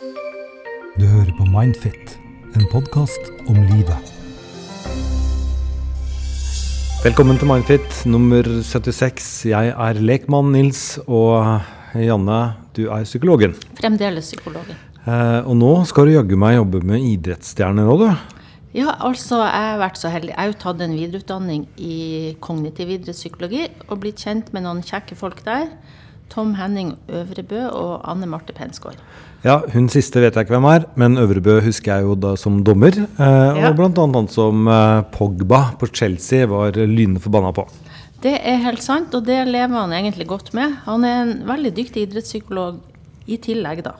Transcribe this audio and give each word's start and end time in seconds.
Du 0.00 1.02
hører 1.04 1.28
på 1.36 1.44
Mindfit, 1.52 2.14
en 2.56 2.64
podkast 2.72 3.26
om 3.52 3.58
livet. 3.68 4.06
Velkommen 7.04 7.36
til 7.36 7.50
Mindfit 7.50 7.98
nummer 8.08 8.48
76. 8.64 9.28
Jeg 9.50 9.74
er 9.74 10.00
lekmann 10.00 10.54
Nils, 10.54 10.96
og 11.04 11.60
Janne, 11.92 12.40
du 12.72 12.86
er 12.88 13.04
psykologen. 13.04 13.52
Fremdeles 13.76 14.32
psykologen. 14.32 14.80
Eh, 15.04 15.44
og 15.44 15.60
nå 15.60 15.74
skal 15.84 16.08
du 16.08 16.16
jaggu 16.16 16.32
meg 16.40 16.56
jobbe 16.56 16.80
med 16.80 17.04
idrettsstjerner 17.12 17.92
òg, 17.92 18.06
du. 18.06 18.36
Ja, 18.80 18.94
altså 19.04 19.42
jeg 19.44 19.68
har 19.68 19.82
vært 19.84 20.00
så 20.00 20.16
heldig. 20.16 20.32
Jeg 20.32 20.40
har 20.40 20.54
jo 20.54 20.60
tatt 20.64 20.80
en 20.86 20.96
videreutdanning 20.96 21.68
i 21.76 21.96
kognitiv 22.40 22.96
idrettspsykologi 22.96 23.66
og 23.90 23.98
blitt 24.00 24.24
kjent 24.24 24.54
med 24.56 24.64
noen 24.64 24.80
kjekke 24.80 25.18
folk 25.18 25.44
der. 25.44 25.68
Tom 26.30 26.54
Henning 26.58 26.94
Øvrebø 27.10 27.66
og 27.68 28.00
Anne 28.08 28.28
Marte 28.30 28.54
Pensgaard. 28.56 28.98
Ja, 29.44 29.60
Hun 29.72 29.88
siste 29.88 30.20
vet 30.20 30.36
jeg 30.36 30.46
ikke 30.46 30.58
hvem 30.58 30.68
er, 30.68 30.84
men 31.00 31.18
Øvrebø 31.18 31.60
husker 31.64 31.94
jeg 31.94 32.08
jo 32.08 32.16
da 32.18 32.34
som 32.36 32.60
dommer. 32.64 32.92
Eh, 32.92 33.60
ja. 33.60 33.70
Og 33.70 33.78
bl.a. 33.78 34.06
han 34.16 34.28
som 34.28 34.68
eh, 34.68 35.00
Pogba 35.14 35.62
på 35.80 35.88
Chelsea 35.92 36.48
var 36.50 36.76
lynende 36.76 37.22
forbanna 37.24 37.54
på. 37.56 37.64
Det 38.20 38.34
er 38.36 38.60
helt 38.66 38.84
sant, 38.84 39.14
og 39.16 39.24
det 39.24 39.38
lever 39.48 39.72
han 39.78 39.94
egentlig 39.96 40.26
godt 40.28 40.52
med. 40.56 40.74
Han 40.84 41.06
er 41.08 41.22
en 41.22 41.34
veldig 41.48 41.72
dyktig 41.78 42.04
idrettspsykolog 42.04 42.82
i 43.30 43.36
tillegg, 43.42 43.82
da. 43.84 43.92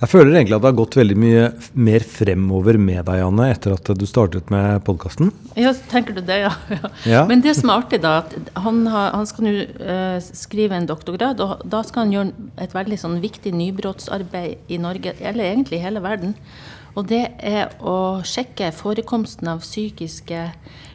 Jeg 0.00 0.10
føler 0.12 0.34
egentlig 0.34 0.56
at 0.56 0.62
det 0.64 0.70
har 0.70 0.78
gått 0.78 0.96
veldig 0.98 1.16
mye 1.20 1.44
mer 1.86 2.04
fremover 2.06 2.78
med 2.80 3.02
deg, 3.08 3.22
Anne, 3.24 3.48
etter 3.52 3.74
at 3.76 3.92
du 3.96 4.04
startet 4.08 4.50
med 4.52 4.82
podkasten. 4.86 5.32
Ja, 5.58 5.72
tenker 5.92 6.16
du 6.16 6.22
det, 6.24 6.40
ja. 6.44 6.52
ja. 6.72 6.90
ja. 7.14 7.22
Men 7.30 7.44
det 7.44 7.56
som 7.58 7.72
er 7.72 7.84
artig, 7.84 8.02
da, 8.04 8.18
at 8.24 8.52
han, 8.64 8.82
har, 8.90 9.14
han 9.16 9.28
skal 9.28 9.48
nå 9.48 9.54
uh, 9.80 10.18
skrive 10.24 10.78
en 10.78 10.90
doktorgrad, 10.90 11.40
og 11.44 11.64
da 11.70 11.82
skal 11.86 12.06
han 12.06 12.16
gjøre 12.16 12.50
et 12.66 12.76
veldig 12.76 13.00
sånn 13.00 13.18
viktig 13.24 13.54
nybrottsarbeid 13.56 14.70
i 14.70 14.80
Norge, 14.82 15.16
eller 15.20 15.52
egentlig 15.52 15.80
i 15.80 15.84
hele 15.86 16.04
verden. 16.04 16.36
Og 16.98 17.06
det 17.10 17.22
er 17.46 17.74
å 17.86 18.20
sjekke 18.26 18.72
forekomsten 18.74 19.48
av 19.50 19.62
psykiske 19.62 20.48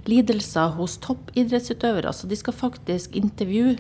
lidelser 0.10 0.74
hos 0.76 0.98
toppidrettsutøvere. 1.04 2.12
Så 2.14 2.28
de 2.28 2.38
skal 2.40 2.58
faktisk 2.58 3.16
intervjue 3.18 3.78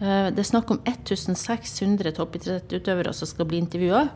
det 0.00 0.40
er 0.40 0.48
snakk 0.48 0.70
om 0.72 0.78
1600 0.88 2.14
toppidrettsutøvere 2.16 3.12
som 3.12 3.28
skal 3.28 3.48
bli 3.50 3.58
intervjua. 3.60 4.06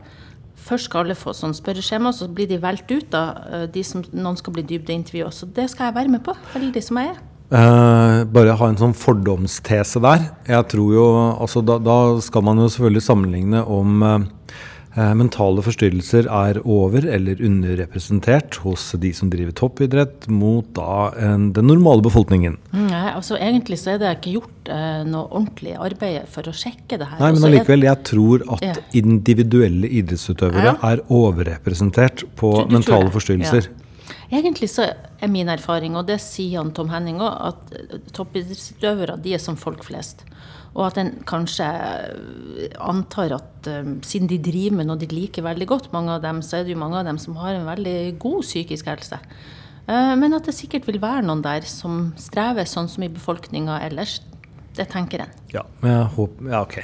Først 0.64 0.88
skal 0.88 1.04
alle 1.04 1.16
få 1.18 1.34
sånn 1.36 1.54
spørreskjema, 1.56 2.12
så 2.14 2.28
blir 2.32 2.48
de 2.48 2.60
valgt 2.62 2.92
ut, 2.94 3.10
da, 3.12 3.24
eh, 3.50 3.66
de 3.68 3.82
som 3.84 4.04
noen 4.12 4.38
skal 4.40 4.54
bli 4.54 4.64
dybdeintervjua. 4.70 5.30
Så 5.34 5.50
det 5.52 5.68
skal 5.70 5.90
jeg 5.90 5.96
være 5.98 6.12
med 6.14 6.24
på, 6.24 6.34
heldig 6.54 6.82
som 6.82 7.00
jeg 7.02 7.12
er. 7.12 7.22
Uh, 7.54 8.24
bare 8.24 8.54
ha 8.56 8.68
en 8.70 8.78
sånn 8.80 8.94
fordomstese 8.96 10.00
der. 10.02 10.24
Jeg 10.48 10.64
tror 10.72 10.94
jo, 10.94 11.04
altså 11.36 11.60
da, 11.60 11.76
da 11.78 11.98
skal 12.24 12.42
man 12.42 12.58
jo 12.58 12.70
selvfølgelig 12.72 13.04
sammenligne 13.04 13.60
om 13.68 14.00
uh, 14.02 14.16
Eh, 14.18 14.73
mentale 14.94 15.62
forstyrrelser 15.66 16.28
er 16.30 16.60
over- 16.62 17.06
eller 17.10 17.40
underrepresentert 17.42 18.60
hos 18.62 18.92
de 19.02 19.10
som 19.16 19.30
driver 19.32 19.50
toppidrett, 19.58 20.28
mot 20.30 20.68
da 20.76 21.10
den 21.18 21.66
normale 21.66 22.04
befolkningen. 22.04 22.58
Mm, 22.70 22.86
nei, 22.92 23.08
altså 23.10 23.34
Egentlig 23.34 23.80
så 23.82 23.94
er 23.94 23.98
det 24.02 24.12
ikke 24.18 24.36
gjort 24.36 24.70
eh, 24.70 25.02
noe 25.08 25.26
ordentlig 25.26 25.74
arbeid 25.74 26.28
for 26.30 26.46
å 26.46 26.54
sjekke 26.54 26.98
det 27.00 27.08
her. 27.10 27.18
Nei, 27.20 27.32
men 27.34 27.48
allikevel, 27.50 27.86
jeg 27.88 28.02
tror 28.06 28.44
at 28.56 28.66
ja. 28.68 28.74
individuelle 28.96 29.90
idrettsutøvere 29.90 30.74
ja. 30.74 30.76
er 30.92 31.02
overrepresentert 31.12 32.26
på 32.38 32.52
du, 32.60 32.68
du 32.70 32.78
mentale 32.78 33.10
forstyrrelser. 33.14 33.70
Ja. 33.70 33.80
Egentlig 34.34 34.70
så 34.72 34.88
er 34.88 35.30
min 35.30 35.50
erfaring, 35.52 35.96
og 35.98 36.08
det 36.08 36.18
sier 36.24 36.60
han 36.60 36.72
Tom 36.76 36.90
Henning 36.92 37.20
òg, 37.22 37.34
at 37.50 37.74
eh, 37.78 37.98
toppidrettsutøvere 38.16 39.18
de 39.24 39.36
er 39.36 39.42
som 39.42 39.58
folk 39.60 39.84
flest. 39.86 40.24
Og 40.74 40.88
at 40.88 40.98
en 40.98 41.12
kanskje 41.28 41.66
antar 42.82 43.36
at 43.36 43.68
um, 43.70 43.98
siden 44.02 44.30
de 44.30 44.40
driver 44.42 44.80
med 44.80 44.88
noe 44.88 44.98
de 44.98 45.06
liker 45.10 45.46
veldig 45.46 45.68
godt, 45.70 45.92
mange 45.94 46.16
av 46.16 46.24
dem, 46.24 46.42
så 46.42 46.58
er 46.58 46.66
det 46.66 46.74
jo 46.74 46.80
mange 46.82 46.98
av 46.98 47.06
dem 47.06 47.20
som 47.22 47.38
har 47.38 47.54
en 47.54 47.68
veldig 47.68 48.16
god 48.22 48.42
psykisk 48.42 48.90
helse. 48.90 49.20
Uh, 49.86 50.14
men 50.18 50.34
at 50.34 50.48
det 50.48 50.56
sikkert 50.56 50.88
vil 50.90 50.98
være 51.02 51.22
noen 51.26 51.44
der 51.44 51.66
som 51.68 52.08
strever 52.18 52.66
sånn 52.66 52.90
som 52.90 53.06
i 53.06 53.12
befolkninga 53.12 53.78
ellers. 53.86 54.18
Det 54.74 54.88
tenker 54.90 55.22
en. 55.22 55.34
Ja, 55.54 55.62
håper, 56.16 56.48
ja, 56.50 56.62
ok. 56.64 56.80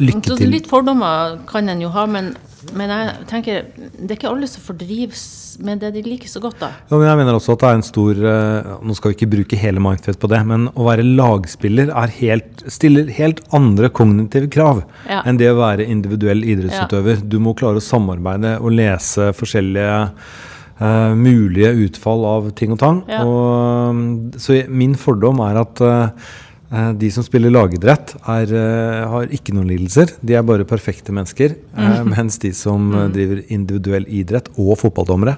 Lykke 0.00 0.38
til. 0.38 0.48
Litt 0.54 0.70
fordommer 0.70 1.36
kan 1.50 1.68
en 1.68 1.82
jo 1.84 1.90
ha, 1.92 2.06
men 2.08 2.32
men 2.76 2.90
jeg 2.92 3.12
tenker, 3.30 3.68
det 3.72 4.10
er 4.10 4.18
ikke 4.18 4.28
alle 4.28 4.46
som 4.50 4.62
fordrives 4.62 5.22
med 5.64 5.80
det 5.80 5.94
de 5.94 6.02
liker 6.04 6.28
så 6.28 6.42
godt, 6.42 6.58
da. 6.60 6.68
Ja, 6.90 6.98
men 6.98 7.06
jeg 7.08 7.20
mener 7.22 7.38
også 7.38 7.54
at 7.56 7.62
det 7.62 7.70
er 7.70 7.78
en 7.78 7.86
stor 7.86 8.20
uh, 8.20 8.74
Nå 8.84 8.96
skal 8.96 9.12
vi 9.12 9.16
ikke 9.16 9.30
bruke 9.32 9.60
hele 9.60 9.80
Mindfest 9.82 10.20
på 10.20 10.28
det, 10.30 10.42
men 10.48 10.68
å 10.74 10.84
være 10.84 11.06
lagspiller 11.06 11.92
helt, 12.18 12.64
stiller 12.70 13.08
helt 13.16 13.40
andre 13.56 13.88
kognitive 13.96 14.50
krav 14.52 14.82
ja. 15.08 15.22
enn 15.24 15.40
det 15.40 15.48
å 15.52 15.56
være 15.60 15.88
individuell 15.88 16.44
idrettsutøver. 16.44 17.22
Ja. 17.22 17.28
Du 17.32 17.38
må 17.42 17.56
klare 17.56 17.80
å 17.80 17.84
samarbeide 17.84 18.58
og 18.60 18.76
lese 18.76 19.30
forskjellige 19.36 19.96
uh, 20.12 21.16
mulige 21.16 21.72
utfall 21.86 22.28
av 22.28 22.52
ting 22.60 22.76
og 22.76 22.82
tang. 22.84 23.02
Og, 23.24 24.36
så 24.40 24.62
min 24.68 24.98
fordom 25.00 25.40
er 25.48 25.64
at 25.64 25.84
uh, 25.84 26.30
Eh, 26.49 26.49
de 26.70 27.08
som 27.10 27.24
spiller 27.26 27.50
lagidrett, 27.50 28.14
er, 28.30 28.52
eh, 28.54 29.08
har 29.10 29.32
ikke 29.34 29.54
noen 29.56 29.66
lidelser. 29.72 30.12
De 30.22 30.36
er 30.38 30.46
bare 30.46 30.66
perfekte 30.68 31.10
mennesker. 31.10 31.56
Mm. 31.74 32.12
Mens 32.14 32.38
de 32.38 32.52
som 32.54 32.92
mm. 32.92 33.12
driver 33.16 33.42
individuell 33.48 34.06
idrett, 34.06 34.52
og 34.56 34.76
fotballdommere, 34.78 35.36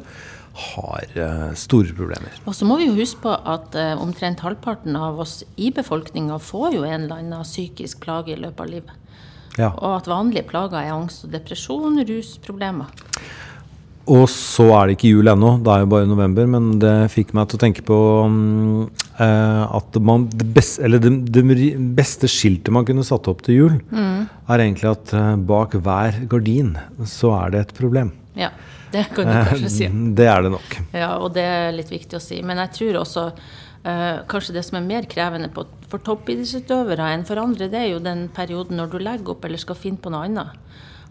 har 0.53 1.15
store 1.57 1.95
problemer. 1.97 2.35
Og 2.45 2.53
så 2.53 2.67
må 2.69 2.77
vi 2.77 2.91
jo 2.91 2.97
huske 2.99 3.23
på 3.25 3.31
at 3.33 3.73
omtrent 3.97 4.43
halvparten 4.45 4.99
av 5.01 5.23
oss 5.25 5.39
i 5.57 5.71
befolkninga 5.73 6.37
får 6.45 6.75
jo 6.77 6.83
en 6.85 7.07
eller 7.07 7.23
annen 7.23 7.47
psykisk 7.47 8.03
plage 8.05 8.35
i 8.35 8.37
løpet 8.37 8.61
av 8.61 8.69
livet. 8.69 8.99
Ja. 9.57 9.71
Og 9.73 9.97
at 9.99 10.11
vanlige 10.13 10.45
plager 10.49 10.81
er 10.81 10.93
angst 10.93 11.25
og 11.25 11.33
depresjon, 11.33 11.97
rusproblemer. 12.09 12.93
Og 14.11 14.25
så 14.31 14.65
er 14.75 14.89
det 14.89 14.97
ikke 14.97 15.13
jul 15.13 15.31
ennå, 15.31 15.53
det 15.63 15.71
er 15.71 15.85
jo 15.85 15.91
bare 15.93 16.09
november, 16.11 16.47
men 16.51 16.73
det 16.83 16.95
fikk 17.13 17.31
meg 17.39 17.47
til 17.49 17.59
å 17.59 17.63
tenke 17.63 17.85
på 17.87 17.99
um, 18.27 18.89
uh, 19.21 19.63
at 19.79 19.99
man, 20.03 20.25
det, 20.33 20.49
beste, 20.57 20.91
det, 20.91 21.13
det, 21.31 21.45
beste 21.95 22.31
skiltet 22.31 22.73
man 22.75 22.87
kunne 22.89 23.07
satt 23.07 23.31
opp 23.31 23.45
til 23.47 23.61
jul, 23.61 23.77
mm. 23.93 24.49
er 24.51 24.65
egentlig 24.65 24.91
at 24.91 25.15
uh, 25.15 25.37
bak 25.39 25.77
hver 25.79 26.19
gardin 26.31 26.75
så 27.07 27.31
er 27.45 27.55
det 27.55 27.63
et 27.63 27.75
problem. 27.79 28.11
Ja, 28.35 28.51
det 28.91 29.07
kan 29.15 29.31
du 29.31 29.37
kanskje 29.53 29.71
si. 29.71 29.87
Uh, 29.87 30.01
det 30.19 30.27
er 30.33 30.49
det 30.49 30.55
nok. 30.57 30.79
Ja, 30.91 31.13
og 31.23 31.37
det 31.39 31.47
er 31.47 31.77
litt 31.77 31.93
viktig 31.95 32.19
å 32.19 32.25
si. 32.25 32.43
Men 32.43 32.63
jeg 32.65 32.75
tror 32.81 33.05
også 33.05 33.29
kanskje 34.31 34.53
det 34.55 34.61
som 34.63 34.77
er 34.79 34.85
mer 34.87 35.09
krevende 35.11 35.49
på, 35.51 35.65
for 35.91 35.99
toppidrettsutøvere 36.07 37.09
enn 37.17 37.25
for 37.27 37.41
andre, 37.43 37.67
det 37.67 37.81
er 37.81 37.89
jo 37.89 38.03
den 38.05 38.29
perioden 38.31 38.79
når 38.79 38.93
du 38.93 39.01
legger 39.03 39.33
opp 39.35 39.43
eller 39.49 39.59
skal 39.59 39.75
finne 39.75 39.99
på 39.99 40.13
noe 40.15 40.29
annet. 40.29 40.61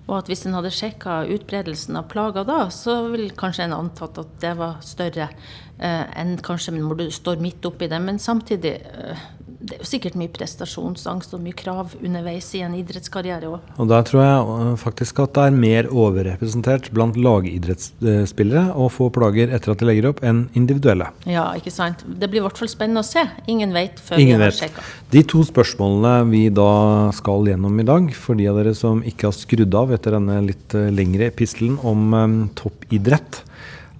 Og 0.09 0.16
at 0.17 0.31
hvis 0.31 0.45
en 0.47 0.56
hadde 0.57 0.73
sjekka 0.73 1.22
utbredelsen 1.31 2.00
av 2.00 2.07
plager 2.12 2.47
da, 2.47 2.66
så 2.73 2.97
ville 3.12 3.35
kanskje 3.38 3.67
en 3.67 3.78
antatt 3.78 4.17
at 4.22 4.34
det 4.41 4.56
var 4.59 4.79
større 4.85 5.29
eh, 5.29 6.06
enn 6.19 6.38
kanskje 6.44 6.73
når 6.78 7.03
du 7.03 7.06
står 7.13 7.44
midt 7.44 7.66
oppi 7.69 7.89
det. 7.91 8.01
Men 8.03 8.19
samtidig 8.19 8.73
eh, 8.81 9.22
det 9.61 9.75
er 9.75 9.83
jo 9.83 9.88
sikkert 9.88 10.16
mye 10.17 10.31
prestasjonsangst 10.33 11.35
og 11.35 11.41
mye 11.44 11.55
krav 11.57 11.94
underveis 11.99 12.47
i 12.57 12.63
en 12.66 12.73
idrettskarriere 12.79 13.49
òg. 13.51 13.67
Og 13.81 13.89
der 13.91 14.05
tror 14.07 14.22
jeg 14.23 14.39
eh, 14.55 14.72
faktisk 14.81 15.22
at 15.22 15.35
det 15.35 15.44
er 15.47 15.59
mer 15.63 15.89
overrepresentert 15.91 16.89
blant 16.95 17.19
lagidrettsspillere 17.19 18.63
å 18.73 18.88
få 18.94 19.11
plager 19.13 19.53
etter 19.53 19.73
at 19.73 19.83
de 19.83 19.89
legger 19.89 20.09
opp, 20.11 20.23
enn 20.25 20.47
individuelle. 20.57 21.11
Ja, 21.29 21.51
ikke 21.57 21.73
sant. 21.73 22.01
Det 22.05 22.31
blir 22.31 22.41
i 22.41 22.45
hvert 22.47 22.61
fall 22.61 22.72
spennende 22.72 23.05
å 23.05 23.07
se. 23.07 23.23
Ingen 23.51 23.75
vet 23.77 24.01
før 24.01 24.23
Ingen 24.23 24.41
vi 24.41 24.47
har 24.47 24.57
sjekka. 24.57 24.88
De 25.13 25.23
to 25.29 25.44
spørsmålene 25.45 26.31
vi 26.31 26.43
da 26.55 26.72
skal 27.16 27.51
gjennom 27.51 27.78
i 27.78 27.88
dag, 27.88 28.09
for 28.17 28.39
de 28.39 28.49
av 28.49 28.57
dere 28.61 28.73
som 28.78 29.05
ikke 29.05 29.29
har 29.29 29.38
skrudd 29.38 29.78
av 29.78 29.93
etter 29.93 30.17
denne 30.17 30.41
litt 30.47 30.78
eh, 30.78 30.89
lengre 30.93 31.29
epistelen 31.29 31.78
om 31.85 32.17
um, 32.17 32.35
toppidrett, 32.57 33.43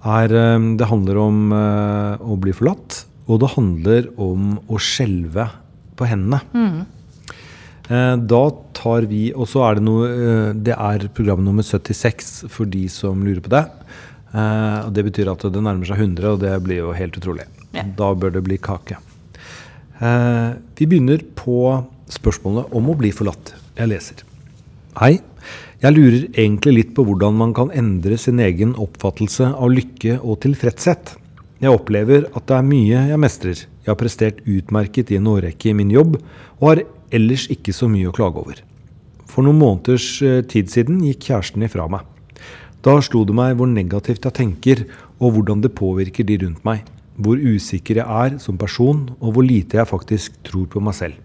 er 0.02 0.32
um, 0.34 0.72
Det 0.74 0.88
handler 0.90 1.18
om 1.22 1.52
uh, 1.54 2.18
å 2.26 2.34
bli 2.34 2.50
forlatt 2.50 3.04
og 3.32 3.40
det 3.42 3.54
handler 3.54 4.08
om 4.20 4.56
å 4.68 4.80
skjelve 4.80 5.48
på 5.96 6.08
hendene. 6.08 6.42
Mm. 6.52 6.82
Eh, 7.92 8.16
da 8.30 8.42
tar 8.78 9.08
vi 9.10 9.32
Og 9.34 9.48
så 9.50 9.64
er 9.66 9.76
det 9.76 9.82
noe 9.82 10.06
eh, 10.06 10.50
Det 10.54 10.70
er 10.70 11.08
program 11.16 11.40
nummer 11.42 11.66
76 11.66 12.44
for 12.52 12.70
de 12.70 12.84
som 12.92 13.24
lurer 13.26 13.42
på 13.42 13.50
det. 13.52 13.64
Eh, 14.32 14.78
og 14.86 14.92
Det 14.94 15.06
betyr 15.08 15.32
at 15.32 15.42
det 15.42 15.64
nærmer 15.64 15.88
seg 15.88 15.98
100, 15.98 16.28
og 16.30 16.38
det 16.44 16.52
blir 16.64 16.84
jo 16.84 16.92
helt 16.96 17.18
utrolig. 17.18 17.48
Ja. 17.74 17.84
Da 17.98 18.12
bør 18.14 18.36
det 18.36 18.44
bli 18.46 18.60
kake. 18.60 19.00
Vi 20.02 20.86
begynner 20.90 21.20
på 21.38 21.54
spørsmålet 22.10 22.72
om 22.74 22.88
å 22.90 22.96
bli 22.98 23.12
forlatt. 23.14 23.52
Jeg 23.78 23.86
leser. 23.92 24.24
Hei. 24.98 25.20
Jeg 25.82 25.94
lurer 25.94 26.24
egentlig 26.34 26.72
litt 26.74 26.90
på 26.96 27.04
hvordan 27.06 27.36
man 27.38 27.52
kan 27.54 27.70
endre 27.70 28.18
sin 28.18 28.42
egen 28.42 28.74
oppfattelse 28.82 29.52
av 29.54 29.70
lykke 29.70 30.18
og 30.18 30.40
tilfredshet. 30.42 31.14
Jeg 31.62 31.70
opplever 31.70 32.24
at 32.34 32.46
det 32.50 32.56
er 32.56 32.66
mye 32.66 33.00
jeg 33.06 33.22
mestrer. 33.22 33.58
Jeg 33.84 33.90
har 33.92 33.98
prestert 34.00 34.40
utmerket 34.50 35.12
i 35.12 35.18
en 35.20 35.28
årrekke 35.30 35.70
i 35.70 35.74
min 35.78 35.92
jobb, 35.94 36.16
og 36.58 36.64
har 36.66 36.80
ellers 37.14 37.44
ikke 37.54 37.74
så 37.76 37.86
mye 37.90 38.08
å 38.10 38.14
klage 38.16 38.40
over. 38.42 38.62
For 39.30 39.46
noen 39.46 39.60
måneders 39.60 40.06
eh, 40.26 40.40
tid 40.42 40.72
siden 40.72 40.98
gikk 41.06 41.28
kjæresten 41.28 41.62
ifra 41.62 41.86
meg. 41.92 42.02
Da 42.82 42.96
slo 43.06 43.22
det 43.28 43.36
meg 43.38 43.54
hvor 43.60 43.70
negativt 43.70 44.26
jeg 44.26 44.34
tenker, 44.40 44.82
og 45.22 45.36
hvordan 45.36 45.62
det 45.62 45.70
påvirker 45.78 46.26
de 46.26 46.40
rundt 46.42 46.64
meg. 46.66 46.82
Hvor 47.22 47.38
usikker 47.38 48.00
jeg 48.00 48.08
er 48.26 48.40
som 48.42 48.58
person, 48.58 49.04
og 49.20 49.36
hvor 49.36 49.46
lite 49.46 49.78
jeg 49.78 49.90
faktisk 49.90 50.40
tror 50.48 50.66
på 50.72 50.82
meg 50.82 50.96
selv. 50.98 51.20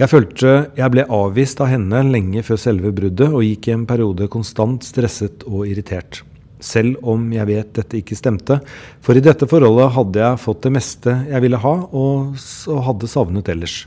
Jeg 0.00 0.10
følte 0.10 0.56
jeg 0.74 0.90
ble 0.90 1.04
avvist 1.12 1.60
av 1.62 1.70
henne 1.70 2.02
lenge 2.08 2.42
før 2.42 2.58
selve 2.58 2.90
bruddet, 2.96 3.30
og 3.30 3.46
gikk 3.46 3.70
i 3.70 3.76
en 3.76 3.86
periode 3.86 4.26
konstant 4.32 4.82
stresset 4.82 5.46
og 5.46 5.68
irritert. 5.68 6.24
Selv 6.60 7.00
om 7.08 7.30
jeg 7.32 7.48
vet 7.48 7.72
dette 7.78 8.00
ikke 8.00 8.18
stemte, 8.18 8.60
for 9.00 9.16
i 9.16 9.24
dette 9.24 9.48
forholdet 9.48 9.94
hadde 9.96 10.20
jeg 10.20 10.42
fått 10.42 10.66
det 10.66 10.74
meste 10.76 11.14
jeg 11.30 11.44
ville 11.44 11.60
ha, 11.60 11.72
og 11.90 12.36
hadde 12.86 13.10
savnet 13.10 13.48
ellers. 13.52 13.82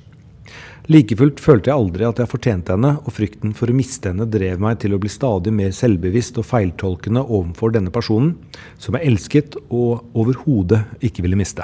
Like 0.92 1.16
fullt 1.16 1.40
følte 1.40 1.70
jeg 1.72 1.80
aldri 1.80 2.04
at 2.04 2.18
jeg 2.20 2.28
fortjente 2.28 2.76
henne, 2.76 2.98
og 3.06 3.16
frykten 3.16 3.54
for 3.56 3.72
å 3.72 3.76
miste 3.78 4.12
henne 4.12 4.28
drev 4.28 4.60
meg 4.60 4.82
til 4.82 4.96
å 4.96 5.00
bli 5.00 5.12
stadig 5.12 5.54
mer 5.56 5.72
selvbevisst 5.76 6.42
og 6.42 6.50
feiltolkende 6.50 7.24
overfor 7.24 7.72
denne 7.78 7.94
personen, 7.94 8.34
som 8.82 8.98
jeg 8.98 9.14
elsket 9.14 9.56
og 9.70 10.04
overhodet 10.12 10.82
ikke 11.00 11.24
ville 11.24 11.40
miste. 11.40 11.64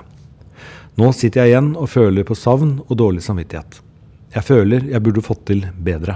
Nå 1.00 1.12
sitter 1.16 1.44
jeg 1.44 1.54
igjen 1.54 1.74
og 1.80 1.92
føler 1.92 2.28
på 2.28 2.38
savn 2.38 2.78
og 2.86 2.96
dårlig 3.00 3.26
samvittighet. 3.26 3.82
Jeg 4.36 4.46
føler 4.46 4.88
jeg 4.88 5.04
burde 5.04 5.26
fått 5.26 5.46
til 5.50 5.66
bedre. 5.84 6.16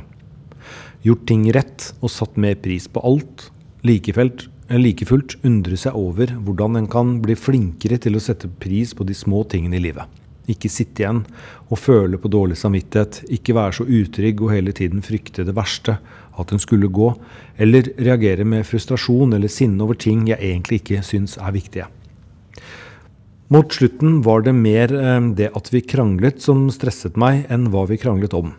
Gjort 1.04 1.28
ting 1.28 1.44
rett 1.52 1.90
og 2.00 2.12
satt 2.12 2.40
mer 2.40 2.56
pris 2.64 2.88
på 2.88 3.04
alt. 3.04 3.50
Likefelt, 3.84 4.48
like 4.72 5.06
fullt 5.06 5.36
undre 5.44 5.78
seg 5.80 5.96
over 5.98 6.32
hvordan 6.46 6.80
en 6.80 6.90
kan 6.92 7.18
bli 7.24 7.36
flinkere 7.36 8.00
til 8.02 8.16
å 8.18 8.24
sette 8.24 8.50
pris 8.62 8.94
på 8.96 9.06
de 9.08 9.16
små 9.18 9.44
tingene 9.50 9.80
i 9.80 9.84
livet. 9.84 10.08
Ikke 10.50 10.72
sitte 10.72 11.04
igjen 11.04 11.22
og 11.70 11.80
føle 11.80 12.20
på 12.20 12.32
dårlig 12.32 12.58
samvittighet, 12.60 13.22
ikke 13.32 13.56
være 13.56 13.78
så 13.80 13.88
utrygg 13.88 14.42
og 14.44 14.52
hele 14.52 14.74
tiden 14.76 15.04
frykte 15.04 15.46
det 15.48 15.56
verste, 15.56 15.98
at 16.34 16.52
en 16.52 16.60
skulle 16.60 16.90
gå, 16.92 17.12
eller 17.62 17.92
reagere 18.02 18.46
med 18.48 18.66
frustrasjon 18.68 19.36
eller 19.38 19.52
sinne 19.52 19.84
over 19.86 20.00
ting 20.00 20.26
jeg 20.28 20.42
egentlig 20.42 20.82
ikke 20.82 21.04
syns 21.06 21.38
er 21.38 21.54
viktige. 21.56 21.88
Mot 23.54 23.70
slutten 23.76 24.22
var 24.26 24.42
det 24.42 24.56
mer 24.58 24.92
eh, 24.98 25.30
det 25.38 25.52
at 25.54 25.70
vi 25.70 25.84
kranglet 25.86 26.42
som 26.42 26.66
stresset 26.74 27.20
meg, 27.20 27.44
enn 27.54 27.70
hva 27.70 27.86
vi 27.90 28.00
kranglet 28.02 28.34
om. 28.34 28.56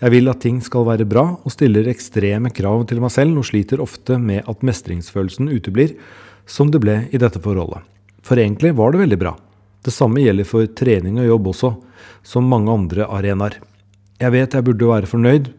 Jeg 0.00 0.14
vil 0.14 0.30
at 0.32 0.40
ting 0.40 0.62
skal 0.64 0.86
være 0.88 1.04
bra, 1.08 1.26
og 1.44 1.52
stiller 1.52 1.88
ekstreme 1.92 2.52
krav 2.56 2.86
til 2.88 3.02
meg 3.02 3.12
selv 3.12 3.36
og 3.36 3.44
sliter 3.50 3.82
ofte 3.84 4.16
med 4.16 4.46
at 4.48 4.64
mestringsfølelsen 4.64 5.50
uteblir, 5.52 5.92
som 6.48 6.72
det 6.72 6.80
ble 6.80 7.02
i 7.12 7.20
dette 7.20 7.42
forholdet. 7.44 7.84
For 8.24 8.40
egentlig 8.40 8.72
var 8.78 8.92
det 8.92 9.02
veldig 9.02 9.18
bra. 9.20 9.34
Det 9.84 9.92
samme 9.92 10.24
gjelder 10.24 10.48
for 10.48 10.68
trening 10.76 11.20
og 11.20 11.28
jobb 11.28 11.52
også, 11.52 11.74
som 12.24 12.48
mange 12.48 12.72
andre 12.72 13.08
arenaer. 13.12 13.60
Jeg 14.20 14.32
vet 14.34 14.56
jeg 14.56 14.66
burde 14.66 14.88
være 14.88 15.08
fornøyd, 15.08 15.52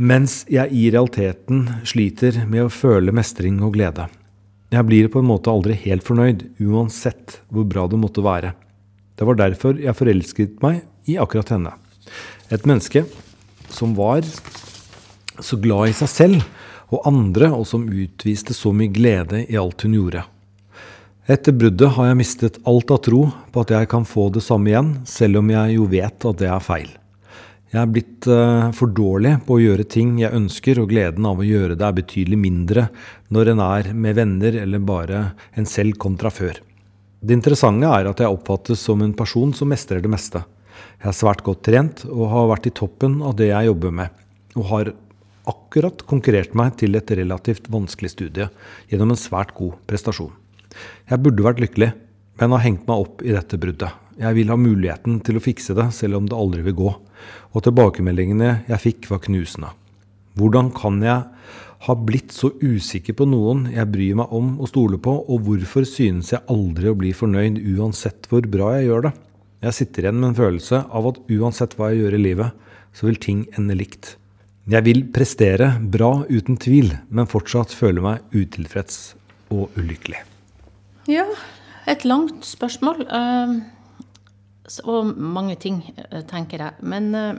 mens 0.00 0.42
jeg 0.48 0.72
i 0.72 0.88
realiteten 0.92 1.66
sliter 1.88 2.42
med 2.48 2.66
å 2.66 2.72
føle 2.72 3.12
mestring 3.12 3.60
og 3.64 3.76
glede. 3.76 4.08
Jeg 4.72 4.86
blir 4.88 5.08
på 5.12 5.20
en 5.20 5.28
måte 5.28 5.52
aldri 5.52 5.76
helt 5.84 6.04
fornøyd, 6.06 6.46
uansett 6.64 7.40
hvor 7.52 7.68
bra 7.68 7.88
det 7.90 8.00
måtte 8.00 8.24
være. 8.24 8.54
Det 9.18 9.26
var 9.28 9.36
derfor 9.36 9.80
jeg 9.80 9.96
forelsket 9.98 10.60
meg 10.64 10.84
i 11.10 11.18
akkurat 11.20 11.52
henne. 11.52 11.72
Et 12.48 12.64
menneske 12.68 13.04
som 13.74 13.94
var 13.98 14.26
så 15.40 15.56
glad 15.60 15.90
i 15.90 15.96
seg 15.96 16.10
selv 16.12 16.42
og 16.90 17.06
andre, 17.06 17.52
og 17.54 17.66
som 17.68 17.86
utviste 17.86 18.54
så 18.56 18.72
mye 18.74 18.90
glede 18.92 19.44
i 19.46 19.58
alt 19.58 19.86
hun 19.86 19.96
gjorde. 19.96 20.24
Etter 21.30 21.54
bruddet 21.54 21.92
har 21.94 22.08
jeg 22.08 22.18
mistet 22.18 22.56
alt 22.66 22.90
av 22.90 23.02
tro 23.06 23.20
på 23.52 23.62
at 23.62 23.70
jeg 23.76 23.90
kan 23.92 24.06
få 24.08 24.30
det 24.34 24.42
samme 24.42 24.72
igjen, 24.72 24.94
selv 25.06 25.38
om 25.38 25.52
jeg 25.52 25.76
jo 25.76 25.86
vet 25.92 26.26
at 26.26 26.40
det 26.40 26.48
er 26.50 26.64
feil. 26.64 26.88
Jeg 27.70 27.78
er 27.84 27.90
blitt 27.94 28.26
uh, 28.26 28.72
for 28.74 28.90
dårlig 28.90 29.36
på 29.46 29.54
å 29.54 29.60
gjøre 29.62 29.86
ting 29.86 30.16
jeg 30.18 30.34
ønsker, 30.34 30.80
og 30.82 30.90
gleden 30.90 31.28
av 31.30 31.38
å 31.38 31.46
gjøre 31.46 31.76
det 31.78 31.86
er 31.86 31.98
betydelig 32.00 32.38
mindre 32.40 32.88
når 33.30 33.52
en 33.52 33.62
er 33.62 33.92
med 33.94 34.18
venner 34.18 34.58
eller 34.64 34.82
bare 34.82 35.20
en 35.54 35.68
selv 35.70 36.00
kontra 36.02 36.32
før. 36.34 36.58
Det 37.20 37.36
interessante 37.36 37.86
er 37.86 38.08
at 38.10 38.22
jeg 38.24 38.32
oppfattes 38.32 38.82
som 38.82 39.04
en 39.04 39.14
person 39.14 39.52
som 39.54 39.70
mestrer 39.70 40.02
det 40.02 40.10
meste. 40.10 40.42
Jeg 41.00 41.14
er 41.14 41.16
svært 41.16 41.40
godt 41.46 41.62
trent 41.64 42.02
og 42.10 42.26
har 42.28 42.50
vært 42.50 42.66
i 42.68 42.74
toppen 42.76 43.22
av 43.24 43.32
det 43.38 43.46
jeg 43.48 43.70
jobber 43.70 43.92
med, 44.02 44.12
og 44.52 44.66
har 44.68 44.90
akkurat 45.48 46.02
konkurrert 46.04 46.52
meg 46.58 46.74
til 46.82 46.98
et 46.98 47.12
relativt 47.16 47.70
vanskelig 47.72 48.10
studie 48.12 48.50
gjennom 48.90 49.14
en 49.14 49.20
svært 49.20 49.54
god 49.56 49.78
prestasjon. 49.88 50.34
Jeg 51.08 51.22
burde 51.24 51.46
vært 51.46 51.62
lykkelig, 51.64 51.88
men 52.40 52.52
har 52.52 52.64
hengt 52.66 52.84
meg 52.84 53.06
opp 53.06 53.24
i 53.24 53.32
dette 53.32 53.56
bruddet. 53.62 53.96
Jeg 54.20 54.36
vil 54.36 54.52
ha 54.52 54.58
muligheten 54.60 55.22
til 55.24 55.40
å 55.40 55.42
fikse 55.44 55.72
det, 55.78 55.88
selv 55.96 56.18
om 56.18 56.28
det 56.28 56.36
aldri 56.36 56.66
vil 56.68 56.76
gå. 56.82 56.92
Og 57.56 57.64
tilbakemeldingene 57.64 58.52
jeg 58.68 58.84
fikk, 58.84 59.08
var 59.08 59.24
knusende. 59.24 59.72
Hvordan 60.36 60.68
kan 60.76 61.00
jeg 61.00 61.24
ha 61.86 61.96
blitt 61.96 62.36
så 62.36 62.52
usikker 62.60 63.16
på 63.16 63.24
noen 63.24 63.70
jeg 63.72 63.88
bryr 63.88 64.20
meg 64.20 64.36
om 64.36 64.52
og 64.60 64.68
stoler 64.68 65.00
på, 65.00 65.16
og 65.16 65.48
hvorfor 65.48 65.88
synes 65.88 66.34
jeg 66.36 66.44
aldri 66.52 66.92
å 66.92 67.00
bli 67.00 67.16
fornøyd 67.16 67.56
uansett 67.72 68.28
hvor 68.28 68.44
bra 68.52 68.74
jeg 68.76 68.90
gjør 68.90 69.08
det? 69.08 69.16
Jeg 69.60 69.76
sitter 69.76 70.06
igjen 70.06 70.16
med 70.16 70.30
en 70.30 70.38
følelse 70.38 70.78
av 70.88 71.06
at 71.10 71.18
uansett 71.28 71.74
hva 71.76 71.90
jeg 71.90 72.00
gjør 72.00 72.14
i 72.16 72.22
livet, 72.22 72.68
så 72.96 73.10
vil 73.10 73.18
ting 73.20 73.42
ende 73.60 73.76
likt. 73.76 74.14
Jeg 74.70 74.86
vil 74.86 75.02
prestere 75.12 75.74
bra 75.92 76.22
uten 76.30 76.56
tvil, 76.60 76.94
men 77.12 77.28
fortsatt 77.28 77.74
føle 77.76 78.00
meg 78.04 78.32
utilfreds 78.32 79.14
og 79.52 79.76
ulykkelig. 79.76 80.22
Ja, 81.10 81.26
et 81.90 82.06
langt 82.08 82.48
spørsmål. 82.48 83.04
Uh, 83.10 83.60
og 84.88 85.12
mange 85.12 85.58
ting, 85.60 85.82
uh, 86.08 86.22
tenker 86.24 86.64
jeg. 86.64 86.80
Men 86.80 87.12
uh, 87.12 87.36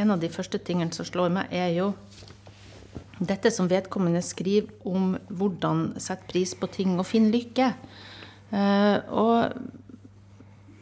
en 0.00 0.16
av 0.16 0.24
de 0.24 0.32
første 0.32 0.60
tingene 0.64 0.96
som 0.96 1.04
slår 1.04 1.32
meg, 1.34 1.52
er 1.52 1.74
jo 1.76 1.92
dette 3.20 3.52
som 3.52 3.68
vedkommende 3.68 4.24
skriver 4.24 4.72
om 4.88 5.12
hvordan 5.28 5.90
sette 6.00 6.24
pris 6.32 6.56
på 6.56 6.72
ting 6.72 6.96
og 6.96 7.06
finne 7.06 7.30
lykke. 7.36 7.68
og 9.14 9.54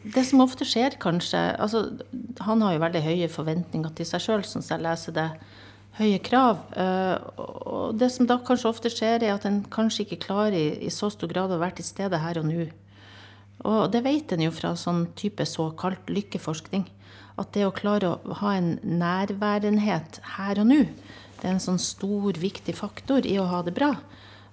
det 0.03 0.25
som 0.27 0.43
ofte 0.43 0.65
skjer, 0.67 0.97
kanskje 0.99 1.39
altså, 1.63 1.85
Han 2.43 2.61
har 2.65 2.73
jo 2.75 2.81
veldig 2.83 3.01
høye 3.05 3.29
forventninger 3.31 3.93
til 3.95 4.07
seg 4.07 4.23
sjøl, 4.25 4.43
sånn 4.47 4.65
som 4.65 4.75
jeg 4.75 4.83
leser 4.83 5.15
det 5.15 5.27
høye 5.99 6.19
krav. 6.25 6.63
Eh, 6.75 7.15
og 7.39 7.93
det 7.99 8.09
som 8.11 8.27
da 8.27 8.39
kanskje 8.43 8.71
ofte 8.71 8.91
skjer, 8.91 9.23
er 9.23 9.35
at 9.35 9.45
en 9.47 9.61
kanskje 9.71 10.07
ikke 10.07 10.23
klarer 10.25 10.57
i, 10.57 10.65
i 10.87 10.91
så 10.91 11.11
stor 11.13 11.31
grad 11.31 11.53
å 11.53 11.61
være 11.61 11.79
til 11.79 11.87
stede 11.87 12.19
her 12.19 12.41
og 12.41 12.49
nå. 12.49 12.67
Og 13.63 13.85
det 13.93 14.03
vet 14.03 14.33
en 14.33 14.43
jo 14.43 14.51
fra 14.51 14.73
sånn 14.75 15.05
type 15.19 15.45
såkalt 15.47 16.09
lykkeforskning. 16.11 16.87
At 17.39 17.53
det 17.55 17.63
å 17.65 17.73
klare 17.75 18.11
å 18.11 18.39
ha 18.41 18.57
en 18.57 18.75
nærværenhet 18.83 20.19
her 20.35 20.59
og 20.61 20.69
nå, 20.69 20.81
det 21.39 21.47
er 21.47 21.55
en 21.55 21.63
sånn 21.63 21.79
stor, 21.81 22.35
viktig 22.39 22.75
faktor 22.75 23.25
i 23.29 23.37
å 23.39 23.47
ha 23.49 23.63
det 23.65 23.73
bra. 23.75 23.93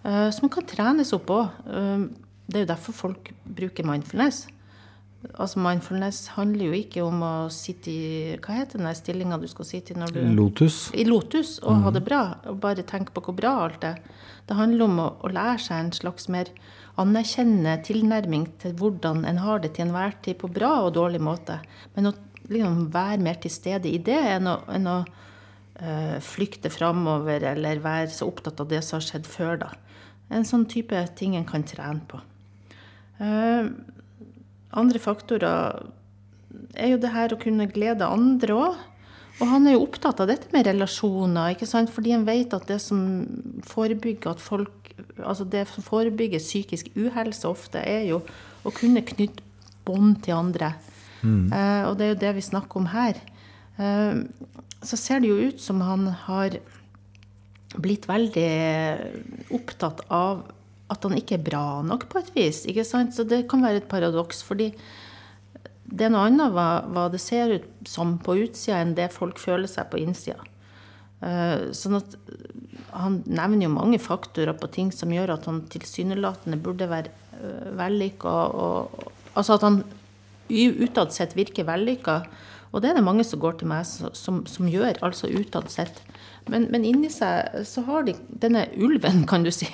Uh, 0.00 0.30
som 0.32 0.48
kan 0.52 0.64
trenes 0.64 1.12
opp 1.12 1.28
òg. 1.34 1.58
Uh, 1.66 2.08
det 2.50 2.60
er 2.60 2.64
jo 2.64 2.70
derfor 2.70 2.96
folk 2.96 3.30
bruker 3.44 3.86
mindfulness. 3.86 4.46
Altså 5.20 5.60
Mindfulness 5.60 6.30
handler 6.32 6.70
jo 6.70 6.76
ikke 6.78 7.02
om 7.04 7.20
å 7.20 7.32
sitte 7.52 7.92
i 7.92 8.36
Hva 8.40 8.54
heter 8.56 8.80
den 8.80 8.96
stillinga 8.96 9.36
du 9.40 9.44
skal 9.52 9.68
sitte 9.68 9.92
i 9.92 9.98
når 10.00 10.14
du 10.16 10.20
Lotus. 10.32 10.78
I 10.96 11.04
lotus 11.04 11.58
og 11.60 11.76
mm. 11.76 11.82
ha 11.84 11.92
det 11.92 12.02
bra. 12.06 12.20
Og 12.48 12.60
bare 12.62 12.86
tenke 12.88 13.12
på 13.12 13.26
hvor 13.26 13.36
bra 13.36 13.52
alt 13.66 13.84
er. 13.84 14.00
Det 14.48 14.56
handler 14.56 14.86
om 14.86 15.02
å, 15.02 15.08
å 15.20 15.32
lære 15.32 15.60
seg 15.60 15.84
en 15.84 15.92
slags 15.94 16.30
mer 16.32 16.48
anerkjennende 17.00 17.76
tilnærming 17.84 18.48
til 18.62 18.74
hvordan 18.80 19.26
en 19.28 19.42
har 19.44 19.60
det 19.60 19.74
til 19.76 19.86
enhver 19.86 20.16
tid 20.24 20.40
på 20.40 20.50
bra 20.52 20.72
og 20.86 20.94
dårlig 20.96 21.20
måte. 21.22 21.60
Men 21.94 22.10
å 22.10 22.14
liksom, 22.48 22.88
være 22.94 23.20
mer 23.28 23.40
til 23.44 23.52
stede 23.52 23.92
i 23.92 24.00
det 24.00 24.18
enn 24.34 24.48
å, 24.48 24.56
enn 24.72 24.88
å 24.88 24.98
øh, 25.04 26.16
flykte 26.24 26.72
framover 26.72 27.44
eller 27.52 27.84
være 27.84 28.10
så 28.16 28.28
opptatt 28.32 28.64
av 28.64 28.72
det 28.72 28.82
som 28.86 28.98
har 28.98 29.06
skjedd 29.06 29.28
før, 29.28 29.54
da. 29.66 29.70
En 30.32 30.46
sånn 30.46 30.64
type 30.70 30.96
ting 31.18 31.36
en 31.36 31.48
kan 31.48 31.64
trene 31.66 32.04
på. 32.08 32.20
Uh, 33.20 33.68
andre 34.70 35.00
faktorer 35.02 35.90
er 36.78 36.92
jo 36.92 37.00
det 37.02 37.12
her 37.14 37.34
å 37.34 37.40
kunne 37.40 37.68
glede 37.70 38.06
andre 38.06 38.56
òg. 38.56 38.78
Og 39.40 39.48
han 39.48 39.66
er 39.66 39.76
jo 39.76 39.86
opptatt 39.86 40.20
av 40.20 40.28
dette 40.28 40.50
med 40.52 40.66
relasjoner, 40.68 41.54
ikke 41.54 41.68
sant? 41.68 41.90
fordi 41.92 42.12
han 42.12 42.26
vet 42.28 42.52
at 42.52 42.66
det 42.68 42.76
som 42.82 43.00
forebygger 43.68 44.36
at 44.36 44.42
folk 44.42 44.76
Altså 45.20 45.46
det 45.48 45.62
som 45.70 45.84
forebygger 45.84 46.40
psykisk 46.42 46.90
uhelse 46.92 47.48
ofte, 47.48 47.80
er 47.80 48.02
jo 48.08 48.18
å 48.68 48.72
kunne 48.74 49.00
knytte 49.06 49.44
bånd 49.86 50.18
til 50.24 50.36
andre. 50.36 50.74
Mm. 51.22 51.52
Eh, 51.52 51.84
og 51.88 51.94
det 51.96 52.04
er 52.04 52.10
jo 52.10 52.18
det 52.20 52.32
vi 52.36 52.44
snakker 52.44 52.80
om 52.82 52.88
her. 52.92 53.20
Eh, 53.80 54.20
så 54.84 54.98
ser 55.00 55.22
det 55.22 55.30
jo 55.30 55.48
ut 55.48 55.60
som 55.60 55.80
han 55.84 56.04
har 56.26 56.58
blitt 57.80 58.08
veldig 58.10 58.50
opptatt 59.56 60.04
av 60.12 60.44
at 60.90 61.06
han 61.06 61.16
ikke 61.18 61.38
er 61.38 61.46
bra 61.46 61.64
nok 61.86 62.08
på 62.10 62.20
et 62.20 62.32
vis. 62.34 62.64
ikke 62.68 62.84
sant? 62.86 63.14
Så 63.14 63.24
det 63.28 63.46
kan 63.50 63.62
være 63.64 63.82
et 63.82 63.90
paradoks. 63.90 64.42
fordi 64.42 64.72
det 65.90 66.06
er 66.06 66.12
noe 66.14 66.28
annet 66.28 66.52
hva, 66.54 66.68
hva, 66.86 67.08
det 67.10 67.20
ser 67.22 67.56
ut 67.56 67.88
som 67.88 68.16
på 68.22 68.36
utsida, 68.44 68.78
enn 68.78 68.94
det 68.98 69.10
folk 69.14 69.40
føler 69.42 69.70
seg 69.70 69.90
på 69.90 69.98
innsida. 70.02 70.38
Uh, 71.20 71.68
sånn 71.76 71.98
at 71.98 72.14
Han 72.96 73.18
nevner 73.28 73.66
jo 73.66 73.72
mange 73.74 73.98
faktorer 74.00 74.54
på 74.56 74.70
ting 74.72 74.88
som 74.94 75.10
gjør 75.12 75.34
at 75.34 75.44
han 75.44 75.60
tilsynelatende 75.70 76.56
burde 76.62 76.88
være 76.90 77.12
uh, 77.42 77.74
vellykka. 77.78 78.36
Altså 79.34 79.58
at 79.58 79.66
han 79.66 79.82
utad 80.50 81.12
sett 81.14 81.36
virker 81.38 81.68
vellykka. 81.68 82.22
Og 82.70 82.82
det 82.82 82.90
er 82.90 82.98
det 82.98 83.06
mange 83.06 83.26
som 83.26 83.42
går 83.42 83.60
til 83.60 83.70
meg 83.70 83.86
som, 83.86 84.42
som 84.46 84.70
gjør, 84.70 84.98
altså 85.06 85.30
utad 85.30 85.70
sett. 85.70 86.00
Men, 86.50 86.68
men 86.70 86.86
inni 86.86 87.10
seg 87.12 87.64
så 87.68 87.82
har 87.86 88.06
de 88.06 88.14
denne 88.42 88.64
ulven, 88.78 89.24
kan 89.30 89.44
du 89.46 89.50
si, 89.54 89.68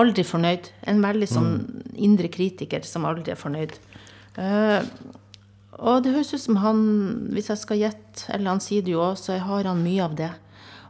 Aldri 0.00 0.24
fornøyd. 0.26 0.70
En 0.90 1.02
veldig 1.04 1.28
sånn 1.30 1.52
mm. 1.58 1.92
indre 2.08 2.30
kritiker 2.32 2.84
som 2.86 3.06
aldri 3.08 3.34
er 3.34 3.40
fornøyd. 3.40 3.76
Uh, 4.36 4.82
og 5.76 6.02
det 6.04 6.14
høres 6.14 6.32
ut 6.32 6.42
som 6.42 6.58
han, 6.62 6.82
hvis 7.36 7.50
jeg 7.52 7.60
skal 7.60 7.80
gjette, 7.80 8.26
eller 8.32 8.54
han 8.54 8.62
sier 8.64 8.84
det 8.84 8.94
jo 8.94 9.02
òg, 9.04 9.18
så 9.20 9.36
har 9.40 9.68
han 9.68 9.84
mye 9.84 10.04
av 10.04 10.16
det. 10.16 10.32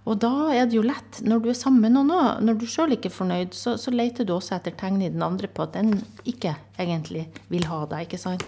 Og 0.07 0.21
da 0.23 0.31
er 0.55 0.69
det 0.71 0.78
jo 0.78 0.85
lett, 0.87 1.19
når 1.26 1.43
du 1.43 1.49
er 1.50 1.59
sammen 1.59 1.83
med 1.83 1.97
noen 1.97 2.12
òg, 2.14 2.45
når 2.47 2.61
du 2.61 2.66
sjøl 2.71 2.95
ikke 2.95 3.11
er 3.11 3.16
fornøyd, 3.16 3.57
så, 3.59 3.75
så, 3.81 3.90
leter 3.90 4.26
du 4.26 4.37
også 4.37 4.55
etter 4.61 4.76
tegn 4.78 5.00
i 5.02 5.11
den 5.11 5.25
andre 5.26 5.50
på 5.50 5.64
at 5.66 5.75
den 5.75 5.97
ikke 6.23 6.55
egentlig 6.78 7.26
vil 7.50 7.66
ha 7.66 7.83
deg, 7.90 8.07
ikke 8.07 8.23
sant. 8.23 8.47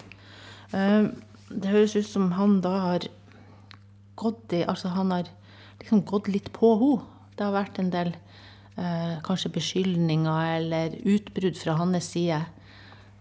Uh, 0.70 1.10
det 1.50 1.72
høres 1.72 1.96
ut 1.96 2.06
som 2.06 2.30
han 2.38 2.60
da 2.62 2.74
har 2.84 3.08
gått 4.18 4.52
i 4.52 4.64
Altså 4.68 4.90
han 4.92 5.12
har 5.14 5.30
liksom 5.80 6.02
gått 6.06 6.28
litt 6.30 6.52
på 6.54 6.74
henne. 6.78 7.06
Det 7.38 7.46
har 7.46 7.54
vært 7.54 7.78
en 7.78 7.92
del 7.94 8.08
kanskje 9.26 9.50
beskyldninger 9.56 10.52
eller 10.58 10.92
utbrudd 11.02 11.56
fra 11.58 11.74
hans 11.80 12.12
side. 12.12 12.38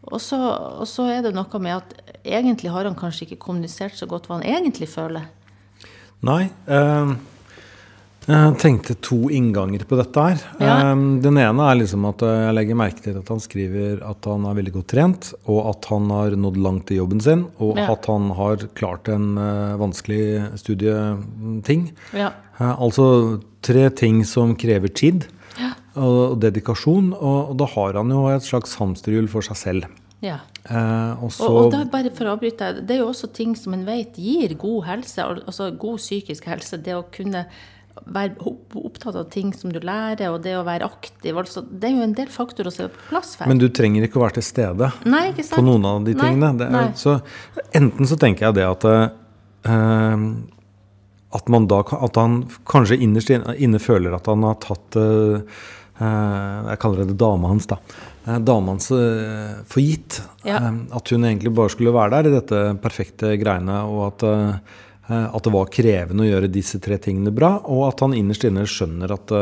Og 0.08 0.22
så, 0.24 0.38
og 0.38 0.86
så 0.88 1.08
er 1.12 1.24
det 1.26 1.34
noe 1.36 1.62
med 1.64 1.80
at 1.80 1.96
egentlig 2.24 2.72
har 2.72 2.88
han 2.88 2.98
kanskje 2.98 3.28
ikke 3.28 3.42
kommunisert 3.48 3.98
så 3.98 4.08
godt 4.10 4.30
hva 4.30 4.40
han 4.40 4.48
egentlig 4.48 4.88
føler. 4.92 5.26
Nei. 6.26 6.46
Eh, 6.72 7.12
jeg 8.28 8.56
tenkte 8.60 8.98
to 9.00 9.30
innganger 9.32 9.86
på 9.88 9.96
dette 10.00 10.24
her. 10.24 10.42
Ja. 10.60 10.74
Eh, 10.92 11.04
den 11.24 11.40
ene 11.40 11.68
er 11.72 11.78
liksom 11.80 12.08
at 12.10 12.24
eh, 12.28 12.42
jeg 12.48 12.56
legger 12.58 12.80
merke 12.80 13.04
til 13.06 13.20
at 13.22 13.30
han 13.32 13.44
skriver 13.44 14.02
at 14.04 14.28
han 14.28 14.48
er 14.50 14.58
veldig 14.58 14.74
godt 14.80 14.90
trent, 14.92 15.30
og 15.48 15.62
at 15.72 15.88
han 15.92 16.10
har 16.12 16.36
nådd 16.40 16.60
langt 16.64 16.92
i 16.92 17.00
jobben 17.00 17.24
sin, 17.24 17.46
og 17.64 17.80
ja. 17.80 17.88
at 17.94 18.10
han 18.12 18.32
har 18.36 18.68
klart 18.80 19.12
en 19.12 19.30
eh, 19.40 19.78
vanskelig 19.80 20.24
studieting. 20.60 21.90
Ja. 22.16 22.34
Uh, 22.58 22.74
altså 22.74 23.06
tre 23.68 23.90
ting 23.92 24.24
som 24.28 24.56
krever 24.60 24.94
tid 24.96 25.28
og, 25.98 26.38
dedikasjon, 26.42 27.14
og, 27.16 27.56
da 27.60 27.68
har 27.74 27.98
han 28.00 28.12
jo 28.14 28.28
et 28.32 28.46
slags 28.46 28.76
hamsterhjul 28.80 29.30
for 29.32 29.46
seg 29.46 29.60
selv. 29.60 29.88
Ja. 30.24 30.40
Eh, 30.66 31.24
og, 31.24 31.32
så, 31.34 31.48
og, 31.48 31.58
og 31.68 31.72
da, 31.76 31.84
bare 31.92 32.12
for 32.16 32.28
å 32.28 32.36
avbryte, 32.36 32.72
Det 32.82 32.96
er 32.96 33.04
jo 33.04 33.12
også 33.12 33.30
ting 33.34 33.56
som 33.58 33.76
en 33.78 33.86
vet 33.88 34.18
gir 34.18 34.56
god 34.60 34.86
helse, 34.90 35.24
altså 35.24 35.72
god 35.78 36.02
psykisk 36.02 36.48
helse. 36.50 36.80
Det 36.82 36.96
å 36.98 37.06
kunne 37.14 37.46
være 37.98 38.36
opptatt 38.78 39.16
av 39.18 39.30
ting 39.34 39.54
som 39.58 39.72
du 39.74 39.80
lærer, 39.82 40.30
og 40.30 40.44
det 40.46 40.54
å 40.58 40.66
være 40.68 40.86
aktiv. 40.86 41.38
Altså, 41.38 41.64
det 41.66 41.90
er 41.90 41.96
jo 41.98 42.06
en 42.06 42.18
del 42.18 42.30
faktorer 42.34 42.74
som 42.74 42.88
er 42.88 42.92
på 42.94 43.08
plass 43.10 43.34
for. 43.38 43.50
Men 43.50 43.62
du 43.62 43.70
trenger 43.74 44.06
ikke 44.06 44.20
å 44.20 44.26
være 44.28 44.38
til 44.38 44.46
stede 44.46 44.92
Nei, 45.10 45.32
på 45.34 45.64
noen 45.66 45.88
av 45.90 46.06
de 46.06 46.14
tingene. 46.18 46.68
Er, 46.68 46.92
så, 47.00 47.18
enten 47.78 48.10
så 48.10 48.20
tenker 48.22 48.50
jeg 48.50 48.60
det 48.60 48.68
at 48.68 48.86
uh, 48.92 49.08
at, 51.36 51.50
man 51.52 51.68
da, 51.68 51.82
at 51.84 52.20
han 52.20 52.44
kanskje 52.70 53.00
innerst 53.04 53.34
inne 53.34 53.82
føler 53.84 54.16
at 54.16 54.30
han 54.32 54.46
har 54.48 54.60
tatt 54.64 54.96
uh, 54.96 55.42
uh, 56.00 56.60
Jeg 56.70 56.80
kaller 56.84 57.10
det 57.10 57.18
dama 57.20 57.52
hans, 57.52 57.68
da. 57.68 57.82
Dama 58.44 58.76
hans 58.76 58.90
for 58.92 59.80
gitt. 59.80 60.22
Ja. 60.48 60.60
at 60.68 61.12
hun 61.12 61.24
egentlig 61.24 61.54
bare 61.56 61.72
skulle 61.72 61.96
være 61.96 62.18
der 62.18 62.28
i 62.28 62.34
dette 62.34 62.60
perfekte 62.84 63.36
greiene, 63.40 63.82
og 63.88 64.02
at 64.10 64.28
Eh, 65.08 65.28
at 65.36 65.46
det 65.46 65.54
var 65.56 65.70
krevende 65.72 66.26
å 66.26 66.28
gjøre 66.28 66.52
disse 66.52 66.80
tre 66.84 66.98
tingene 67.00 67.32
bra, 67.36 67.54
og 67.64 67.86
at 67.88 68.04
han 68.04 68.16
innerst 68.18 68.44
inne 68.48 68.66
skjønner 68.68 69.14
at 69.16 69.34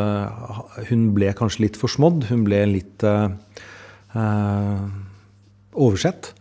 hun 0.92 1.08
ble 1.16 1.32
kanskje 1.38 1.66
litt 1.66 1.80
forsmådd. 1.82 2.28
Hun 2.30 2.46
ble 2.48 2.62
litt 2.76 3.06
oversett. 5.76 6.34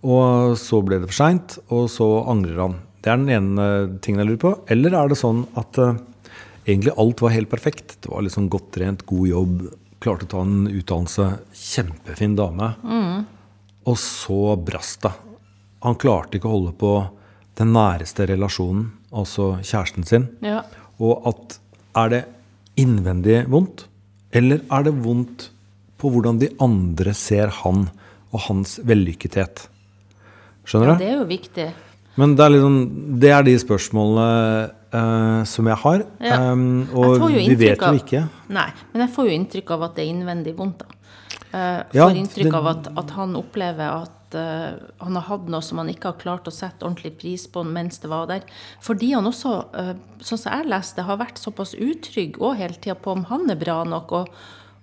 Og 0.00 0.56
så 0.56 0.80
ble 0.80 0.96
det 1.02 1.10
for 1.10 1.18
seint, 1.18 1.58
og 1.68 1.90
så 1.92 2.06
angrer 2.32 2.62
han. 2.62 2.78
Det 3.00 3.10
er 3.10 3.20
den 3.20 3.32
ene 3.32 3.66
tingen 4.04 4.22
jeg 4.22 4.30
lurer 4.30 4.42
på. 4.42 4.54
Eller 4.72 4.96
er 4.96 5.10
det 5.10 5.18
sånn 5.20 5.44
at 5.58 5.78
egentlig 6.66 6.94
alt 7.00 7.22
var 7.24 7.34
helt 7.34 7.50
perfekt? 7.52 7.96
Det 8.04 8.12
var 8.12 8.24
liksom 8.26 8.50
godt 8.52 8.72
trent, 8.76 9.06
god 9.08 9.30
jobb, 9.30 9.62
klarte 10.00 10.28
å 10.28 10.32
ta 10.34 10.42
en 10.44 10.68
utdannelse, 10.68 11.28
kjempefin 11.56 12.36
dame. 12.38 12.72
Mm. 12.84 13.24
Og 13.88 13.96
så 14.00 14.56
brast 14.60 15.02
det. 15.06 15.14
Han 15.84 15.96
klarte 16.00 16.36
ikke 16.36 16.50
å 16.50 16.56
holde 16.58 16.74
på 16.76 16.92
den 17.60 17.72
næreste 17.76 18.26
relasjonen, 18.28 18.90
altså 19.12 19.54
kjæresten 19.64 20.06
sin. 20.08 20.28
Ja. 20.44 20.62
Og 21.00 21.24
at 21.28 21.58
er 22.00 22.12
det 22.12 22.20
innvendig 22.80 23.42
vondt, 23.50 23.86
eller 24.36 24.62
er 24.70 24.86
det 24.86 24.94
vondt 25.02 25.48
på 26.00 26.12
hvordan 26.12 26.38
de 26.40 26.48
andre 26.62 27.12
ser 27.16 27.52
han 27.62 27.88
og 28.30 28.44
hans 28.46 28.78
vellykkethet? 28.86 29.66
Skjønner 30.68 30.92
du? 30.92 30.94
Ja, 30.94 31.00
det 31.00 31.08
er 31.08 31.16
jo 31.18 31.28
viktig. 31.28 31.66
Men 32.20 32.36
det 32.36 32.44
er, 32.44 32.54
liksom, 32.54 32.78
det 33.22 33.32
er 33.32 33.46
de 33.46 33.56
spørsmålene 33.62 34.28
uh, 34.94 35.42
som 35.48 35.68
jeg 35.70 35.80
har. 35.84 36.06
Ja. 36.20 36.38
Um, 36.52 36.86
og 36.92 37.26
vi 37.32 37.56
vet 37.58 37.80
jo 37.80 37.96
ikke. 37.96 38.24
Nei, 38.52 38.68
men 38.92 39.06
jeg 39.06 39.14
får 39.16 39.28
jo 39.30 39.36
inntrykk 39.38 39.74
av 39.76 39.88
at 39.88 39.98
det 39.98 40.04
er 40.04 40.14
innvendig 40.14 40.56
vondt. 40.58 40.84
da. 40.84 40.96
Uh, 41.50 41.80
får 41.90 41.98
ja, 41.98 42.08
inntrykk 42.14 42.50
det, 42.50 42.56
av 42.60 42.70
at, 42.70 42.90
at, 43.02 43.16
han 43.16 43.34
opplever 43.38 44.04
at 44.04 44.36
uh, 44.38 44.76
han 45.00 45.18
har 45.18 45.26
hatt 45.26 45.48
noe 45.50 45.64
som 45.66 45.80
han 45.82 45.90
ikke 45.90 46.12
har 46.12 46.20
klart 46.20 46.46
å 46.46 46.54
sette 46.54 46.86
ordentlig 46.86 47.16
pris 47.18 47.48
på 47.50 47.64
mens 47.66 48.02
det 48.02 48.12
var 48.12 48.28
der. 48.30 48.46
Fordi 48.84 49.10
han 49.16 49.26
også, 49.30 49.56
sånn 50.20 50.44
som 50.44 50.48
jeg 50.52 50.70
leste, 50.70 51.08
har 51.08 51.18
vært 51.20 51.42
såpass 51.42 51.74
utrygg 51.74 52.38
og 52.38 52.58
hele 52.60 52.78
tida 52.78 52.98
på 52.98 53.16
om 53.16 53.26
han 53.32 53.48
er 53.50 53.58
bra 53.60 53.82
nok. 53.88 54.18
og 54.20 54.34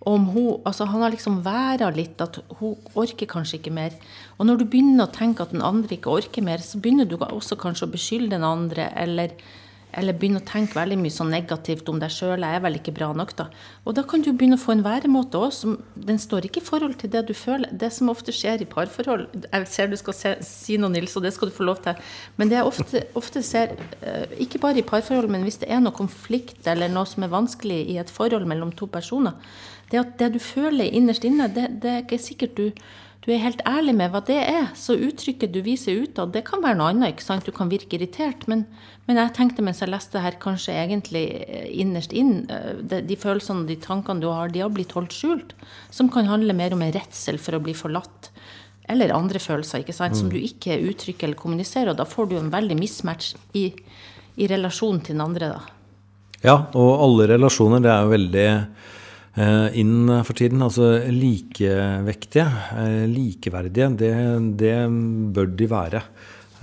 om 0.08 0.28
hun, 0.32 0.62
altså 0.66 0.86
Han 0.86 1.02
har 1.02 1.12
liksom 1.12 1.42
væra 1.44 1.90
litt, 1.92 2.22
at 2.22 2.40
hun 2.60 2.76
orker 2.96 3.28
kanskje 3.28 3.60
ikke 3.60 3.74
mer. 3.76 3.96
Og 4.38 4.46
når 4.46 4.60
du 4.60 4.66
begynner 4.70 5.08
å 5.08 5.14
tenke 5.14 5.44
at 5.44 5.54
den 5.54 5.66
andre 5.66 5.98
ikke 5.98 6.14
orker 6.14 6.46
mer, 6.46 6.62
så 6.62 6.82
begynner 6.82 7.10
du 7.10 7.18
også 7.18 7.58
kanskje 7.60 7.88
å 7.88 7.94
beskylde 7.94 8.36
den 8.36 8.46
andre, 8.46 8.92
eller 8.96 9.34
eller 9.98 10.14
begynne 10.14 10.42
å 10.42 10.46
tenke 10.46 10.76
veldig 10.78 10.98
mye 11.00 11.14
sånn 11.14 11.32
negativt 11.32 11.88
om 11.90 12.00
deg 12.02 12.12
sjøl. 12.14 12.44
Jeg 12.44 12.60
er 12.60 12.64
vel 12.64 12.76
ikke 12.78 12.94
bra 12.94 13.08
nok, 13.18 13.32
da. 13.40 13.48
Og 13.88 13.96
da 13.98 14.04
kan 14.06 14.22
du 14.22 14.30
begynne 14.30 14.58
å 14.60 14.62
få 14.62 14.76
en 14.76 14.84
væremåte 14.86 15.40
òg 15.40 15.54
som 15.56 15.78
Den 16.08 16.20
står 16.22 16.46
ikke 16.48 16.62
i 16.62 16.68
forhold 16.68 16.98
til 17.02 17.12
det 17.14 17.24
du 17.30 17.34
føler. 17.34 17.72
Det 17.72 17.90
som 17.96 18.12
ofte 18.12 18.34
skjer 18.36 18.62
i 18.62 18.68
parforhold 18.70 19.26
Jeg 19.48 19.70
ser 19.72 19.90
du 19.90 19.98
skal 19.98 20.16
se, 20.16 20.34
si 20.46 20.78
noe, 20.78 20.92
Nils, 20.94 21.16
og 21.18 21.26
det 21.26 21.34
skal 21.36 21.50
du 21.50 21.56
få 21.56 21.66
lov 21.66 21.82
til. 21.86 21.98
Men 22.38 22.52
det 22.52 22.60
jeg 22.60 22.70
ofte, 22.70 23.04
ofte 23.18 23.44
ser, 23.44 23.74
eh, 24.02 24.28
ikke 24.44 24.62
bare 24.62 24.84
i 24.84 24.86
parforhold, 24.86 25.32
men 25.34 25.48
hvis 25.48 25.62
det 25.64 25.72
er 25.72 25.82
noe 25.82 25.96
konflikt 25.96 26.68
eller 26.68 26.92
noe 26.92 27.08
som 27.10 27.26
er 27.26 27.34
vanskelig 27.34 27.80
i 27.90 27.98
et 27.98 28.14
forhold 28.14 28.46
mellom 28.46 28.76
to 28.76 28.86
personer, 28.92 29.34
det 29.90 30.04
at 30.04 30.18
det 30.20 30.34
du 30.36 30.40
føler 30.44 30.92
innerst 30.94 31.26
inne, 31.26 31.48
det, 31.48 31.70
det 31.82 31.92
er 31.92 32.04
ikke 32.04 32.20
sikkert 32.22 32.58
du 32.60 32.72
du 33.28 33.34
er 33.36 33.42
helt 33.44 33.60
ærlig 33.68 33.92
med 34.00 34.14
hva 34.14 34.22
det 34.24 34.38
er. 34.40 34.70
Så 34.80 34.96
uttrykket 34.96 35.52
du 35.52 35.60
viser 35.66 36.00
utad, 36.00 36.32
det 36.32 36.46
kan 36.48 36.62
være 36.64 36.78
noe 36.80 36.94
annet. 36.94 37.12
ikke 37.12 37.26
sant? 37.26 37.44
Du 37.44 37.52
kan 37.52 37.68
virke 37.68 37.98
irritert. 37.98 38.46
Men, 38.48 38.62
men 39.04 39.20
jeg 39.20 39.34
tenkte 39.36 39.66
mens 39.68 39.82
jeg 39.84 39.92
leste 39.92 40.22
her, 40.24 40.38
kanskje 40.40 40.78
egentlig 40.80 41.26
eh, 41.44 41.66
innerst 41.84 42.16
inn 42.16 42.46
eh, 42.48 42.80
de, 42.80 43.02
de 43.04 43.18
følelsene 43.20 43.66
og 43.66 43.68
de 43.68 43.76
tankene 43.84 44.24
du 44.24 44.30
har, 44.32 44.48
de 44.54 44.64
har 44.64 44.72
blitt 44.72 44.96
holdt 44.96 45.18
skjult. 45.18 45.52
Som 45.92 46.08
kan 46.14 46.32
handle 46.32 46.56
mer 46.56 46.72
om 46.72 46.86
en 46.86 46.96
redsel 46.96 47.36
for 47.36 47.60
å 47.60 47.62
bli 47.68 47.76
forlatt. 47.76 48.32
Eller 48.88 49.12
andre 49.12 49.44
følelser 49.44 49.84
ikke 49.84 49.98
sant? 49.98 50.16
som 50.16 50.32
mm. 50.32 50.34
du 50.38 50.40
ikke 50.48 50.80
uttrykker 50.88 51.28
eller 51.28 51.42
kommuniserer. 51.42 51.92
Og 51.92 52.00
da 52.00 52.08
får 52.08 52.32
du 52.32 52.38
en 52.40 52.54
veldig 52.54 52.80
mismatch 52.80 53.34
i, 53.60 53.68
i 54.40 54.48
relasjonen 54.48 55.04
til 55.04 55.20
den 55.20 55.28
andre. 55.28 55.52
da. 55.58 55.66
Ja, 56.48 56.62
og 56.72 57.04
alle 57.04 57.28
relasjoner 57.34 57.84
det 57.84 57.92
er 57.92 58.08
jo 58.08 58.16
veldig 58.16 58.50
inn 59.38 60.10
for 60.26 60.34
tiden. 60.38 60.64
Altså 60.66 60.96
likevektige, 61.14 62.48
eh, 62.82 63.06
likeverdige, 63.12 63.92
det, 64.00 64.14
det 64.58 64.76
bør 65.36 65.52
de 65.60 65.70
være. 65.72 66.04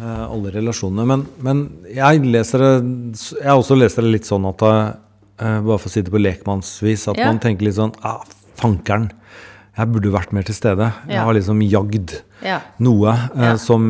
Eh, 0.00 0.25
alle 0.26 0.54
relasjonene. 0.54 1.07
Men, 1.07 1.26
men 1.38 1.64
jeg 1.95 2.25
leser 2.26 2.64
det 2.64 2.73
Jeg 3.38 3.54
også 3.54 3.78
leser 3.78 4.02
det 4.02 4.16
litt 4.16 4.26
sånn 4.26 4.49
at 4.50 4.64
Bare 5.35 5.76
for 5.83 5.90
å 5.90 5.90
si 5.90 6.02
det 6.02 6.12
på 6.14 6.21
lekmannsvis, 6.21 7.09
at 7.11 7.19
ja. 7.19 7.26
man 7.26 7.40
tenker 7.43 7.66
litt 7.66 7.75
sånn 7.75 7.90
ah, 8.07 8.21
Fankeren 8.54 9.09
jeg 9.75 9.90
burde 9.90 10.11
vært 10.14 10.31
mer 10.37 10.47
til 10.47 10.54
stede. 10.54 10.87
Jeg 11.11 11.19
har 11.26 11.35
liksom 11.35 11.62
jagd 11.66 12.12
ja. 12.45 12.61
noe 12.85 13.11
eh, 13.11 13.54
som 13.59 13.85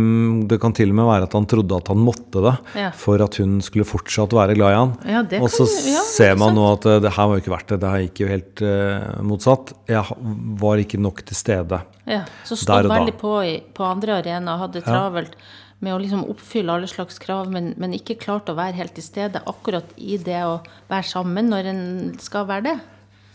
Det 0.48 0.56
kan 0.62 0.72
til 0.76 0.92
og 0.92 0.96
med 0.96 1.08
være 1.08 1.26
at 1.26 1.34
han 1.36 1.48
trodde 1.50 1.76
at 1.76 1.90
han 1.92 1.98
måtte 2.00 2.40
det 2.44 2.52
ja. 2.78 2.90
for 2.96 3.20
at 3.20 3.36
hun 3.40 3.58
skulle 3.64 3.84
fortsatt 3.88 4.32
være 4.36 4.56
glad 4.56 4.72
i 4.72 4.78
han. 4.78 4.94
og 5.42 5.48
så 5.52 5.66
kan, 5.68 5.98
ser 6.08 6.38
man 6.40 6.56
nå 6.56 6.64
at 6.70 6.86
uh, 6.88 6.96
det 7.04 7.12
her 7.16 7.28
var 7.28 7.36
jo 7.36 7.44
ikke 7.44 7.52
verdt 7.52 7.74
det. 7.74 7.80
Det 7.82 7.90
her 7.92 8.04
gikk 8.06 8.22
jo 8.22 8.30
helt 8.30 8.62
eh, 8.64 9.10
motsatt. 9.28 9.74
Jeg 9.90 10.16
var 10.62 10.80
ikke 10.80 11.02
nok 11.04 11.20
til 11.28 11.38
stede 11.38 11.82
ja. 12.08 12.22
Så 12.48 12.56
stod 12.60 12.88
veldig 12.88 13.16
på, 13.20 13.34
i, 13.44 13.58
på 13.74 13.84
andre 13.84 14.18
arenaer, 14.22 14.60
hadde 14.64 14.84
travelt 14.84 15.36
med 15.84 15.92
å 15.92 16.00
liksom 16.00 16.22
oppfylle 16.32 16.72
alle 16.72 16.88
slags 16.88 17.18
krav, 17.20 17.50
men, 17.52 17.72
men 17.80 17.92
ikke 17.96 18.16
klarte 18.20 18.54
å 18.54 18.58
være 18.58 18.78
helt 18.78 18.94
til 18.96 19.04
stede 19.04 19.42
akkurat 19.50 19.90
i 20.00 20.16
det 20.22 20.40
å 20.46 20.58
være 20.88 21.08
sammen 21.10 21.50
når 21.52 21.70
en 21.72 21.84
skal 22.24 22.48
være 22.48 22.70
det. 22.70 22.76